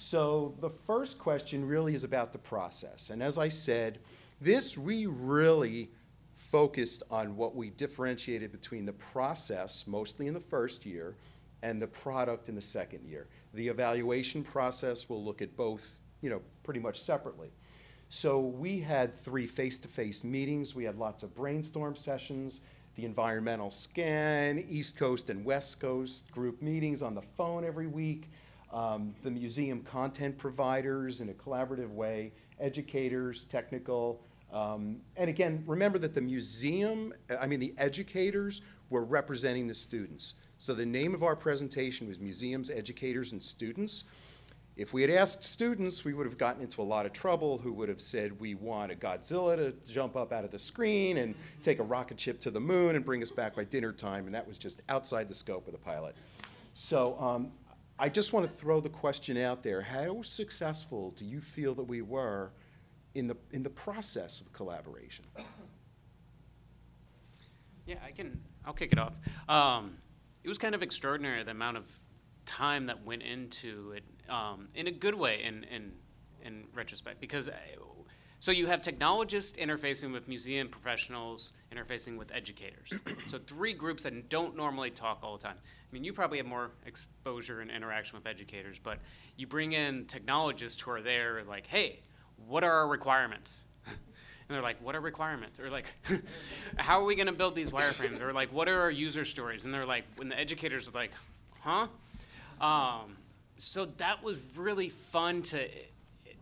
So 0.00 0.54
the 0.60 0.70
first 0.70 1.18
question 1.18 1.64
really 1.64 1.94
is 1.94 2.04
about 2.04 2.32
the 2.32 2.38
process. 2.38 3.10
And 3.10 3.22
as 3.22 3.36
I 3.36 3.48
said, 3.48 3.98
this 4.40 4.78
we 4.78 5.06
really 5.06 5.90
focused 6.34 7.02
on 7.10 7.36
what 7.36 7.54
we 7.54 7.68
differentiated 7.70 8.50
between 8.50 8.86
the 8.86 8.94
process, 8.94 9.86
mostly 9.86 10.26
in 10.26 10.32
the 10.32 10.40
first 10.40 10.86
year, 10.86 11.16
and 11.62 11.80
the 11.80 11.86
product 11.86 12.48
in 12.48 12.54
the 12.54 12.62
second 12.62 13.04
year. 13.04 13.28
The 13.52 13.68
evaluation 13.68 14.42
process 14.42 15.08
will 15.08 15.22
look 15.22 15.42
at 15.42 15.54
both, 15.54 15.98
you 16.22 16.30
know, 16.30 16.40
pretty 16.62 16.80
much 16.80 16.98
separately. 16.98 17.50
So 18.08 18.40
we 18.40 18.80
had 18.80 19.14
three 19.16 19.46
face-to-face 19.46 20.24
meetings. 20.24 20.74
We 20.74 20.84
had 20.84 20.96
lots 20.96 21.22
of 21.22 21.34
brainstorm 21.34 21.94
sessions, 21.94 22.62
the 22.96 23.04
environmental 23.04 23.70
scan, 23.70 24.64
East 24.66 24.96
Coast 24.96 25.28
and 25.28 25.44
West 25.44 25.78
Coast 25.78 26.30
group 26.32 26.62
meetings 26.62 27.02
on 27.02 27.14
the 27.14 27.22
phone 27.22 27.64
every 27.66 27.86
week 27.86 28.30
um, 28.72 29.14
the 29.22 29.30
museum 29.30 29.82
content 29.82 30.38
providers 30.38 31.20
in 31.20 31.28
a 31.28 31.32
collaborative 31.32 31.90
way, 31.90 32.32
educators, 32.60 33.44
technical. 33.44 34.20
Um, 34.52 35.00
and 35.16 35.28
again, 35.28 35.64
remember 35.66 35.98
that 35.98 36.14
the 36.14 36.20
museum, 36.20 37.12
I 37.40 37.46
mean, 37.46 37.60
the 37.60 37.74
educators 37.78 38.62
were 38.88 39.04
representing 39.04 39.66
the 39.66 39.74
students. 39.74 40.34
So 40.58 40.74
the 40.74 40.86
name 40.86 41.14
of 41.14 41.22
our 41.22 41.36
presentation 41.36 42.06
was 42.06 42.20
Museums, 42.20 42.70
Educators, 42.70 43.32
and 43.32 43.42
Students. 43.42 44.04
If 44.76 44.92
we 44.92 45.02
had 45.02 45.10
asked 45.10 45.44
students, 45.44 46.04
we 46.04 46.14
would 46.14 46.26
have 46.26 46.38
gotten 46.38 46.62
into 46.62 46.80
a 46.80 46.84
lot 46.84 47.04
of 47.06 47.12
trouble 47.12 47.58
who 47.58 47.72
would 47.72 47.88
have 47.88 48.00
said, 48.00 48.38
We 48.38 48.54
want 48.54 48.92
a 48.92 48.94
Godzilla 48.94 49.56
to 49.56 49.74
jump 49.90 50.16
up 50.16 50.32
out 50.32 50.44
of 50.44 50.50
the 50.50 50.58
screen 50.58 51.18
and 51.18 51.34
take 51.62 51.80
a 51.80 51.82
rocket 51.82 52.18
ship 52.18 52.40
to 52.40 52.50
the 52.50 52.60
moon 52.60 52.96
and 52.96 53.04
bring 53.04 53.22
us 53.22 53.30
back 53.30 53.56
by 53.56 53.64
dinner 53.64 53.92
time, 53.92 54.26
and 54.26 54.34
that 54.34 54.46
was 54.46 54.58
just 54.58 54.80
outside 54.88 55.28
the 55.28 55.34
scope 55.34 55.66
of 55.66 55.72
the 55.72 55.78
pilot. 55.78 56.14
So 56.74 57.18
um, 57.20 57.52
I 58.00 58.08
just 58.08 58.32
want 58.32 58.50
to 58.50 58.56
throw 58.56 58.80
the 58.80 58.88
question 58.88 59.36
out 59.36 59.62
there. 59.62 59.82
How 59.82 60.22
successful 60.22 61.10
do 61.18 61.26
you 61.26 61.42
feel 61.42 61.74
that 61.74 61.82
we 61.82 62.00
were 62.00 62.50
in 63.14 63.26
the, 63.26 63.36
in 63.52 63.62
the 63.62 63.68
process 63.68 64.40
of 64.40 64.50
collaboration? 64.54 65.26
Yeah, 67.84 67.96
I 68.02 68.10
can, 68.10 68.40
I'll 68.64 68.72
kick 68.72 68.92
it 68.92 68.98
off. 68.98 69.12
Um, 69.50 69.98
it 70.42 70.48
was 70.48 70.56
kind 70.56 70.74
of 70.74 70.82
extraordinary 70.82 71.42
the 71.42 71.50
amount 71.50 71.76
of 71.76 71.84
time 72.46 72.86
that 72.86 73.04
went 73.04 73.22
into 73.22 73.92
it 73.92 74.04
um, 74.30 74.68
in 74.74 74.86
a 74.86 74.92
good 74.92 75.14
way 75.14 75.42
in, 75.44 75.64
in, 75.64 75.92
in 76.42 76.64
retrospect 76.72 77.20
because 77.20 77.50
So 78.40 78.52
you 78.52 78.66
have 78.68 78.80
technologists 78.80 79.58
interfacing 79.58 80.14
with 80.14 80.26
museum 80.26 80.68
professionals, 80.68 81.52
interfacing 81.70 82.16
with 82.16 82.32
educators. 82.32 82.90
so 83.26 83.38
three 83.38 83.74
groups 83.74 84.04
that 84.04 84.30
don't 84.30 84.56
normally 84.56 84.90
talk 84.90 85.18
all 85.22 85.36
the 85.36 85.42
time. 85.42 85.56
I 85.58 85.92
mean, 85.92 86.04
you 86.04 86.14
probably 86.14 86.38
have 86.38 86.46
more 86.46 86.70
exposure 86.86 87.60
and 87.60 87.70
interaction 87.70 88.16
with 88.16 88.26
educators, 88.26 88.78
but 88.82 88.98
you 89.36 89.46
bring 89.46 89.72
in 89.72 90.06
technologists 90.06 90.80
who 90.80 90.90
are 90.90 91.02
there, 91.02 91.42
like, 91.46 91.66
hey, 91.66 91.98
what 92.48 92.64
are 92.64 92.72
our 92.72 92.88
requirements? 92.88 93.64
and 93.86 93.96
they're 94.48 94.62
like, 94.62 94.82
what 94.82 94.96
are 94.96 95.00
requirements? 95.02 95.60
Or 95.60 95.68
like, 95.68 95.84
how 96.78 96.98
are 96.98 97.04
we 97.04 97.16
going 97.16 97.26
to 97.26 97.32
build 97.32 97.54
these 97.54 97.70
wireframes? 97.70 98.22
Or 98.22 98.32
like, 98.32 98.54
what 98.54 98.68
are 98.68 98.80
our 98.80 98.90
user 98.90 99.26
stories? 99.26 99.66
And 99.66 99.74
they're 99.74 99.84
like, 99.84 100.04
when 100.16 100.30
the 100.30 100.38
educators 100.38 100.88
are 100.88 100.92
like, 100.92 101.12
huh? 101.60 101.88
Um, 102.58 103.18
so 103.58 103.84
that 103.98 104.22
was 104.22 104.38
really 104.56 104.88
fun 104.88 105.42
to 105.42 105.68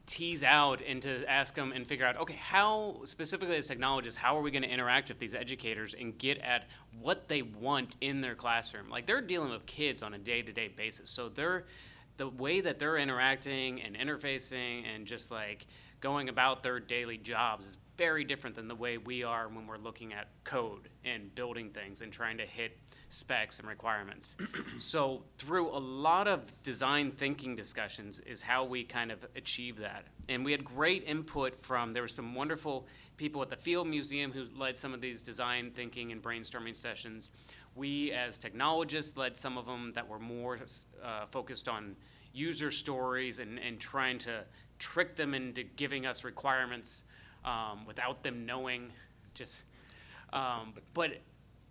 tease 0.08 0.42
out 0.42 0.80
and 0.86 1.02
to 1.02 1.24
ask 1.30 1.54
them 1.54 1.70
and 1.70 1.86
figure 1.86 2.06
out 2.06 2.16
okay 2.16 2.34
how 2.40 2.98
specifically 3.04 3.56
as 3.56 3.68
technologists 3.68 4.16
how 4.16 4.36
are 4.36 4.40
we 4.40 4.50
going 4.50 4.62
to 4.62 4.68
interact 4.68 5.10
with 5.10 5.18
these 5.18 5.34
educators 5.34 5.94
and 5.94 6.16
get 6.16 6.38
at 6.38 6.66
what 6.98 7.28
they 7.28 7.42
want 7.42 7.96
in 8.00 8.20
their 8.20 8.34
classroom? 8.34 8.88
Like 8.88 9.06
they're 9.06 9.20
dealing 9.20 9.50
with 9.50 9.66
kids 9.66 10.02
on 10.02 10.14
a 10.14 10.18
day-to-day 10.18 10.68
basis. 10.76 11.10
So 11.10 11.28
they're 11.28 11.66
the 12.16 12.28
way 12.28 12.60
that 12.60 12.78
they're 12.78 12.96
interacting 12.96 13.80
and 13.80 13.94
interfacing 13.94 14.84
and 14.92 15.06
just 15.06 15.30
like 15.30 15.66
going 16.00 16.28
about 16.28 16.62
their 16.62 16.80
daily 16.80 17.16
jobs 17.16 17.66
is 17.66 17.78
very 17.96 18.24
different 18.24 18.56
than 18.56 18.68
the 18.68 18.74
way 18.74 18.98
we 18.98 19.22
are 19.22 19.48
when 19.48 19.66
we're 19.66 19.78
looking 19.78 20.12
at 20.12 20.28
code 20.44 20.88
and 21.04 21.34
building 21.34 21.70
things 21.70 22.02
and 22.02 22.12
trying 22.12 22.38
to 22.38 22.46
hit 22.46 22.76
specs 23.10 23.58
and 23.58 23.68
requirements. 23.68 24.36
so 24.78 25.22
through 25.38 25.68
a 25.68 25.78
lot 25.78 26.28
of 26.28 26.52
design 26.62 27.10
thinking 27.10 27.56
discussions 27.56 28.20
is 28.20 28.42
how 28.42 28.64
we 28.64 28.84
kind 28.84 29.10
of 29.10 29.24
achieve 29.36 29.78
that. 29.78 30.04
And 30.28 30.44
we 30.44 30.52
had 30.52 30.64
great 30.64 31.04
input 31.06 31.60
from 31.60 31.92
there 31.92 32.02
were 32.02 32.08
some 32.08 32.34
wonderful 32.34 32.86
people 33.16 33.42
at 33.42 33.50
the 33.50 33.56
Field 33.56 33.88
Museum 33.88 34.32
who 34.32 34.44
led 34.56 34.76
some 34.76 34.94
of 34.94 35.00
these 35.00 35.22
design 35.22 35.70
thinking 35.74 36.12
and 36.12 36.22
brainstorming 36.22 36.76
sessions. 36.76 37.32
We 37.74 38.12
as 38.12 38.38
technologists 38.38 39.16
led 39.16 39.36
some 39.36 39.56
of 39.56 39.66
them 39.66 39.92
that 39.94 40.06
were 40.06 40.18
more 40.18 40.58
uh, 41.02 41.26
focused 41.30 41.68
on 41.68 41.96
user 42.32 42.70
stories 42.70 43.38
and, 43.38 43.58
and 43.58 43.80
trying 43.80 44.18
to 44.18 44.44
trick 44.78 45.16
them 45.16 45.34
into 45.34 45.62
giving 45.62 46.06
us 46.06 46.24
requirements 46.24 47.04
um, 47.44 47.84
without 47.86 48.22
them 48.22 48.46
knowing 48.46 48.92
just 49.34 49.64
um, 50.32 50.74
but 50.94 51.12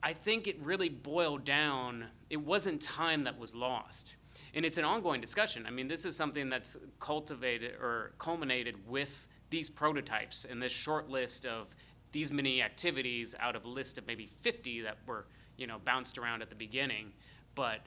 I 0.04 0.14
think 0.14 0.48
it 0.48 0.60
really 0.62 0.90
boiled 0.90 1.44
down, 1.44 2.06
it 2.30 2.38
wasn't 2.38 2.82
time 2.82 3.24
that 3.24 3.38
was 3.38 3.56
lost. 3.56 4.16
And 4.54 4.66
it's 4.66 4.78
an 4.78 4.86
ongoing 4.86 5.22
discussion. 5.22 5.66
I 5.66 5.72
mean, 5.72 5.88
this 5.88 6.06
is 6.06 6.16
something 6.16 6.50
that's 6.50 6.78
cultivated 7.00 7.76
or 7.76 8.14
culminated 8.18 8.76
with 8.88 9.28
these 9.50 9.70
prototypes 9.70 10.46
and 10.50 10.62
this 10.62 10.72
short 10.72 11.10
list 11.10 11.46
of 11.46 11.76
these 12.12 12.32
many 12.32 12.62
activities 12.62 13.36
out 13.40 13.56
of 13.56 13.66
a 13.66 13.68
list 13.68 13.98
of 13.98 14.08
maybe 14.08 14.30
50 14.42 14.82
that 14.82 14.98
were, 15.06 15.26
you 15.58 15.68
know, 15.68 15.78
bounced 15.84 16.18
around 16.18 16.42
at 16.42 16.50
the 16.50 16.56
beginning. 16.56 17.12
But 17.56 17.82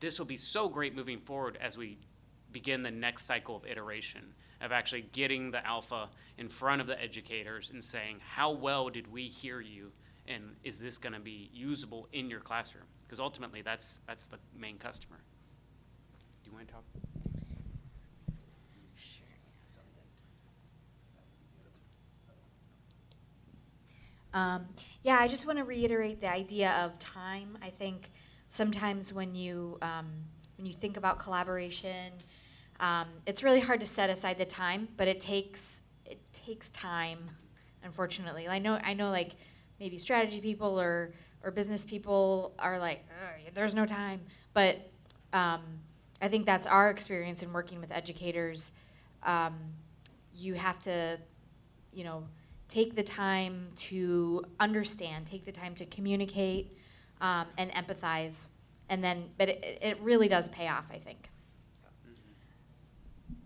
this 0.00 0.18
will 0.18 0.26
be 0.26 0.36
so 0.36 0.68
great 0.68 0.94
moving 0.94 1.20
forward 1.20 1.58
as 1.60 1.76
we 1.76 1.98
begin 2.52 2.82
the 2.82 2.90
next 2.90 3.26
cycle 3.26 3.56
of 3.56 3.66
iteration 3.66 4.34
of 4.60 4.72
actually 4.72 5.02
getting 5.12 5.50
the 5.50 5.64
alpha 5.66 6.08
in 6.38 6.48
front 6.48 6.80
of 6.80 6.86
the 6.86 7.00
educators 7.00 7.70
and 7.70 7.82
saying, 7.82 8.18
how 8.20 8.50
well 8.50 8.88
did 8.88 9.10
we 9.10 9.26
hear 9.26 9.60
you 9.60 9.92
and 10.30 10.54
is 10.62 10.78
this 10.78 10.96
going 10.96 11.12
to 11.12 11.20
be 11.20 11.50
usable 11.52 12.08
in 12.12 12.30
your 12.30 12.40
classroom? 12.40 12.84
Because 13.04 13.18
ultimately, 13.18 13.62
that's 13.62 13.98
that's 14.06 14.26
the 14.26 14.38
main 14.56 14.78
customer. 14.78 15.18
Do 16.42 16.50
you 16.50 16.56
want 16.56 16.68
to 16.68 16.72
talk? 16.72 16.84
Um, 24.32 24.66
yeah, 25.02 25.18
I 25.18 25.26
just 25.26 25.44
want 25.44 25.58
to 25.58 25.64
reiterate 25.64 26.20
the 26.20 26.30
idea 26.30 26.70
of 26.84 26.96
time. 27.00 27.58
I 27.60 27.70
think 27.70 28.12
sometimes 28.46 29.12
when 29.12 29.34
you 29.34 29.76
um, 29.82 30.06
when 30.56 30.66
you 30.66 30.72
think 30.72 30.96
about 30.96 31.18
collaboration, 31.18 32.12
um, 32.78 33.08
it's 33.26 33.42
really 33.42 33.58
hard 33.58 33.80
to 33.80 33.86
set 33.86 34.08
aside 34.08 34.38
the 34.38 34.44
time, 34.44 34.86
but 34.96 35.08
it 35.08 35.18
takes 35.18 35.82
it 36.06 36.20
takes 36.32 36.70
time. 36.70 37.30
Unfortunately, 37.82 38.46
I 38.46 38.60
know 38.60 38.78
I 38.84 38.94
know 38.94 39.10
like 39.10 39.34
maybe 39.80 39.98
strategy 39.98 40.40
people 40.40 40.78
or 40.78 41.12
or 41.42 41.50
business 41.50 41.84
people 41.84 42.52
are 42.58 42.78
like, 42.78 43.02
there's 43.54 43.74
no 43.74 43.86
time. 43.86 44.20
But 44.52 44.90
um, 45.32 45.62
I 46.20 46.28
think 46.28 46.44
that's 46.46 46.66
our 46.66 46.90
experience 46.90 47.42
in 47.42 47.52
working 47.52 47.80
with 47.80 47.90
educators. 47.90 48.72
Um, 49.22 49.54
you 50.34 50.54
have 50.54 50.78
to, 50.80 51.18
you 51.92 52.04
know, 52.04 52.24
take 52.68 52.94
the 52.94 53.02
time 53.02 53.68
to 53.74 54.44
understand, 54.60 55.26
take 55.26 55.44
the 55.44 55.52
time 55.52 55.74
to 55.76 55.86
communicate 55.86 56.76
um, 57.20 57.46
and 57.58 57.70
empathize, 57.72 58.48
and 58.88 59.02
then, 59.02 59.30
but 59.38 59.48
it, 59.48 59.78
it 59.82 59.98
really 60.00 60.28
does 60.28 60.48
pay 60.50 60.68
off, 60.68 60.84
I 60.90 60.98
think. 60.98 61.28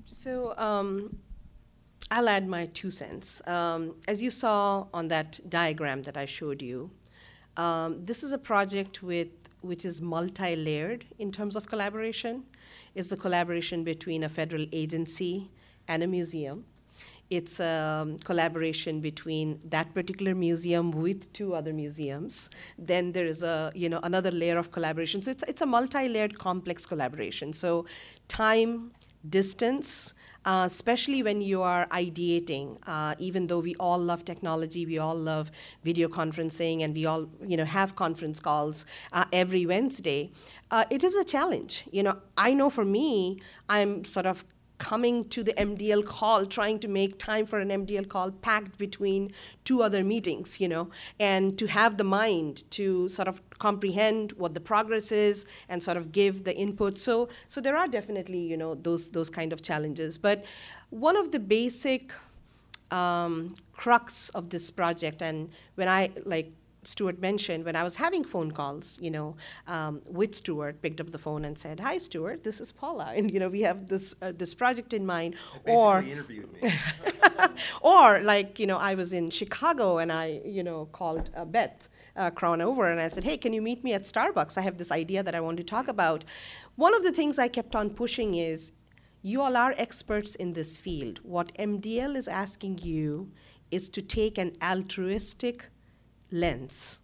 So, 0.06 0.56
um, 0.56 1.16
I'll 2.10 2.28
add 2.28 2.46
my 2.46 2.66
two 2.66 2.90
cents. 2.90 3.46
Um, 3.46 3.94
as 4.06 4.22
you 4.22 4.30
saw 4.30 4.86
on 4.92 5.08
that 5.08 5.40
diagram 5.48 6.02
that 6.02 6.16
I 6.16 6.26
showed 6.26 6.62
you, 6.62 6.90
um, 7.56 8.04
this 8.04 8.22
is 8.22 8.32
a 8.32 8.38
project 8.38 9.02
with 9.02 9.28
which 9.60 9.84
is 9.84 10.00
multi-layered 10.02 11.06
in 11.18 11.32
terms 11.32 11.56
of 11.56 11.66
collaboration. 11.66 12.44
It's 12.94 13.10
a 13.12 13.16
collaboration 13.16 13.82
between 13.82 14.22
a 14.22 14.28
federal 14.28 14.66
agency 14.72 15.50
and 15.88 16.02
a 16.02 16.06
museum. 16.06 16.66
It's 17.30 17.58
a 17.58 18.06
collaboration 18.24 19.00
between 19.00 19.58
that 19.70 19.94
particular 19.94 20.34
museum 20.34 20.90
with 20.90 21.32
two 21.32 21.54
other 21.54 21.72
museums. 21.72 22.50
Then 22.78 23.12
there 23.12 23.26
is 23.26 23.42
a 23.42 23.72
you 23.74 23.88
know 23.88 24.00
another 24.02 24.30
layer 24.30 24.58
of 24.58 24.70
collaboration. 24.70 25.22
So 25.22 25.30
it's 25.30 25.42
it's 25.44 25.62
a 25.62 25.66
multi-layered, 25.66 26.38
complex 26.38 26.84
collaboration. 26.84 27.54
So 27.54 27.86
time, 28.28 28.92
distance, 29.30 30.12
uh, 30.44 30.64
especially 30.66 31.22
when 31.22 31.40
you 31.40 31.62
are 31.62 31.86
ideating. 31.86 32.78
Uh, 32.86 33.14
even 33.18 33.46
though 33.46 33.60
we 33.60 33.74
all 33.76 33.98
love 33.98 34.24
technology, 34.24 34.86
we 34.86 34.98
all 34.98 35.16
love 35.16 35.50
video 35.82 36.08
conferencing, 36.08 36.82
and 36.82 36.94
we 36.94 37.06
all 37.06 37.28
you 37.46 37.56
know 37.56 37.64
have 37.64 37.96
conference 37.96 38.40
calls 38.40 38.84
uh, 39.12 39.24
every 39.32 39.66
Wednesday. 39.66 40.30
Uh, 40.70 40.84
it 40.90 41.04
is 41.04 41.14
a 41.14 41.24
challenge. 41.24 41.84
You 41.90 42.02
know, 42.02 42.18
I 42.36 42.52
know 42.52 42.70
for 42.70 42.84
me, 42.84 43.40
I'm 43.68 44.04
sort 44.04 44.26
of 44.26 44.44
coming 44.84 45.26
to 45.30 45.42
the 45.42 45.54
MDL 45.54 46.04
call, 46.04 46.44
trying 46.44 46.78
to 46.78 46.88
make 46.88 47.18
time 47.18 47.46
for 47.46 47.58
an 47.58 47.70
MDL 47.70 48.06
call 48.06 48.30
packed 48.30 48.76
between 48.76 49.32
two 49.64 49.82
other 49.82 50.04
meetings, 50.04 50.60
you 50.60 50.68
know, 50.68 50.90
and 51.18 51.58
to 51.58 51.66
have 51.66 51.96
the 51.96 52.04
mind 52.04 52.70
to 52.70 53.08
sort 53.08 53.26
of 53.26 53.40
comprehend 53.58 54.32
what 54.32 54.52
the 54.52 54.60
progress 54.60 55.10
is 55.10 55.46
and 55.70 55.82
sort 55.82 55.96
of 55.96 56.12
give 56.12 56.44
the 56.44 56.54
input. 56.54 56.98
So, 56.98 57.30
so 57.48 57.62
there 57.62 57.76
are 57.78 57.88
definitely, 57.88 58.40
you 58.40 58.58
know, 58.58 58.74
those 58.74 59.10
those 59.10 59.30
kind 59.30 59.54
of 59.54 59.62
challenges. 59.62 60.18
But 60.18 60.44
one 60.90 61.16
of 61.16 61.32
the 61.32 61.38
basic 61.38 62.12
um, 62.90 63.54
crux 63.72 64.28
of 64.38 64.50
this 64.50 64.70
project, 64.70 65.22
and 65.22 65.48
when 65.76 65.88
I 65.88 66.10
like 66.26 66.52
Stuart 66.86 67.20
mentioned, 67.20 67.64
when 67.64 67.76
I 67.76 67.82
was 67.82 67.96
having 67.96 68.24
phone 68.24 68.50
calls, 68.50 68.98
you 69.00 69.10
know, 69.10 69.36
um, 69.66 70.02
with 70.06 70.34
Stuart, 70.34 70.82
picked 70.82 71.00
up 71.00 71.10
the 71.10 71.18
phone 71.18 71.44
and 71.44 71.58
said, 71.58 71.80
"Hi, 71.80 71.98
Stuart, 71.98 72.44
this 72.44 72.60
is 72.60 72.72
Paula, 72.72 73.12
and 73.16 73.30
you 73.30 73.40
know, 73.40 73.48
we 73.48 73.62
have 73.62 73.88
this 73.88 74.14
uh, 74.22 74.32
this 74.36 74.54
project 74.54 74.92
in 74.92 75.04
mind." 75.06 75.34
or 75.66 76.00
interviewed 76.02 76.52
me. 76.52 76.72
or 77.82 78.20
like 78.20 78.58
you 78.58 78.66
know, 78.66 78.78
I 78.78 78.94
was 78.94 79.12
in 79.12 79.30
Chicago 79.30 79.98
and 79.98 80.12
I 80.12 80.40
you 80.44 80.62
know 80.62 80.86
called 80.86 81.30
uh, 81.36 81.44
Beth. 81.44 81.88
Uh, 82.16 82.30
Crownover 82.30 82.92
and 82.92 83.00
I 83.00 83.08
said, 83.08 83.24
Hey, 83.24 83.36
can 83.36 83.52
you 83.52 83.60
meet 83.60 83.82
me 83.82 83.92
at 83.92 84.04
Starbucks? 84.04 84.56
I 84.56 84.60
have 84.60 84.78
this 84.78 84.92
idea 84.92 85.24
that 85.24 85.34
I 85.34 85.40
want 85.40 85.56
to 85.56 85.64
talk 85.64 85.88
about. 85.88 86.24
One 86.76 86.94
of 86.94 87.02
the 87.02 87.10
things 87.10 87.40
I 87.40 87.48
kept 87.48 87.74
on 87.74 87.90
pushing 87.90 88.34
is 88.34 88.70
you 89.26 89.40
all 89.40 89.56
are 89.56 89.74
experts 89.78 90.34
in 90.34 90.52
this 90.52 90.76
field. 90.76 91.18
What 91.22 91.54
MDL 91.54 92.14
is 92.14 92.28
asking 92.28 92.78
you 92.82 93.32
is 93.70 93.88
to 93.88 94.02
take 94.02 94.36
an 94.36 94.54
altruistic 94.62 95.70
lens 96.30 97.00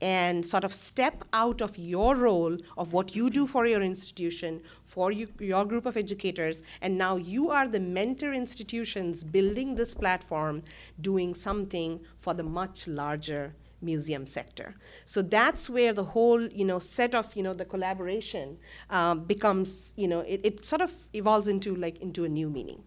and 0.00 0.44
sort 0.44 0.64
of 0.64 0.74
step 0.74 1.24
out 1.32 1.60
of 1.60 1.78
your 1.78 2.14
role 2.16 2.56
of 2.76 2.92
what 2.92 3.16
you 3.16 3.30
do 3.30 3.46
for 3.46 3.66
your 3.66 3.80
institution, 3.80 4.60
for 4.84 5.10
you, 5.10 5.28
your 5.38 5.64
group 5.64 5.86
of 5.86 5.96
educators, 5.96 6.62
and 6.82 6.98
now 6.98 7.16
you 7.16 7.50
are 7.50 7.68
the 7.68 7.80
mentor 7.80 8.32
institutions 8.34 9.24
building 9.24 9.74
this 9.74 9.94
platform, 9.94 10.62
doing 11.00 11.34
something 11.34 12.00
for 12.18 12.34
the 12.34 12.42
much 12.42 12.86
larger 12.86 13.54
museum 13.80 14.26
sector. 14.26 14.74
So 15.06 15.22
that's 15.22 15.70
where 15.70 15.92
the 15.92 16.04
whole, 16.04 16.42
you 16.42 16.64
know, 16.64 16.78
set 16.78 17.14
of, 17.14 17.34
you 17.36 17.42
know, 17.42 17.54
the 17.54 17.64
collaboration 17.64 18.58
um, 18.90 19.24
becomes, 19.24 19.94
you 19.96 20.08
know, 20.08 20.20
it, 20.20 20.40
it 20.42 20.64
sort 20.64 20.82
of 20.82 20.92
evolves 21.12 21.48
into 21.48 21.74
like 21.76 21.98
into 22.00 22.24
a 22.24 22.28
new 22.28 22.50
meaning. 22.50 22.82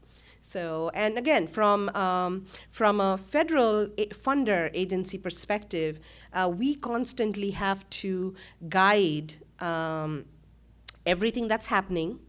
So, 0.47 0.91
and 0.93 1.17
again, 1.17 1.45
from, 1.45 1.89
um, 1.89 2.45
from 2.71 3.01
a 3.01 3.17
federal 3.17 3.87
funder 3.87 4.71
agency 4.73 5.17
perspective, 5.17 5.99
uh, 6.31 6.49
we 6.55 6.75
constantly 6.75 7.51
have 7.51 7.87
to 8.01 8.33
guide 8.69 9.33
um, 9.59 10.23
everything 11.05 11.49
that's 11.49 11.65
happening, 11.65 12.19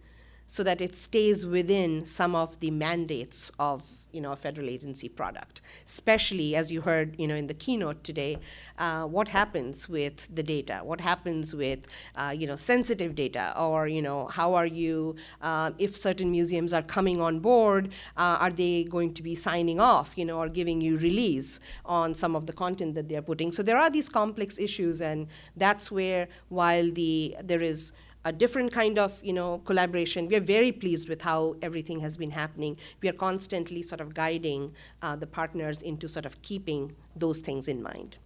so 0.49 0.65
that 0.65 0.81
it 0.81 0.97
stays 0.97 1.47
within 1.47 2.05
some 2.05 2.35
of 2.35 2.59
the 2.59 2.73
mandates 2.73 3.53
of 3.61 3.87
you 4.19 4.23
know 4.23 4.33
a 4.33 4.37
federal 4.37 4.69
agency 4.69 5.09
product. 5.09 5.61
Especially 5.87 6.57
as 6.57 6.73
you 6.73 6.81
heard 6.81 7.15
you 7.21 7.29
know 7.29 7.37
in 7.37 7.47
the 7.47 7.55
keynote 7.55 8.03
today, 8.03 8.37
uh, 8.79 9.05
what 9.05 9.29
happens 9.29 9.89
with 9.89 10.17
the 10.35 10.43
data? 10.43 10.81
What 10.83 11.01
happens 11.01 11.55
with 11.55 11.87
uh, 12.17 12.35
you 12.37 12.49
know 12.49 12.57
sensitive 12.57 13.15
data, 13.15 13.55
or 13.57 13.87
you 13.87 14.03
know 14.03 14.27
how 14.39 14.55
are 14.55 14.67
you 14.67 15.15
uh, 15.41 15.71
if 15.79 15.97
certain 15.97 16.33
museums 16.33 16.73
are 16.73 16.83
coming 16.97 17.21
on 17.21 17.39
board? 17.39 17.85
Uh, 18.17 18.45
are 18.45 18.51
they 18.51 18.85
going 18.97 19.15
to 19.15 19.23
be 19.23 19.37
signing 19.37 19.79
off, 19.79 20.09
you 20.17 20.25
know, 20.25 20.39
or 20.43 20.49
giving 20.49 20.81
you 20.81 20.99
release 20.99 21.61
on 21.85 22.13
some 22.13 22.35
of 22.35 22.47
the 22.47 22.53
content 22.65 22.97
that 22.97 23.09
they 23.09 23.17
are 23.21 23.27
putting? 23.31 23.53
So 23.53 23.63
there 23.63 23.79
are 23.79 23.91
these 23.91 24.09
complex 24.09 24.59
issues, 24.59 25.01
and 25.01 25.29
that's 25.57 25.93
where 25.93 26.27
while 26.49 26.91
the 26.91 27.37
there 27.45 27.63
is 27.63 27.93
a 28.25 28.33
different 28.33 28.73
kind 28.73 28.99
of 28.99 29.21
you 29.23 29.33
know 29.33 29.59
collaboration. 29.65 30.29
We 30.29 30.37
are 30.37 30.41
very 30.41 30.73
pleased 30.73 31.09
with 31.09 31.23
how 31.23 31.57
everything 31.63 32.01
has 32.01 32.17
been 32.17 32.31
happening. 32.31 32.77
We 33.01 33.09
are 33.09 33.13
constantly 33.15 33.83
sort 33.83 34.01
of 34.01 34.15
guiding 34.15 34.75
uh, 35.03 35.17
the 35.17 35.27
partners 35.27 35.83
into 35.83 36.09
sort 36.09 36.27
of 36.27 36.41
keeping 36.43 36.95
those 37.17 37.41
things 37.41 37.69
in 37.69 37.83
mind. 37.83 38.19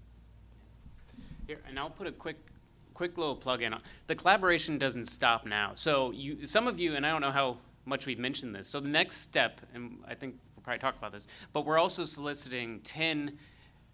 Here, 1.46 1.60
and 1.68 1.78
I'll 1.78 1.90
put 1.90 2.06
a 2.06 2.12
quick 2.12 2.36
quick 2.94 3.16
little 3.18 3.36
plug 3.36 3.62
in. 3.62 3.74
The 4.06 4.14
collaboration 4.14 4.78
doesn't 4.78 5.06
stop 5.06 5.46
now. 5.46 5.72
So 5.74 6.12
you, 6.12 6.46
some 6.46 6.66
of 6.66 6.78
you, 6.78 6.94
and 6.94 7.06
I 7.06 7.10
don't 7.10 7.20
know 7.20 7.32
how 7.32 7.58
much 7.84 8.06
we've 8.06 8.18
mentioned 8.18 8.54
this. 8.54 8.68
So 8.68 8.80
the 8.80 8.88
next 8.88 9.16
step, 9.18 9.60
and 9.74 9.98
I 10.06 10.14
think 10.14 10.36
we'll 10.54 10.62
probably 10.62 10.78
talk 10.78 10.96
about 10.96 11.12
this, 11.12 11.26
but 11.52 11.66
we're 11.66 11.78
also 11.78 12.04
soliciting 12.04 12.80
10 12.80 13.38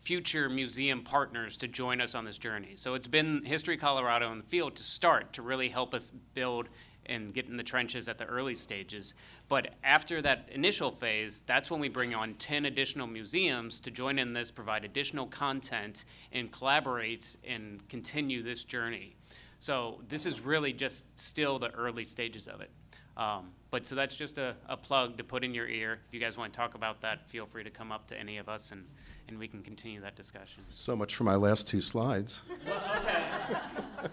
future 0.00 0.48
museum 0.48 1.02
partners 1.02 1.56
to 1.58 1.68
join 1.68 2.00
us 2.00 2.14
on 2.14 2.24
this 2.24 2.38
journey. 2.38 2.72
So 2.76 2.94
it's 2.94 3.06
been 3.06 3.44
History 3.44 3.76
Colorado 3.76 4.30
in 4.32 4.38
the 4.38 4.44
field 4.44 4.76
to 4.76 4.82
start 4.82 5.32
to 5.34 5.42
really 5.42 5.68
help 5.68 5.94
us 5.94 6.12
build 6.34 6.68
and 7.06 7.32
get 7.32 7.46
in 7.46 7.56
the 7.56 7.62
trenches 7.62 8.08
at 8.08 8.18
the 8.18 8.24
early 8.26 8.54
stages. 8.54 9.14
But 9.48 9.74
after 9.82 10.20
that 10.22 10.48
initial 10.52 10.90
phase, 10.90 11.42
that's 11.46 11.70
when 11.70 11.80
we 11.80 11.88
bring 11.88 12.14
on 12.14 12.34
10 12.34 12.66
additional 12.66 13.06
museums 13.06 13.80
to 13.80 13.90
join 13.90 14.18
in 14.18 14.34
this, 14.34 14.50
provide 14.50 14.84
additional 14.84 15.26
content, 15.26 16.04
and 16.32 16.52
collaborate 16.52 17.36
and 17.44 17.86
continue 17.88 18.42
this 18.42 18.64
journey. 18.64 19.16
So 19.60 20.00
this 20.08 20.26
is 20.26 20.40
really 20.40 20.72
just 20.72 21.06
still 21.18 21.58
the 21.58 21.70
early 21.70 22.04
stages 22.04 22.46
of 22.46 22.60
it. 22.60 22.70
Um, 23.16 23.50
but 23.70 23.86
so 23.86 23.94
that's 23.94 24.14
just 24.14 24.38
a, 24.38 24.54
a 24.68 24.76
plug 24.76 25.16
to 25.18 25.24
put 25.24 25.42
in 25.42 25.52
your 25.52 25.66
ear. 25.66 25.98
If 26.06 26.14
you 26.14 26.20
guys 26.20 26.36
want 26.36 26.52
to 26.52 26.56
talk 26.56 26.74
about 26.74 27.00
that, 27.00 27.28
feel 27.28 27.46
free 27.46 27.64
to 27.64 27.70
come 27.70 27.90
up 27.90 28.06
to 28.08 28.18
any 28.18 28.38
of 28.38 28.48
us 28.48 28.70
and 28.70 28.84
and 29.28 29.38
we 29.38 29.46
can 29.46 29.62
continue 29.62 30.00
that 30.00 30.16
discussion. 30.16 30.62
So 30.68 30.96
much 30.96 31.14
for 31.14 31.24
my 31.24 31.36
last 31.36 31.68
two 31.68 31.80
slides. 31.80 32.40
All 32.68 34.08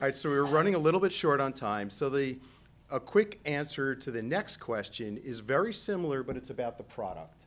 right, 0.00 0.16
so 0.16 0.30
we 0.30 0.36
are 0.36 0.44
running 0.44 0.74
a 0.74 0.78
little 0.78 1.00
bit 1.00 1.12
short 1.12 1.40
on 1.40 1.52
time. 1.52 1.90
So 1.90 2.08
the 2.08 2.38
a 2.90 3.00
quick 3.00 3.40
answer 3.44 3.96
to 3.96 4.10
the 4.12 4.22
next 4.22 4.58
question 4.58 5.16
is 5.18 5.40
very 5.40 5.72
similar, 5.72 6.22
but 6.22 6.36
it's 6.36 6.50
about 6.50 6.78
the 6.78 6.84
product. 6.84 7.42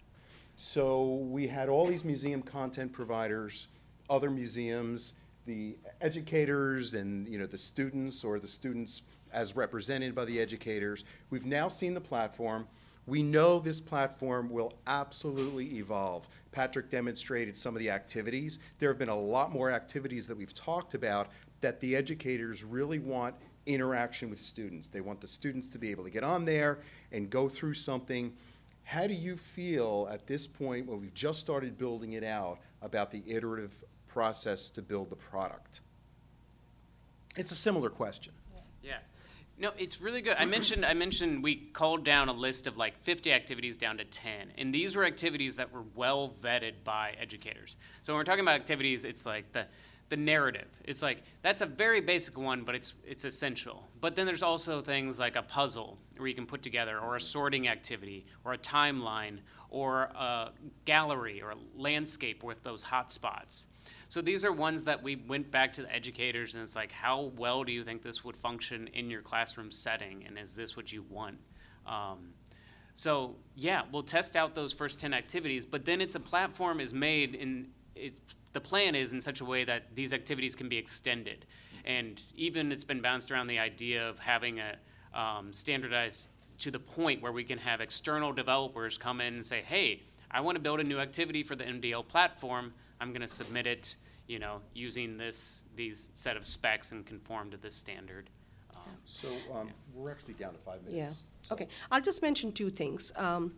So 0.58 1.16
we 1.30 1.48
had 1.48 1.70
all 1.70 1.86
these 1.86 2.04
museum 2.04 2.42
content 2.42 2.92
providers, 2.92 3.70
other 4.10 4.30
museums, 4.30 5.14
the 5.46 5.78
educators, 6.02 6.94
and 6.94 7.28
you 7.28 7.40
know 7.40 7.46
the 7.46 7.58
students 7.58 8.24
or 8.24 8.40
the 8.40 8.48
students 8.48 9.04
as 9.32 9.56
represented 9.56 10.14
by 10.14 10.26
the 10.26 10.40
educators. 10.40 11.06
We've 11.30 11.46
now 11.46 11.68
seen 11.68 11.94
the 11.94 12.02
platform. 12.02 12.68
We 13.10 13.24
know 13.24 13.60
this 13.60 13.82
platform 13.82 14.52
will 14.52 14.74
absolutely 14.86 15.78
evolve. 15.78 16.30
Patrick 16.52 16.92
demonstrated 16.92 17.58
some 17.58 17.76
of 17.76 17.80
the 17.80 17.90
activities. 17.90 18.60
There 18.78 18.88
have 18.90 19.00
been 19.00 19.10
a 19.10 19.20
lot 19.20 19.52
more 19.52 19.72
activities 19.72 20.28
that 20.28 20.38
we've 20.38 20.54
talked 20.54 20.94
about 20.94 21.30
that 21.62 21.80
the 21.80 21.96
educators 21.96 22.64
really 22.64 23.00
want 23.00 23.34
interaction 23.66 24.30
with 24.30 24.40
students. 24.40 24.88
They 24.88 25.02
want 25.02 25.22
the 25.22 25.28
students 25.28 25.68
to 25.70 25.80
be 25.80 25.90
able 25.90 26.04
to 26.04 26.12
get 26.12 26.24
on 26.24 26.46
there 26.46 26.80
and 27.12 27.32
go 27.32 27.50
through 27.50 27.74
something. 27.74 28.32
How 28.84 29.08
do 29.08 29.16
you 29.16 29.38
feel 29.38 30.08
at 30.12 30.28
this 30.28 30.46
point 30.46 30.86
when 30.86 31.02
we've 31.02 31.14
just 31.16 31.40
started 31.40 31.80
building 31.80 32.14
it 32.14 32.24
out 32.24 32.60
about 32.84 33.10
the 33.10 33.24
iterative 33.26 33.74
process 34.08 34.70
to 34.70 34.84
build 34.84 35.10
the 35.10 35.16
product? 35.16 35.82
It's 37.38 37.52
a 37.52 37.56
similar 37.56 37.90
question. 37.90 38.34
Yeah. 38.84 38.98
No, 39.60 39.72
it's 39.78 40.00
really 40.00 40.22
good. 40.22 40.38
I 40.40 40.46
mentioned 40.46 40.86
I 40.86 40.94
mentioned 40.94 41.44
we 41.44 41.56
called 41.58 42.06
down 42.06 42.30
a 42.30 42.34
list 42.34 42.66
of 42.66 42.78
like 42.78 42.98
50 43.04 43.34
activities 43.34 43.76
down 43.76 43.98
to 43.98 44.06
10, 44.06 44.54
and 44.58 44.74
these 44.74 44.96
were 44.96 45.04
activities 45.04 45.58
that 45.58 45.74
were 45.74 45.84
well 45.96 46.34
vetted 46.42 46.76
by 46.86 47.14
educators. 47.20 47.76
So 48.02 48.14
when 48.14 48.20
we're 48.20 48.24
talking 48.24 48.44
about 48.44 48.56
activities, 48.56 49.04
it's 49.04 49.26
like 49.26 49.52
the 49.52 49.66
the 50.08 50.18
narrative. 50.18 50.68
It's 50.84 51.02
like 51.02 51.24
that's 51.42 51.62
a 51.62 51.66
very 51.66 52.02
basic 52.02 52.38
one, 52.38 52.64
but 52.64 52.74
it's 52.74 52.94
it's 53.06 53.26
essential. 53.26 53.88
But 54.00 54.16
then 54.16 54.26
there's 54.26 54.44
also 54.44 54.82
things 54.82 55.20
like 55.20 55.36
a 55.36 55.44
puzzle 55.44 55.98
where 56.18 56.28
you 56.28 56.36
can 56.36 56.46
put 56.46 56.62
together, 56.62 56.98
or 56.98 57.18
a 57.18 57.22
sorting 57.22 57.68
activity, 57.68 58.26
or 58.46 58.54
a 58.54 58.58
timeline, 58.58 59.40
or 59.70 60.04
a 60.04 60.52
gallery, 60.86 61.42
or 61.42 61.52
a 61.52 61.58
landscape 61.76 62.44
with 62.44 62.64
those 62.64 62.84
hot 62.84 63.12
spots. 63.12 63.68
So 64.10 64.22
these 64.22 64.44
are 64.44 64.52
ones 64.52 64.84
that 64.86 65.04
we 65.04 65.16
went 65.16 65.52
back 65.52 65.72
to 65.74 65.84
the 65.84 65.94
educators 65.94 66.56
and 66.56 66.64
it's 66.64 66.76
like, 66.76 66.92
how 66.92 67.32
well 67.38 67.64
do 67.64 67.72
you 67.72 67.84
think 67.84 68.02
this 68.02 68.24
would 68.24 68.36
function 68.36 68.90
in 68.94 69.08
your 69.08 69.22
classroom 69.22 69.72
setting? 69.72 70.24
And 70.26 70.38
is 70.38 70.56
this 70.56 70.76
what 70.76 70.92
you 70.92 71.06
want? 71.10 71.38
Um, 71.86 72.34
so 72.96 73.36
yeah, 73.56 73.84
we'll 73.92 74.02
test 74.02 74.36
out 74.36 74.56
those 74.56 74.74
first 74.74 75.00
10 75.00 75.14
activities, 75.14 75.64
but 75.64 75.86
then 75.86 76.02
it's 76.02 76.16
a 76.16 76.20
platform 76.20 76.80
is 76.80 76.92
made 76.92 77.36
and 77.36 77.70
it's, 77.96 78.20
the 78.54 78.60
plan 78.60 78.96
is 78.96 79.14
in 79.14 79.22
such 79.22 79.42
a 79.42 79.46
way 79.46 79.64
that 79.64 79.96
these 79.96 80.12
activities 80.12 80.56
can 80.56 80.68
be 80.68 80.78
extended. 80.78 81.46
And 81.86 82.20
even 82.36 82.72
it's 82.72 82.84
been 82.84 83.02
bounced 83.02 83.30
around 83.30 83.46
the 83.46 83.60
idea 83.60 84.10
of 84.10 84.18
having 84.18 84.60
a 84.60 84.76
um, 85.14 85.54
standardized 85.54 86.30
to 86.58 86.72
the 86.72 86.80
point 86.80 87.22
where 87.22 87.32
we 87.32 87.44
can 87.44 87.60
have 87.60 87.80
external 87.80 88.34
developers 88.34 88.98
come 88.98 89.22
in 89.22 89.36
and 89.36 89.46
say, 89.46 89.62
hey, 89.62 90.02
I 90.32 90.42
want 90.42 90.56
to 90.56 90.62
build 90.62 90.80
a 90.80 90.84
new 90.84 91.00
activity 91.00 91.44
for 91.44 91.56
the 91.56 91.64
MDL 91.64 92.08
platform. 92.08 92.74
I'm 93.00 93.12
going 93.12 93.22
to 93.22 93.28
submit 93.28 93.66
it, 93.66 93.96
you 94.28 94.40
know, 94.40 94.62
using 94.74 95.18
this, 95.18 95.64
these 95.76 96.10
set 96.14 96.38
of 96.38 96.46
specs 96.46 96.92
and 96.92 97.06
conform 97.06 97.52
to 97.52 97.58
this 97.58 97.76
standard. 97.76 98.30
Um, 98.76 98.82
So 99.06 99.30
um, 99.54 99.70
we're 99.94 100.12
actually 100.12 100.34
down 100.36 100.54
to 100.54 100.60
five 100.60 100.80
Yeah, 100.88 100.94
minutes. 100.96 101.24
So- 101.44 101.56
okay. 101.56 101.68
I'll 101.92 102.02
just 102.02 102.22
mention 102.22 102.52
two 102.52 102.70
things. 102.70 103.12
Um, 103.16 103.54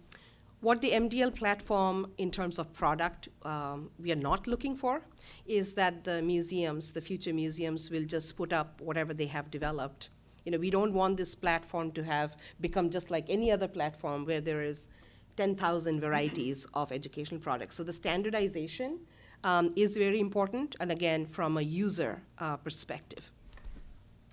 What 0.61 0.79
the 0.79 0.91
MDL 0.91 1.31
platform, 1.31 2.11
in 2.19 2.29
terms 2.29 2.59
of 2.59 2.71
product, 2.71 3.29
um, 3.41 3.89
we 3.97 4.11
are 4.11 4.21
not 4.29 4.45
looking 4.45 4.75
for, 4.75 5.01
is 5.47 5.73
that 5.73 6.03
the 6.03 6.21
museums, 6.21 6.91
the 6.93 7.01
future 7.01 7.33
museums, 7.33 7.89
will 7.89 8.05
just 8.05 8.37
put 8.37 8.53
up 8.53 8.79
whatever 8.79 9.11
they 9.11 9.25
have 9.25 9.49
developed. 9.49 10.09
You 10.45 10.51
know, 10.51 10.59
we 10.59 10.69
don't 10.69 10.93
want 10.93 11.17
this 11.17 11.33
platform 11.33 11.91
to 11.93 12.03
have 12.03 12.37
become 12.59 12.91
just 12.91 13.09
like 13.09 13.25
any 13.27 13.51
other 13.51 13.67
platform 13.67 14.23
where 14.23 14.39
there 14.39 14.61
is 14.61 14.87
10,000 15.35 15.99
varieties 15.99 16.67
of 16.75 16.91
educational 16.91 17.41
products. 17.41 17.75
So 17.75 17.83
the 17.83 17.93
standardization 17.93 18.99
um, 19.43 19.71
is 19.75 19.97
very 19.97 20.19
important, 20.19 20.75
and 20.79 20.91
again, 20.91 21.25
from 21.25 21.57
a 21.57 21.61
user 21.61 22.21
uh, 22.39 22.57
perspective. 22.57 23.31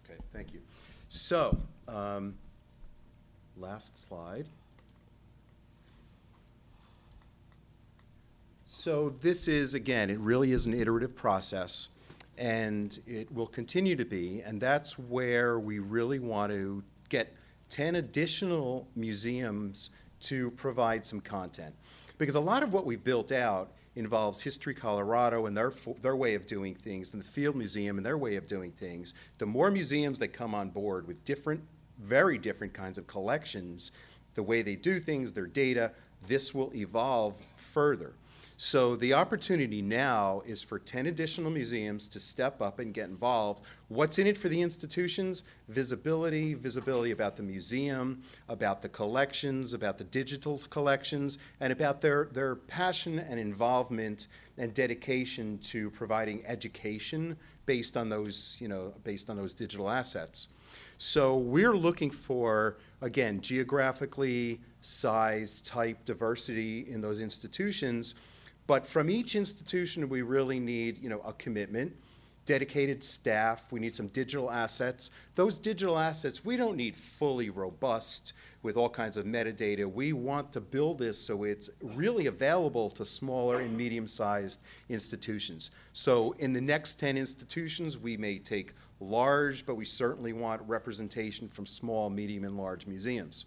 Okay, 0.05 0.19
thank 0.33 0.53
you. 0.53 0.61
So, 1.09 1.57
um, 1.87 2.35
last 3.57 3.99
slide. 3.99 4.47
So 8.67 9.09
this 9.09 9.49
is, 9.49 9.75
again, 9.75 10.11
it 10.11 10.19
really 10.21 10.53
is 10.53 10.67
an 10.67 10.75
iterative 10.75 11.17
process, 11.17 11.89
and 12.37 12.99
it 13.07 13.33
will 13.33 13.47
continue 13.47 13.97
to 13.97 14.05
be, 14.05 14.43
and 14.43 14.61
that's 14.61 14.99
where 14.99 15.59
we 15.59 15.79
really 15.79 16.19
want 16.19 16.53
to 16.53 16.83
get 17.09 17.35
10 17.71 17.97
additional 17.97 18.87
museums 18.95 19.91
to 20.21 20.51
provide 20.53 21.05
some 21.05 21.21
content. 21.21 21.75
Because 22.19 22.35
a 22.35 22.41
lot 22.41 22.63
of 22.63 22.73
what 22.73 22.87
we've 22.87 23.03
built 23.03 23.33
out 23.33 23.73
involves 23.99 24.40
History 24.40 24.74
Colorado 24.74 25.46
and 25.46 25.57
their, 25.57 25.72
their 26.01 26.16
way 26.16 26.34
of 26.34 26.46
doing 26.46 26.74
things, 26.74 27.12
and 27.12 27.20
the 27.20 27.26
Field 27.26 27.57
Museum 27.57 27.96
and 27.96 28.07
their 28.07 28.16
way 28.16 28.36
of 28.36 28.46
doing 28.46 28.70
things. 28.70 29.12
The 29.38 29.46
more 29.46 29.70
museums 29.70 30.18
that 30.20 30.28
come 30.28 30.55
on 30.55 30.70
board 30.70 31.07
with 31.07 31.24
different, 31.24 31.61
very 31.99 32.38
different 32.38 32.72
kinds 32.72 32.96
of 32.96 33.07
collections, 33.09 33.90
the 34.34 34.42
way 34.42 34.62
they 34.62 34.76
do 34.76 35.01
things, 35.01 35.32
their 35.32 35.46
data, 35.46 35.90
this 36.26 36.55
will 36.55 36.72
evolve 36.74 37.42
further. 37.57 38.12
So 38.61 38.97
the 38.97 39.15
opportunity 39.15 39.81
now 39.81 40.43
is 40.45 40.65
for 40.65 40.81
10 40.81 41.07
additional 41.07 41.49
museums 41.49 42.09
to 42.09 42.19
step 42.19 42.61
up 42.61 42.81
and 42.81 42.93
get 42.93 43.09
involved. 43.09 43.63
What's 43.87 44.19
in 44.19 44.27
it 44.27 44.37
for 44.37 44.49
the 44.49 44.61
institutions? 44.61 45.45
Visibility, 45.69 46.55
visibility 46.55 47.13
about 47.13 47.37
the 47.37 47.45
museum, 47.45 48.21
about 48.49 48.83
the 48.83 48.89
collections, 48.89 49.75
about 49.75 49.97
the 49.97 50.03
digital 50.03 50.61
collections, 50.71 51.39
and 51.61 51.73
about 51.73 52.01
their, 52.01 52.31
their 52.33 52.57
passion 52.57 53.21
and 53.21 53.39
involvement 53.39 54.27
and 54.59 54.75
dedication 54.75 55.59
to 55.59 55.89
providing 55.91 56.45
education 56.45 57.37
based 57.65 57.97
on 57.97 58.09
those, 58.09 58.57
you 58.61 58.67
know, 58.67 58.93
based 59.05 59.31
on 59.31 59.37
those 59.37 59.55
digital 59.55 59.89
assets. 59.89 60.49
So 60.97 61.37
we're 61.37 61.77
looking 61.77 62.11
for, 62.11 62.79
again, 63.03 63.41
geographically, 63.41 64.61
size, 64.81 65.61
type, 65.61 66.05
diversity 66.05 66.91
in 66.91 67.01
those 67.01 67.21
institutions. 67.23 68.17
But 68.69 68.87
from 68.87 69.11
each 69.11 69.35
institution, 69.35 70.09
we 70.09 70.23
really 70.23 70.61
need, 70.61 71.03
you 71.03 71.09
know, 71.09 71.21
a 71.25 71.33
commitment 71.33 71.97
dedicated 72.49 73.05
staff, 73.05 73.71
we 73.71 73.79
need 73.79 73.95
some 73.95 74.09
digital 74.09 74.51
assets. 74.51 75.11
Those 75.35 75.59
digital 75.59 75.99
assets, 75.99 76.47
we 76.47 76.57
don't 76.57 76.79
need 76.79 76.97
fully 76.97 77.51
robust 77.51 78.33
with 78.62 78.79
all 78.79 78.89
kinds 78.89 79.19
of 79.19 79.27
metadata. 79.27 79.85
We 79.85 80.14
want 80.14 80.51
to 80.53 80.61
build 80.62 80.99
this 80.99 81.19
so 81.19 81.45
it's 81.45 81.69
really 81.83 82.27
available 82.27 82.89
to 82.89 83.05
smaller 83.05 83.61
and 83.61 83.77
medium-sized 83.77 84.62
institutions. 84.89 85.73
So 85.93 86.35
in 86.39 86.55
the 86.55 86.61
next 86.62 86.99
10 86.99 87.19
institutions, 87.19 87.99
we 87.99 88.16
may 88.16 88.39
take 88.39 88.73
large, 88.99 89.66
but 89.66 89.75
we 89.75 89.85
certainly 89.85 90.33
want 90.33 90.62
representation 90.66 91.49
from 91.49 91.66
small, 91.66 92.09
medium, 92.09 92.45
and 92.45 92.57
large 92.57 92.87
museums. 92.87 93.45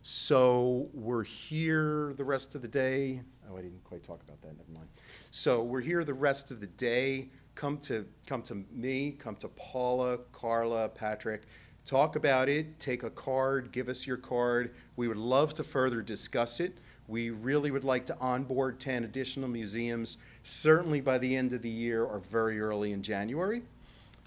So 0.00 0.88
we're 0.94 1.24
here 1.24 2.14
the 2.16 2.24
rest 2.24 2.54
of 2.54 2.62
the 2.62 2.68
day. 2.68 3.20
Oh, 3.50 3.56
I 3.56 3.62
didn't 3.62 3.82
quite 3.84 4.04
talk 4.04 4.22
about 4.22 4.40
that, 4.42 4.56
never 4.56 4.70
mind. 4.72 4.86
So 5.30 5.62
we're 5.62 5.80
here 5.80 6.04
the 6.04 6.14
rest 6.14 6.50
of 6.50 6.60
the 6.60 6.66
day. 6.66 7.28
Come 7.54 7.78
to, 7.78 8.06
come 8.26 8.42
to 8.42 8.64
me, 8.72 9.12
come 9.18 9.34
to 9.36 9.48
Paula, 9.48 10.18
Carla, 10.32 10.88
Patrick. 10.88 11.42
Talk 11.84 12.14
about 12.16 12.48
it, 12.48 12.78
take 12.78 13.02
a 13.02 13.10
card, 13.10 13.72
give 13.72 13.88
us 13.88 14.06
your 14.06 14.18
card. 14.18 14.74
We 14.96 15.08
would 15.08 15.16
love 15.16 15.54
to 15.54 15.64
further 15.64 16.02
discuss 16.02 16.60
it. 16.60 16.78
We 17.08 17.30
really 17.30 17.70
would 17.70 17.84
like 17.84 18.06
to 18.06 18.18
onboard 18.18 18.78
10 18.78 19.02
additional 19.04 19.48
museums, 19.48 20.18
certainly 20.44 21.00
by 21.00 21.18
the 21.18 21.34
end 21.34 21.52
of 21.52 21.62
the 21.62 21.70
year 21.70 22.04
or 22.04 22.20
very 22.20 22.60
early 22.60 22.92
in 22.92 23.02
January. 23.02 23.62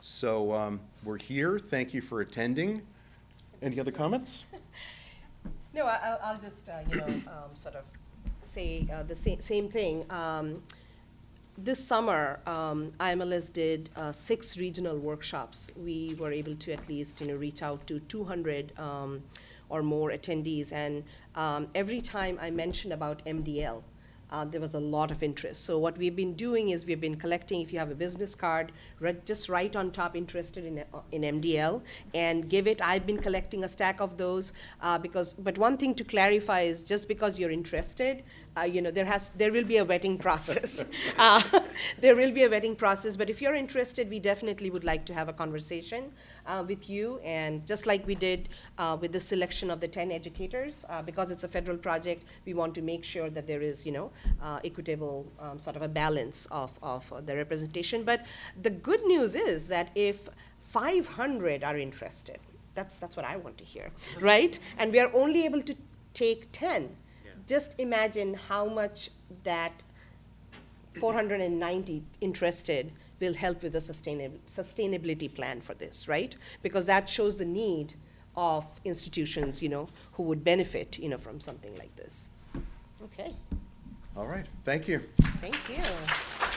So 0.02 0.54
um, 0.54 0.82
we're 1.06 1.20
here. 1.20 1.58
Thank 1.60 1.94
you 1.94 2.02
for 2.02 2.20
attending. 2.22 2.82
Any 3.62 3.80
other 3.80 3.92
comments? 3.92 4.44
No, 5.76 5.88
I- 5.88 6.00
I'll, 6.04 6.20
I'll 6.24 6.38
just, 6.40 6.70
uh, 6.70 6.82
you 6.88 6.98
know, 6.98 7.06
um, 7.08 7.56
sort 7.56 7.74
of 7.74 7.84
say 8.54 8.88
uh, 8.93 9.04
the 9.04 9.16
same, 9.16 9.39
same 9.41 9.68
thing. 9.70 10.06
Um, 10.10 10.47
This 11.58 11.80
summer, 11.91 12.39
um, 12.47 12.80
IMLS 12.99 13.54
did 13.54 13.82
uh, 13.95 14.12
six 14.12 14.58
regional 14.58 14.97
workshops. 14.97 15.70
We 15.78 16.16
were 16.20 16.32
able 16.41 16.56
to 16.64 16.74
at 16.74 16.84
least, 16.89 17.22
you 17.22 17.28
know, 17.28 17.36
reach 17.47 17.62
out 17.62 17.86
to 17.89 17.99
200 17.99 18.74
um, 18.80 19.22
or 19.70 19.84
more 19.84 20.10
attendees. 20.10 20.74
And 20.74 21.04
um, 21.36 21.68
every 21.76 22.01
time 22.01 22.39
I 22.41 22.49
mentioned 22.49 22.91
about 22.91 23.22
MDL, 23.26 23.84
uh, 24.34 24.44
there 24.44 24.60
was 24.60 24.74
a 24.74 24.80
lot 24.80 25.12
of 25.12 25.22
interest. 25.22 25.64
So 25.64 25.78
what 25.78 25.96
we've 25.96 26.16
been 26.16 26.34
doing 26.34 26.70
is 26.70 26.88
we've 26.88 27.00
been 27.00 27.16
collecting, 27.16 27.62
if 27.62 27.72
you 27.72 27.78
have 27.78 27.92
a 27.92 27.96
business 27.96 28.34
card, 28.34 28.72
re- 29.00 29.16
just 29.26 29.48
write 29.48 29.76
on 29.76 29.92
top 29.92 30.16
interested 30.16 30.66
in, 30.66 30.80
uh, 30.80 31.00
in 31.12 31.22
MDL 31.22 31.84
and 32.16 32.50
give 32.50 32.66
it. 32.66 32.82
I've 32.84 33.06
been 33.06 33.20
collecting 33.20 33.64
a 33.64 33.70
stack 33.70 34.02
of 34.02 34.18
those 34.18 34.52
uh, 34.82 34.98
because, 34.98 35.36
but 35.36 35.58
one 35.60 35.78
thing 35.78 35.94
to 35.96 36.04
clarify 36.04 36.62
is 36.62 36.82
just 36.82 37.08
because 37.08 37.38
you're 37.38 37.52
interested, 37.52 38.24
uh, 38.58 38.62
you 38.62 38.82
know, 38.82 38.90
there 38.90 39.06
has, 39.06 39.30
there 39.30 39.52
will 39.52 39.64
be 39.64 39.78
a 39.78 39.86
vetting 39.86 40.20
process. 40.20 40.86
Uh, 41.18 41.42
There 42.02 42.16
will 42.16 42.32
be 42.32 42.44
a 42.44 42.50
vetting 42.50 42.78
process, 42.78 43.16
but 43.16 43.30
if 43.30 43.42
you're 43.42 43.54
interested, 43.54 44.10
we 44.10 44.20
definitely 44.20 44.70
would 44.70 44.84
like 44.84 45.06
to 45.06 45.14
have 45.14 45.30
a 45.30 45.34
conversation 45.34 46.12
uh, 46.46 46.64
with 46.68 46.89
you. 46.89 47.20
And 47.24 47.66
just 47.66 47.86
like 47.86 48.06
we 48.06 48.16
did 48.16 48.50
uh, 48.78 48.98
with 49.00 49.12
the 49.12 49.20
selection 49.20 49.70
of 49.70 49.80
the 49.80 49.88
10 49.88 50.12
educators, 50.12 50.86
uh, 50.89 51.02
because 51.02 51.32
it's 51.32 51.44
a 51.44 51.48
federal 51.48 51.78
project, 51.78 52.24
we 52.46 52.54
want 52.54 52.74
to 52.76 52.82
make 52.82 53.04
sure 53.04 53.30
that 53.30 53.48
there 53.48 53.62
is, 53.62 53.86
you 53.86 53.91
know, 53.91 54.12
uh, 54.41 54.60
equitable 54.64 55.26
um, 55.39 55.60
sort 55.60 55.76
of 55.76 55.82
a 55.82 55.88
balance 55.88 56.46
of, 56.52 56.72
of 56.82 57.12
the 57.26 57.36
representation. 57.36 58.04
But 58.04 58.26
the 58.62 58.70
good 58.70 59.04
news 59.06 59.36
is 59.36 59.68
that 59.68 59.89
if 59.96 60.30
500 60.62 61.64
are 61.64 61.78
interested, 61.78 62.39
that's, 62.76 62.98
that's 62.98 63.16
what 63.16 63.26
I 63.26 63.38
want 63.38 63.58
to 63.60 63.64
hear, 63.64 63.91
right? 64.20 64.58
And 64.78 64.91
we 64.91 65.00
are 65.00 65.12
only 65.14 65.46
able 65.46 65.62
to 65.62 65.76
take 66.14 66.48
10. 66.52 66.96
Just 67.46 67.80
imagine 67.80 68.34
how 68.34 68.66
much 68.66 69.10
that 69.44 69.84
490 71.00 72.04
interested 72.22 72.91
will 73.24 73.34
help 73.34 73.64
with 73.64 73.74
the 73.74 73.80
sustainab- 73.80 74.40
sustainability 74.48 75.34
plan 75.34 75.62
for 75.62 75.74
this, 75.74 76.08
right? 76.08 76.36
Because 76.62 76.86
that 76.86 77.10
shows 77.10 77.38
the 77.38 77.46
need 77.46 77.94
of 78.36 78.66
institutions, 78.84 79.62
you 79.62 79.70
know, 79.70 79.88
who 80.14 80.24
would 80.24 80.44
benefit, 80.44 81.00
you 81.00 81.10
know, 81.10 81.18
from 81.18 81.40
something 81.40 81.76
like 81.78 81.96
this. 81.96 82.30
Okay, 83.04 83.34
All 84.16 84.28
right, 84.28 84.46
thank 84.64 84.88
you. 84.88 85.00
thank 85.42 85.58
you. 85.70 86.53